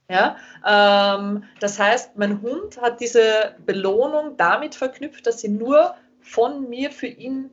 Ja, 0.09 0.37
ähm, 0.67 1.43
das 1.59 1.77
heißt, 1.77 2.17
mein 2.17 2.41
Hund 2.41 2.81
hat 2.81 2.99
diese 2.99 3.55
Belohnung 3.65 4.35
damit 4.37 4.73
verknüpft, 4.73 5.27
dass 5.27 5.41
sie 5.41 5.49
nur 5.49 5.93
von 6.19 6.67
mir 6.67 6.89
für 6.89 7.07
ihn 7.07 7.51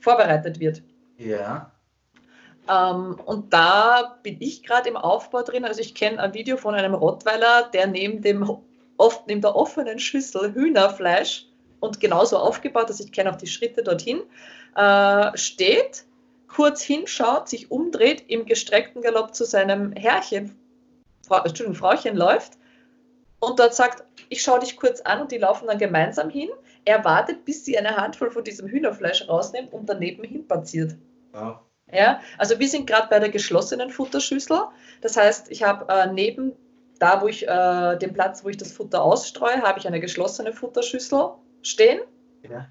vorbereitet 0.00 0.58
wird. 0.58 0.82
Ja. 1.18 1.72
Ähm, 2.68 3.20
und 3.26 3.52
da 3.52 4.18
bin 4.22 4.36
ich 4.40 4.62
gerade 4.62 4.88
im 4.88 4.96
Aufbau 4.96 5.42
drin. 5.42 5.64
Also 5.64 5.80
ich 5.80 5.94
kenne 5.94 6.18
ein 6.18 6.34
Video 6.34 6.56
von 6.56 6.74
einem 6.74 6.94
Rottweiler, 6.94 7.68
der 7.72 7.86
neben, 7.86 8.22
dem, 8.22 8.58
oft 8.96 9.26
neben 9.26 9.40
der 9.40 9.54
offenen 9.54 9.98
Schüssel 9.98 10.54
Hühnerfleisch 10.54 11.46
und 11.80 12.00
genauso 12.00 12.38
aufgebaut, 12.38 12.88
dass 12.88 13.00
ich 13.00 13.12
kenne 13.12 13.30
auch 13.30 13.36
die 13.36 13.46
Schritte 13.46 13.82
dorthin, 13.82 14.22
äh, 14.76 15.36
steht, 15.36 16.04
kurz 16.48 16.82
hinschaut, 16.82 17.48
sich 17.48 17.70
umdreht, 17.70 18.24
im 18.28 18.46
gestreckten 18.46 19.02
Galopp 19.02 19.34
zu 19.34 19.44
seinem 19.44 19.92
Herrchen, 19.92 20.56
Frau, 21.26 21.38
Entschuldigung, 21.38 21.74
Frauchen 21.74 22.16
läuft 22.16 22.54
und 23.40 23.58
dort 23.58 23.74
sagt, 23.74 24.04
ich 24.28 24.42
schaue 24.42 24.60
dich 24.60 24.76
kurz 24.76 25.00
an 25.02 25.22
und 25.22 25.32
die 25.32 25.38
laufen 25.38 25.66
dann 25.66 25.78
gemeinsam 25.78 26.30
hin. 26.30 26.48
Er 26.84 27.04
wartet, 27.04 27.44
bis 27.44 27.64
sie 27.64 27.78
eine 27.78 27.96
Handvoll 27.96 28.30
von 28.30 28.44
diesem 28.44 28.68
Hühnerfleisch 28.68 29.28
rausnimmt 29.28 29.72
und 29.72 29.88
daneben 29.88 30.24
hin 30.24 30.46
passiert. 30.46 30.96
Wow. 31.32 31.58
Ja, 31.92 32.20
also 32.38 32.58
wir 32.58 32.68
sind 32.68 32.86
gerade 32.86 33.08
bei 33.08 33.18
der 33.18 33.28
geschlossenen 33.28 33.90
Futterschüssel. 33.90 34.58
Das 35.00 35.16
heißt, 35.16 35.50
ich 35.50 35.62
habe 35.62 35.92
äh, 35.92 36.10
neben 36.12 36.52
da, 36.98 37.20
wo 37.20 37.26
ich 37.26 37.46
äh, 37.46 37.96
den 37.96 38.12
Platz, 38.12 38.44
wo 38.44 38.48
ich 38.48 38.56
das 38.56 38.72
Futter 38.72 39.02
ausstreue, 39.02 39.62
habe 39.62 39.78
ich 39.78 39.86
eine 39.86 40.00
geschlossene 40.00 40.52
Futterschüssel 40.52 41.34
stehen. 41.62 42.00
Ja. 42.48 42.68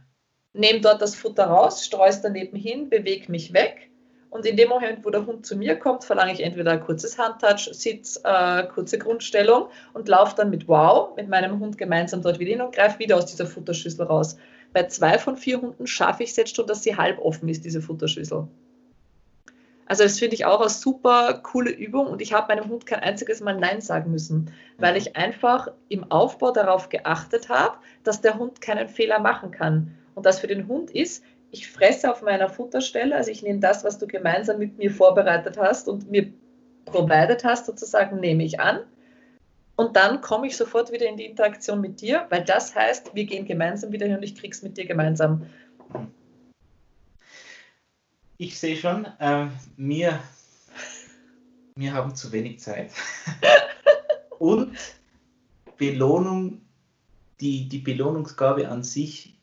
Nehme 0.53 0.81
dort 0.81 1.01
das 1.01 1.15
Futter 1.15 1.45
raus, 1.45 1.85
streue 1.85 2.09
es 2.09 2.21
daneben 2.21 2.57
hin, 2.57 2.89
bewege 2.89 3.31
mich 3.31 3.53
weg. 3.53 3.89
Und 4.33 4.47
in 4.47 4.57
dem 4.57 4.69
Moment, 4.69 5.05
wo 5.05 5.11
der 5.11 5.27
Hund 5.27 5.45
zu 5.45 5.55
mir 5.55 5.75
kommt, 5.75 6.03
verlange 6.03 6.33
ich 6.33 6.39
entweder 6.39 6.71
ein 6.71 6.79
kurzes 6.79 7.19
Handtouch, 7.19 7.69
Sitz, 7.71 8.19
äh, 8.23 8.63
kurze 8.63 8.97
Grundstellung 8.97 9.67
und 9.93 10.07
laufe 10.07 10.35
dann 10.35 10.49
mit 10.49 10.67
Wow 10.67 11.15
mit 11.15 11.29
meinem 11.29 11.59
Hund 11.59 11.77
gemeinsam 11.77 12.23
dort 12.23 12.39
wieder 12.39 12.49
hin 12.49 12.61
und 12.61 12.73
greife 12.73 12.97
wieder 12.97 13.17
aus 13.17 13.27
dieser 13.27 13.45
Futterschüssel 13.45 14.03
raus. 14.03 14.35
Bei 14.73 14.87
zwei 14.87 15.19
von 15.19 15.37
vier 15.37 15.61
Hunden 15.61 15.85
schaffe 15.85 16.23
ich 16.23 16.31
es 16.31 16.35
jetzt 16.35 16.55
schon, 16.55 16.65
dass 16.65 16.81
sie 16.81 16.97
halb 16.97 17.19
offen 17.19 17.47
ist, 17.47 17.63
diese 17.63 17.79
Futterschüssel. 17.79 18.47
Also 19.85 20.01
das 20.01 20.17
finde 20.17 20.33
ich 20.33 20.45
auch 20.45 20.61
eine 20.61 20.69
super 20.71 21.39
coole 21.43 21.69
Übung 21.69 22.07
und 22.07 22.19
ich 22.19 22.33
habe 22.33 22.55
meinem 22.55 22.67
Hund 22.71 22.87
kein 22.87 23.01
einziges 23.01 23.39
Mal 23.39 23.59
Nein 23.59 23.81
sagen 23.81 24.09
müssen, 24.09 24.51
weil 24.79 24.97
ich 24.97 25.15
einfach 25.15 25.67
im 25.89 26.11
Aufbau 26.11 26.49
darauf 26.49 26.89
geachtet 26.89 27.49
habe, 27.49 27.77
dass 28.03 28.21
der 28.21 28.39
Hund 28.39 28.61
keinen 28.61 28.87
Fehler 28.87 29.19
machen 29.19 29.51
kann. 29.51 29.95
Und 30.15 30.25
das 30.25 30.39
für 30.39 30.47
den 30.47 30.67
Hund 30.67 30.91
ist, 30.91 31.23
ich 31.53 31.71
fresse 31.71 32.11
auf 32.11 32.21
meiner 32.21 32.49
Futterstelle, 32.49 33.15
also 33.15 33.31
ich 33.31 33.43
nehme 33.43 33.59
das, 33.59 33.85
was 33.85 33.97
du 33.97 34.07
gemeinsam 34.07 34.59
mit 34.59 34.77
mir 34.77 34.91
vorbereitet 34.91 35.57
hast 35.57 35.87
und 35.87 36.11
mir 36.11 36.33
provided 36.85 37.45
hast, 37.45 37.65
sozusagen 37.65 38.19
nehme 38.19 38.43
ich 38.43 38.59
an. 38.59 38.81
Und 39.75 39.95
dann 39.95 40.21
komme 40.21 40.47
ich 40.47 40.57
sofort 40.57 40.91
wieder 40.91 41.07
in 41.07 41.17
die 41.17 41.25
Interaktion 41.25 41.79
mit 41.79 42.01
dir, 42.01 42.27
weil 42.29 42.43
das 42.43 42.75
heißt, 42.75 43.15
wir 43.15 43.25
gehen 43.25 43.45
gemeinsam 43.45 43.91
wieder 43.91 44.05
hin 44.05 44.17
und 44.17 44.23
ich 44.23 44.35
krieg's 44.35 44.61
mit 44.61 44.77
dir 44.77 44.85
gemeinsam 44.85 45.47
ich 48.37 48.59
sehe 48.59 48.75
schon, 48.75 49.05
äh, 49.19 49.47
wir, 49.77 50.21
wir 51.75 51.93
haben 51.93 52.15
zu 52.15 52.31
wenig 52.31 52.59
Zeit. 52.59 52.91
Und 54.39 54.77
Belohnung, 55.77 56.61
die, 57.39 57.69
die 57.69 57.79
Belohnungsgabe 57.79 58.67
an 58.67 58.83
sich 58.83 59.39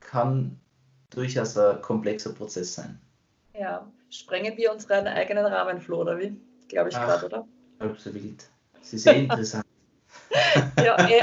kann 0.00 0.58
durchaus 1.16 1.56
ein 1.56 1.80
komplexer 1.80 2.32
Prozess 2.32 2.74
sein. 2.74 3.00
Ja, 3.58 3.90
sprengen 4.10 4.56
wir 4.56 4.72
unseren 4.72 5.06
eigenen 5.06 5.46
Rahmen, 5.46 5.80
Flo, 5.80 6.02
oder 6.02 6.18
wie? 6.18 6.36
Glaube 6.68 6.90
ich 6.90 6.94
gerade, 6.94 7.26
oder? 7.26 7.46
Halb 7.80 7.98
so 7.98 8.14
wild. 8.14 8.48
Das 8.78 8.92
ist 8.92 9.02
sehr 9.02 9.16
interessant. 9.16 9.64
ja, 10.76 11.08
eh, 11.08 11.20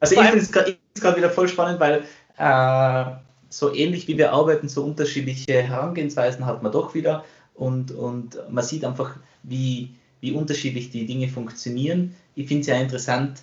also 0.00 0.14
ich 0.14 0.20
finde 0.20 0.38
es 0.38 0.52
gerade 1.00 1.16
wieder 1.16 1.30
voll 1.30 1.48
spannend, 1.48 1.78
weil 1.78 2.04
äh, 2.38 3.16
so 3.48 3.72
ähnlich 3.72 4.08
wie 4.08 4.18
wir 4.18 4.32
arbeiten, 4.32 4.68
so 4.68 4.84
unterschiedliche 4.84 5.62
Herangehensweisen 5.62 6.44
hat 6.44 6.62
man 6.62 6.72
doch 6.72 6.94
wieder 6.94 7.24
und, 7.54 7.92
und 7.92 8.38
man 8.50 8.64
sieht 8.64 8.84
einfach, 8.84 9.16
wie, 9.42 9.94
wie 10.20 10.32
unterschiedlich 10.32 10.90
die 10.90 11.06
Dinge 11.06 11.28
funktionieren. 11.28 12.14
Ich 12.34 12.48
finde 12.48 12.62
es 12.62 12.66
ja 12.66 12.76
interessant, 12.76 13.42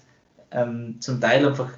ähm, 0.52 0.98
zum 1.00 1.22
Teil 1.22 1.46
einfach 1.46 1.72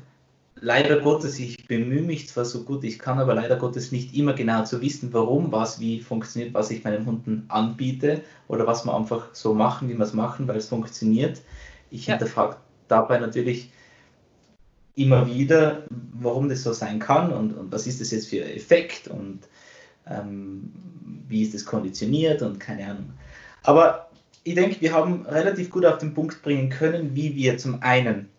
leider 0.61 0.99
Gottes, 1.01 1.39
ich 1.39 1.67
bemühe 1.67 2.03
mich 2.03 2.29
zwar 2.29 2.45
so 2.45 2.63
gut 2.63 2.83
ich 2.83 2.99
kann, 2.99 3.19
aber 3.19 3.33
leider 3.33 3.57
Gottes 3.57 3.91
nicht 3.91 4.15
immer 4.15 4.33
genau 4.33 4.63
zu 4.63 4.79
wissen, 4.81 5.11
warum 5.11 5.51
was 5.51 5.79
wie 5.79 5.99
funktioniert, 5.99 6.53
was 6.53 6.71
ich 6.71 6.83
meinen 6.83 7.05
Hunden 7.05 7.45
anbiete 7.49 8.21
oder 8.47 8.65
was 8.67 8.85
wir 8.85 8.95
einfach 8.95 9.33
so 9.33 9.53
machen, 9.53 9.89
wie 9.89 9.97
wir 9.97 10.05
es 10.05 10.13
machen, 10.13 10.47
weil 10.47 10.57
es 10.57 10.69
funktioniert. 10.69 11.41
Ich 11.89 12.07
ja. 12.07 12.13
hinterfrage 12.13 12.57
dabei 12.87 13.19
natürlich, 13.19 13.71
immer 14.95 15.25
wieder, 15.25 15.83
warum 15.89 16.49
das 16.49 16.63
so 16.63 16.73
sein 16.73 16.99
kann 16.99 17.31
und, 17.31 17.53
und 17.53 17.71
was 17.71 17.87
ist 17.87 18.01
das 18.01 18.11
jetzt 18.11 18.27
für 18.27 18.43
Effekt 18.43 19.07
und 19.07 19.39
ähm, 20.05 20.71
wie 21.27 21.43
ist 21.43 21.53
das 21.53 21.65
konditioniert 21.65 22.41
und 22.41 22.59
keine 22.59 22.85
Ahnung. 22.87 23.13
Aber 23.63 24.09
ich 24.43 24.55
denke, 24.55 24.81
wir 24.81 24.93
haben 24.93 25.25
relativ 25.25 25.69
gut 25.69 25.85
auf 25.85 25.99
den 25.99 26.13
Punkt 26.13 26.41
bringen 26.41 26.69
können, 26.69 27.15
wie 27.15 27.35
wir 27.35 27.57
zum 27.57 27.81
einen 27.81 28.29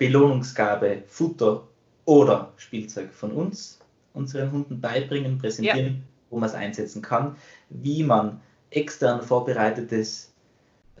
Belohnungsgabe, 0.00 1.02
Futter 1.06 1.68
oder 2.06 2.54
Spielzeug 2.56 3.12
von 3.12 3.32
uns 3.32 3.78
unseren 4.14 4.50
Hunden 4.50 4.80
beibringen, 4.80 5.36
präsentieren, 5.36 5.86
ja. 5.86 6.02
wo 6.30 6.38
man 6.38 6.48
es 6.48 6.54
einsetzen 6.54 7.02
kann, 7.02 7.36
wie 7.68 8.02
man 8.02 8.40
extern 8.70 9.22
vorbereitetes 9.22 10.32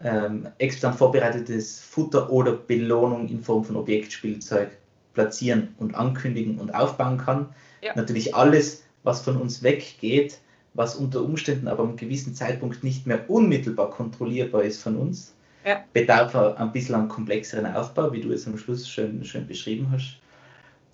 ähm, 0.02 0.48
extern 0.58 0.94
vorbereitetes 0.94 1.80
Futter 1.80 2.30
oder 2.30 2.52
Belohnung 2.52 3.28
in 3.28 3.42
Form 3.42 3.64
von 3.64 3.76
Objektspielzeug 3.76 4.70
platzieren 5.14 5.74
und 5.78 5.94
ankündigen 5.94 6.58
und 6.58 6.74
aufbauen 6.74 7.18
kann. 7.18 7.48
Ja. 7.82 7.92
Natürlich 7.96 8.34
alles, 8.34 8.84
was 9.02 9.22
von 9.22 9.36
uns 9.38 9.62
weggeht, 9.62 10.38
was 10.74 10.94
unter 10.94 11.22
Umständen 11.22 11.68
aber 11.68 11.84
am 11.84 11.96
gewissen 11.96 12.34
Zeitpunkt 12.34 12.84
nicht 12.84 13.06
mehr 13.06 13.28
unmittelbar 13.28 13.90
kontrollierbar 13.90 14.62
ist 14.62 14.82
von 14.82 14.96
uns, 14.96 15.34
ja. 15.64 15.84
bedarf 15.92 16.34
ein 16.34 16.72
bisschen 16.72 16.94
einen 16.94 17.08
komplexeren 17.08 17.66
Aufbau, 17.66 18.12
wie 18.12 18.20
du 18.20 18.32
es 18.32 18.46
am 18.46 18.58
Schluss 18.58 18.88
schön, 18.88 19.24
schön 19.24 19.46
beschrieben 19.46 19.88
hast. 19.92 20.18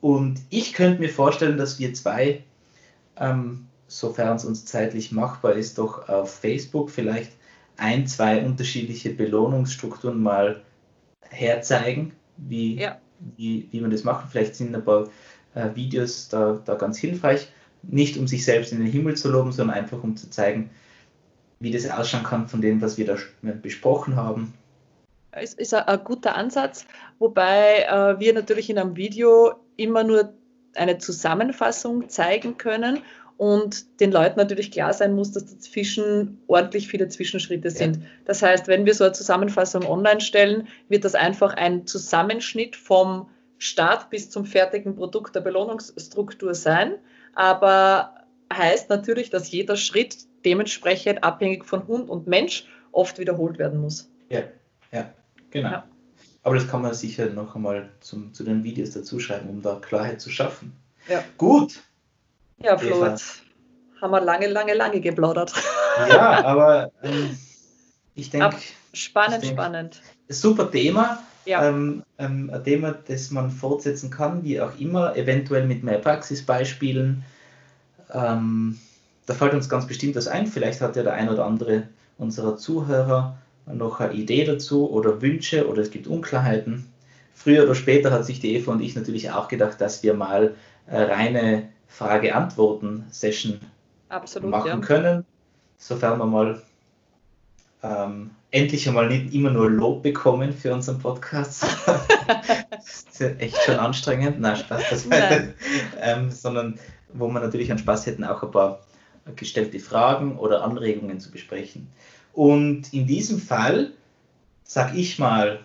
Und 0.00 0.40
ich 0.50 0.72
könnte 0.72 1.00
mir 1.00 1.08
vorstellen, 1.08 1.56
dass 1.56 1.78
wir 1.78 1.92
zwei, 1.94 2.42
ähm, 3.16 3.66
sofern 3.88 4.36
es 4.36 4.44
uns 4.44 4.64
zeitlich 4.64 5.12
machbar 5.12 5.54
ist, 5.54 5.78
doch 5.78 6.08
auf 6.08 6.34
Facebook 6.34 6.90
vielleicht 6.90 7.32
ein, 7.76 8.06
zwei 8.06 8.44
unterschiedliche 8.44 9.10
Belohnungsstrukturen 9.10 10.22
mal 10.22 10.62
herzeigen, 11.30 12.12
wie, 12.36 12.80
ja 12.80 12.98
wie, 13.36 13.68
wie 13.70 13.80
man 13.80 13.90
das 13.90 14.04
macht. 14.04 14.30
Vielleicht 14.30 14.54
sind 14.54 14.74
ein 14.74 14.84
paar 14.84 15.08
äh, 15.54 15.74
Videos 15.74 16.28
da, 16.28 16.60
da 16.64 16.74
ganz 16.74 16.98
hilfreich. 16.98 17.48
Nicht 17.82 18.16
um 18.16 18.26
sich 18.26 18.44
selbst 18.44 18.72
in 18.72 18.78
den 18.78 18.90
Himmel 18.90 19.16
zu 19.16 19.30
loben, 19.30 19.52
sondern 19.52 19.76
einfach 19.76 20.02
um 20.02 20.16
zu 20.16 20.28
zeigen, 20.30 20.70
wie 21.60 21.70
das 21.70 21.88
ausschauen 21.88 22.24
kann 22.24 22.48
von 22.48 22.60
dem, 22.60 22.80
was 22.80 22.98
wir 22.98 23.06
da 23.06 23.16
besprochen 23.62 24.16
haben. 24.16 24.54
Es 25.30 25.54
ist 25.54 25.74
ein, 25.74 26.04
guter 26.04 26.34
Ansatz, 26.34 26.86
wobei 27.18 27.82
äh, 27.82 28.18
wir 28.18 28.32
natürlich 28.32 28.70
in 28.70 28.78
einem 28.78 28.96
Video 28.96 29.54
immer 29.76 30.02
nur 30.02 30.32
eine 30.74 30.98
Zusammenfassung 30.98 32.08
zeigen 32.08 32.56
können 32.56 33.02
und 33.36 34.00
den 34.00 34.12
Leuten 34.12 34.38
natürlich 34.38 34.70
klar 34.70 34.94
sein 34.94 35.14
muss, 35.14 35.32
dass 35.32 35.44
dazwischen 35.46 36.40
ordentlich 36.46 36.88
viele 36.88 37.08
Zwischenschritte 37.08 37.70
sind. 37.70 37.96
Ja. 37.96 38.02
Das 38.24 38.42
heißt, 38.42 38.66
wenn 38.66 38.86
wir 38.86 38.94
so 38.94 39.04
eine 39.04 39.12
Zusammenfassung 39.12 39.84
online 39.84 40.20
stellen, 40.20 40.68
wird 40.88 41.04
das 41.04 41.14
einfach 41.14 41.54
ein 41.54 41.86
Zusammenschnitt 41.86 42.76
vom 42.76 43.28
Start 43.58 44.10
bis 44.10 44.30
zum 44.30 44.44
fertigen 44.44 44.96
Produkt 44.96 45.34
der 45.34 45.40
Belohnungsstruktur 45.40 46.54
sein, 46.54 46.94
aber 47.34 48.14
heißt 48.52 48.90
natürlich, 48.90 49.30
dass 49.30 49.50
jeder 49.50 49.76
Schritt 49.76 50.16
dementsprechend 50.46 51.22
abhängig 51.22 51.66
von 51.66 51.86
Hund 51.86 52.08
und 52.08 52.26
Mensch 52.26 52.66
oft 52.92 53.18
wiederholt 53.18 53.58
werden 53.58 53.80
muss. 53.80 54.08
Ja, 54.30 54.44
ja, 54.92 55.12
genau. 55.50 55.70
Ja. 55.70 55.84
Aber 56.42 56.54
das 56.54 56.68
kann 56.68 56.80
man 56.82 56.94
sicher 56.94 57.26
noch 57.26 57.54
einmal 57.56 57.90
zum, 58.00 58.32
zu 58.32 58.44
den 58.44 58.62
Videos 58.64 58.92
dazu 58.92 59.18
schreiben, 59.18 59.50
um 59.50 59.60
da 59.60 59.74
Klarheit 59.74 60.20
zu 60.20 60.30
schaffen. 60.30 60.72
Ja. 61.08 61.22
Gut, 61.36 61.82
ja, 62.58 62.78
Flo, 62.78 63.04
jetzt 63.04 63.42
haben 64.00 64.10
wir 64.10 64.20
lange, 64.20 64.46
lange, 64.46 64.74
lange 64.74 65.00
geplaudert. 65.00 65.52
Ja, 66.10 66.44
aber 66.44 66.92
ähm, 67.02 67.38
ich 68.14 68.28
denke. 68.28 68.54
Spannend, 68.92 69.42
denk, 69.42 69.54
spannend. 69.54 70.02
Super 70.28 70.70
Thema. 70.70 71.22
Ja. 71.46 71.66
Ähm, 71.66 72.02
ähm, 72.18 72.50
ein 72.52 72.64
Thema, 72.64 72.94
das 73.08 73.30
man 73.30 73.50
fortsetzen 73.50 74.10
kann, 74.10 74.44
wie 74.44 74.60
auch 74.60 74.78
immer, 74.78 75.16
eventuell 75.16 75.66
mit 75.66 75.82
mehr 75.82 75.96
Praxisbeispielen. 75.96 77.24
Ähm, 78.12 78.78
da 79.26 79.34
fällt 79.34 79.54
uns 79.54 79.68
ganz 79.68 79.86
bestimmt 79.86 80.16
das 80.16 80.28
ein. 80.28 80.46
Vielleicht 80.46 80.80
hat 80.80 80.96
ja 80.96 81.02
der 81.02 81.14
ein 81.14 81.28
oder 81.28 81.44
andere 81.44 81.84
unserer 82.18 82.56
Zuhörer 82.56 83.36
noch 83.66 84.00
eine 84.00 84.12
Idee 84.12 84.44
dazu 84.44 84.90
oder 84.90 85.20
Wünsche 85.20 85.68
oder 85.68 85.82
es 85.82 85.90
gibt 85.90 86.06
Unklarheiten. 86.06 86.90
früher 87.34 87.64
oder 87.64 87.74
später 87.74 88.12
hat 88.12 88.24
sich 88.24 88.40
die 88.40 88.54
Eva 88.54 88.72
und 88.72 88.80
ich 88.80 88.94
natürlich 88.94 89.30
auch 89.30 89.48
gedacht, 89.48 89.80
dass 89.80 90.02
wir 90.02 90.14
mal 90.14 90.54
reine 90.88 91.68
Frage-Antworten-Session 91.88 93.60
machen 94.42 94.68
ja. 94.68 94.78
können, 94.78 95.24
sofern 95.78 96.18
wir 96.18 96.26
mal 96.26 96.62
ähm, 97.82 98.30
endlich 98.50 98.88
einmal 98.88 99.08
nicht 99.08 99.34
immer 99.34 99.50
nur 99.50 99.70
Lob 99.70 100.02
bekommen 100.02 100.52
für 100.52 100.72
unseren 100.72 100.98
Podcast. 100.98 101.64
das 102.70 103.04
ist 103.10 103.20
ja 103.20 103.28
echt 103.38 103.56
schon 103.62 103.76
anstrengend. 103.76 104.40
Nein, 104.40 104.56
Spaß 104.56 104.90
beiseite. 104.90 105.54
Ähm, 106.00 106.30
sondern 106.30 106.78
wo 107.12 107.28
wir 107.28 107.40
natürlich 107.40 107.70
einen 107.70 107.78
Spaß 107.78 108.06
hätten, 108.06 108.24
auch 108.24 108.42
ein 108.42 108.50
paar 108.50 108.80
gestellte 109.34 109.80
Fragen 109.80 110.38
oder 110.38 110.62
Anregungen 110.62 111.20
zu 111.20 111.30
besprechen. 111.30 111.88
Und 112.32 112.92
in 112.92 113.06
diesem 113.06 113.38
Fall 113.38 113.92
sage 114.66 114.98
ich 114.98 115.18
mal, 115.18 115.60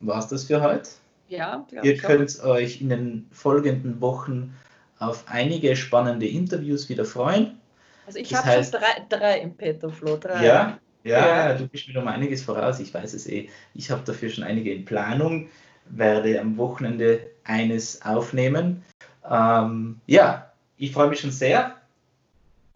war 0.00 0.18
es 0.18 0.28
das 0.28 0.44
für 0.44 0.62
heute? 0.62 0.88
Ja, 1.28 1.66
Ihr 1.82 1.96
könnt 1.96 2.40
auch. 2.40 2.50
euch 2.50 2.80
in 2.80 2.88
den 2.88 3.26
folgenden 3.32 4.00
Wochen 4.00 4.54
auf 4.98 5.24
einige 5.26 5.74
spannende 5.76 6.26
Interviews 6.26 6.88
wieder 6.88 7.04
freuen. 7.04 7.60
Also 8.06 8.20
ich 8.20 8.32
habe 8.34 8.62
schon 8.62 8.72
drei, 8.72 9.06
drei 9.08 9.40
im 9.40 9.54
Petto, 9.54 9.90
Flo. 9.90 10.16
Drei. 10.16 10.44
Ja, 10.44 10.78
ja, 11.02 11.48
ja, 11.48 11.54
du 11.54 11.66
bist 11.66 11.88
mir 11.88 12.00
um 12.00 12.08
einiges 12.08 12.42
voraus, 12.42 12.78
ich 12.78 12.94
weiß 12.94 13.14
es 13.14 13.26
eh. 13.26 13.48
Ich 13.74 13.90
habe 13.90 14.02
dafür 14.04 14.28
schon 14.28 14.44
einige 14.44 14.72
in 14.72 14.84
Planung, 14.84 15.48
werde 15.88 16.40
am 16.40 16.56
Wochenende 16.56 17.20
eines 17.44 18.02
aufnehmen. 18.02 18.84
Ähm, 19.28 20.00
ja, 20.06 20.52
ich 20.78 20.92
freue 20.92 21.08
mich 21.08 21.20
schon 21.20 21.32
sehr. 21.32 21.76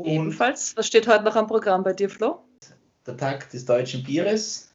Und 0.01 0.07
Ebenfalls, 0.07 0.77
was 0.77 0.87
steht 0.87 1.07
heute 1.07 1.25
noch 1.25 1.37
am 1.37 1.47
Programm 1.47 1.83
bei 1.83 1.93
dir, 1.93 2.09
Flo? 2.09 2.41
Der 3.07 3.17
Tag 3.17 3.51
des 3.51 3.65
deutschen 3.65 4.03
Bieres. 4.03 4.71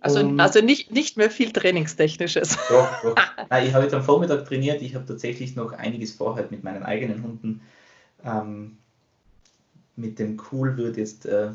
Also, 0.00 0.20
also 0.38 0.60
nicht, 0.60 0.92
nicht 0.92 1.16
mehr 1.16 1.28
viel 1.28 1.52
Trainingstechnisches. 1.52 2.56
Doch, 2.68 3.02
doch. 3.02 3.16
Nein, 3.50 3.66
ich 3.66 3.74
habe 3.74 3.84
heute 3.84 3.96
am 3.96 4.04
Vormittag 4.04 4.46
trainiert. 4.46 4.80
Ich 4.80 4.94
habe 4.94 5.04
tatsächlich 5.04 5.56
noch 5.56 5.72
einiges 5.72 6.12
vor 6.12 6.36
heute 6.36 6.52
mit 6.52 6.62
meinen 6.62 6.84
eigenen 6.84 7.22
Hunden. 7.22 7.60
Ähm, 8.24 8.78
mit 9.96 10.20
dem 10.20 10.40
Cool 10.52 10.76
wird 10.76 10.96
jetzt 10.96 11.26
äh, 11.26 11.50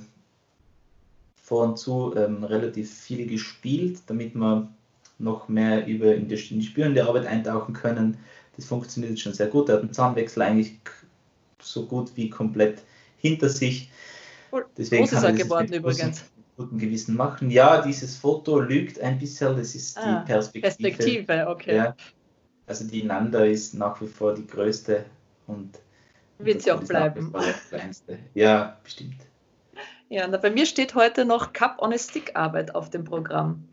vor 1.42 1.68
und 1.68 1.78
zu 1.78 2.14
ähm, 2.18 2.44
relativ 2.44 2.94
viel 2.94 3.26
gespielt, 3.28 4.00
damit 4.08 4.36
wir 4.36 4.68
noch 5.20 5.48
mehr 5.48 5.88
über 5.88 6.14
in 6.14 6.28
die, 6.28 6.36
in 6.36 6.60
die 6.60 6.66
spürende 6.66 7.06
Arbeit 7.06 7.26
eintauchen 7.26 7.74
können. 7.74 8.18
Das 8.58 8.66
funktioniert 8.66 9.18
schon 9.20 9.34
sehr 9.34 9.48
gut. 9.48 9.70
Er 9.70 9.76
hat 9.76 9.84
einen 9.84 9.94
Zahnwechsel 9.94 10.42
eigentlich 10.42 10.80
so 11.64 11.86
gut 11.86 12.12
wie 12.16 12.30
komplett 12.30 12.84
hinter 13.18 13.50
sich. 13.50 13.90
Deswegen 14.78 15.04
Groß 15.04 15.14
ist 15.14 15.24
er 15.24 15.34
geworden 15.34 15.74
übrigens. 15.74 16.24
Guten 16.56 16.78
Gewissen 16.78 17.16
machen. 17.16 17.50
Ja, 17.50 17.82
dieses 17.82 18.16
Foto 18.16 18.60
lügt 18.60 19.00
ein 19.00 19.18
bisschen, 19.18 19.58
das 19.58 19.74
ist 19.74 19.98
ah, 19.98 20.20
die 20.20 20.32
Perspektive. 20.32 20.92
Perspektive, 20.92 21.48
okay. 21.48 21.76
Ja. 21.78 21.96
Also 22.68 22.86
die 22.86 23.04
Nanda 23.04 23.44
ist 23.44 23.74
nach 23.74 24.00
wie 24.02 24.08
vor 24.08 24.36
die 24.36 24.46
größte 24.46 25.06
und 25.48 25.80
wird 26.38 26.62
sie 26.62 26.72
auch 26.72 26.84
bleiben. 26.84 27.34
Ja, 28.36 28.78
bestimmt. 28.84 29.16
Ja, 30.10 30.28
na, 30.28 30.38
bei 30.38 30.52
mir 30.52 30.68
steht 30.68 30.94
heute 30.94 31.26
noch 31.26 31.54
Cup 31.54 31.82
on 31.82 31.92
a 31.92 31.98
Stick 31.98 32.36
Arbeit 32.36 32.76
auf 32.76 32.92
dem 32.92 33.04
Programm. 33.04 33.68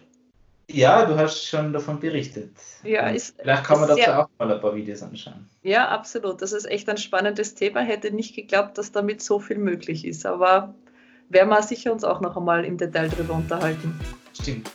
Ja, 0.73 1.05
du 1.05 1.17
hast 1.17 1.45
schon 1.47 1.73
davon 1.73 1.99
berichtet. 1.99 2.51
Ja, 2.83 3.09
ist, 3.09 3.37
Vielleicht 3.41 3.65
kann 3.65 3.81
man 3.81 3.89
dazu 3.89 4.03
sehr, 4.03 4.21
auch 4.21 4.29
mal 4.39 4.53
ein 4.53 4.61
paar 4.61 4.75
Videos 4.75 5.03
anschauen. 5.03 5.49
Ja, 5.63 5.89
absolut. 5.89 6.41
Das 6.43 6.53
ist 6.53 6.65
echt 6.67 6.89
ein 6.89 6.97
spannendes 6.97 7.55
Thema. 7.55 7.81
Hätte 7.81 8.11
nicht 8.11 8.35
geglaubt, 8.35 8.79
dass 8.79 8.93
damit 8.93 9.23
so 9.23 9.41
viel 9.41 9.59
möglich 9.59 10.05
ist. 10.05 10.25
Aber 10.27 10.75
werden 11.29 11.49
wir 11.49 11.63
sicher 11.63 11.93
uns 11.93 12.05
auch 12.05 12.21
noch 12.21 12.37
einmal 12.37 12.65
im 12.65 12.77
Detail 12.77 13.09
darüber 13.09 13.35
unterhalten. 13.35 13.99
Stimmt, 14.41 14.71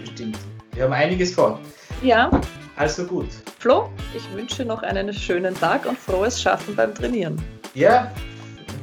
bestimmt. 0.00 0.38
Wir 0.72 0.84
haben 0.84 0.92
einiges 0.92 1.34
vor. 1.34 1.60
Ja. 2.02 2.30
Also 2.76 3.04
gut. 3.04 3.28
Flo, 3.58 3.88
ich 4.16 4.32
wünsche 4.34 4.64
noch 4.64 4.82
einen 4.82 5.12
schönen 5.12 5.54
Tag 5.54 5.86
und 5.86 5.98
frohes 5.98 6.40
Schaffen 6.40 6.74
beim 6.74 6.94
Trainieren. 6.94 7.40
Ja, 7.74 8.10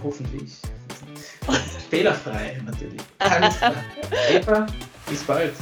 hoffentlich. 0.03 0.57
Fehlerfrei 1.89 2.61
natürlich. 2.65 3.01
Alles 3.19 3.57
klar. 3.57 3.73
Eva, 4.31 4.65
bis 5.09 5.23
bald. 5.23 5.53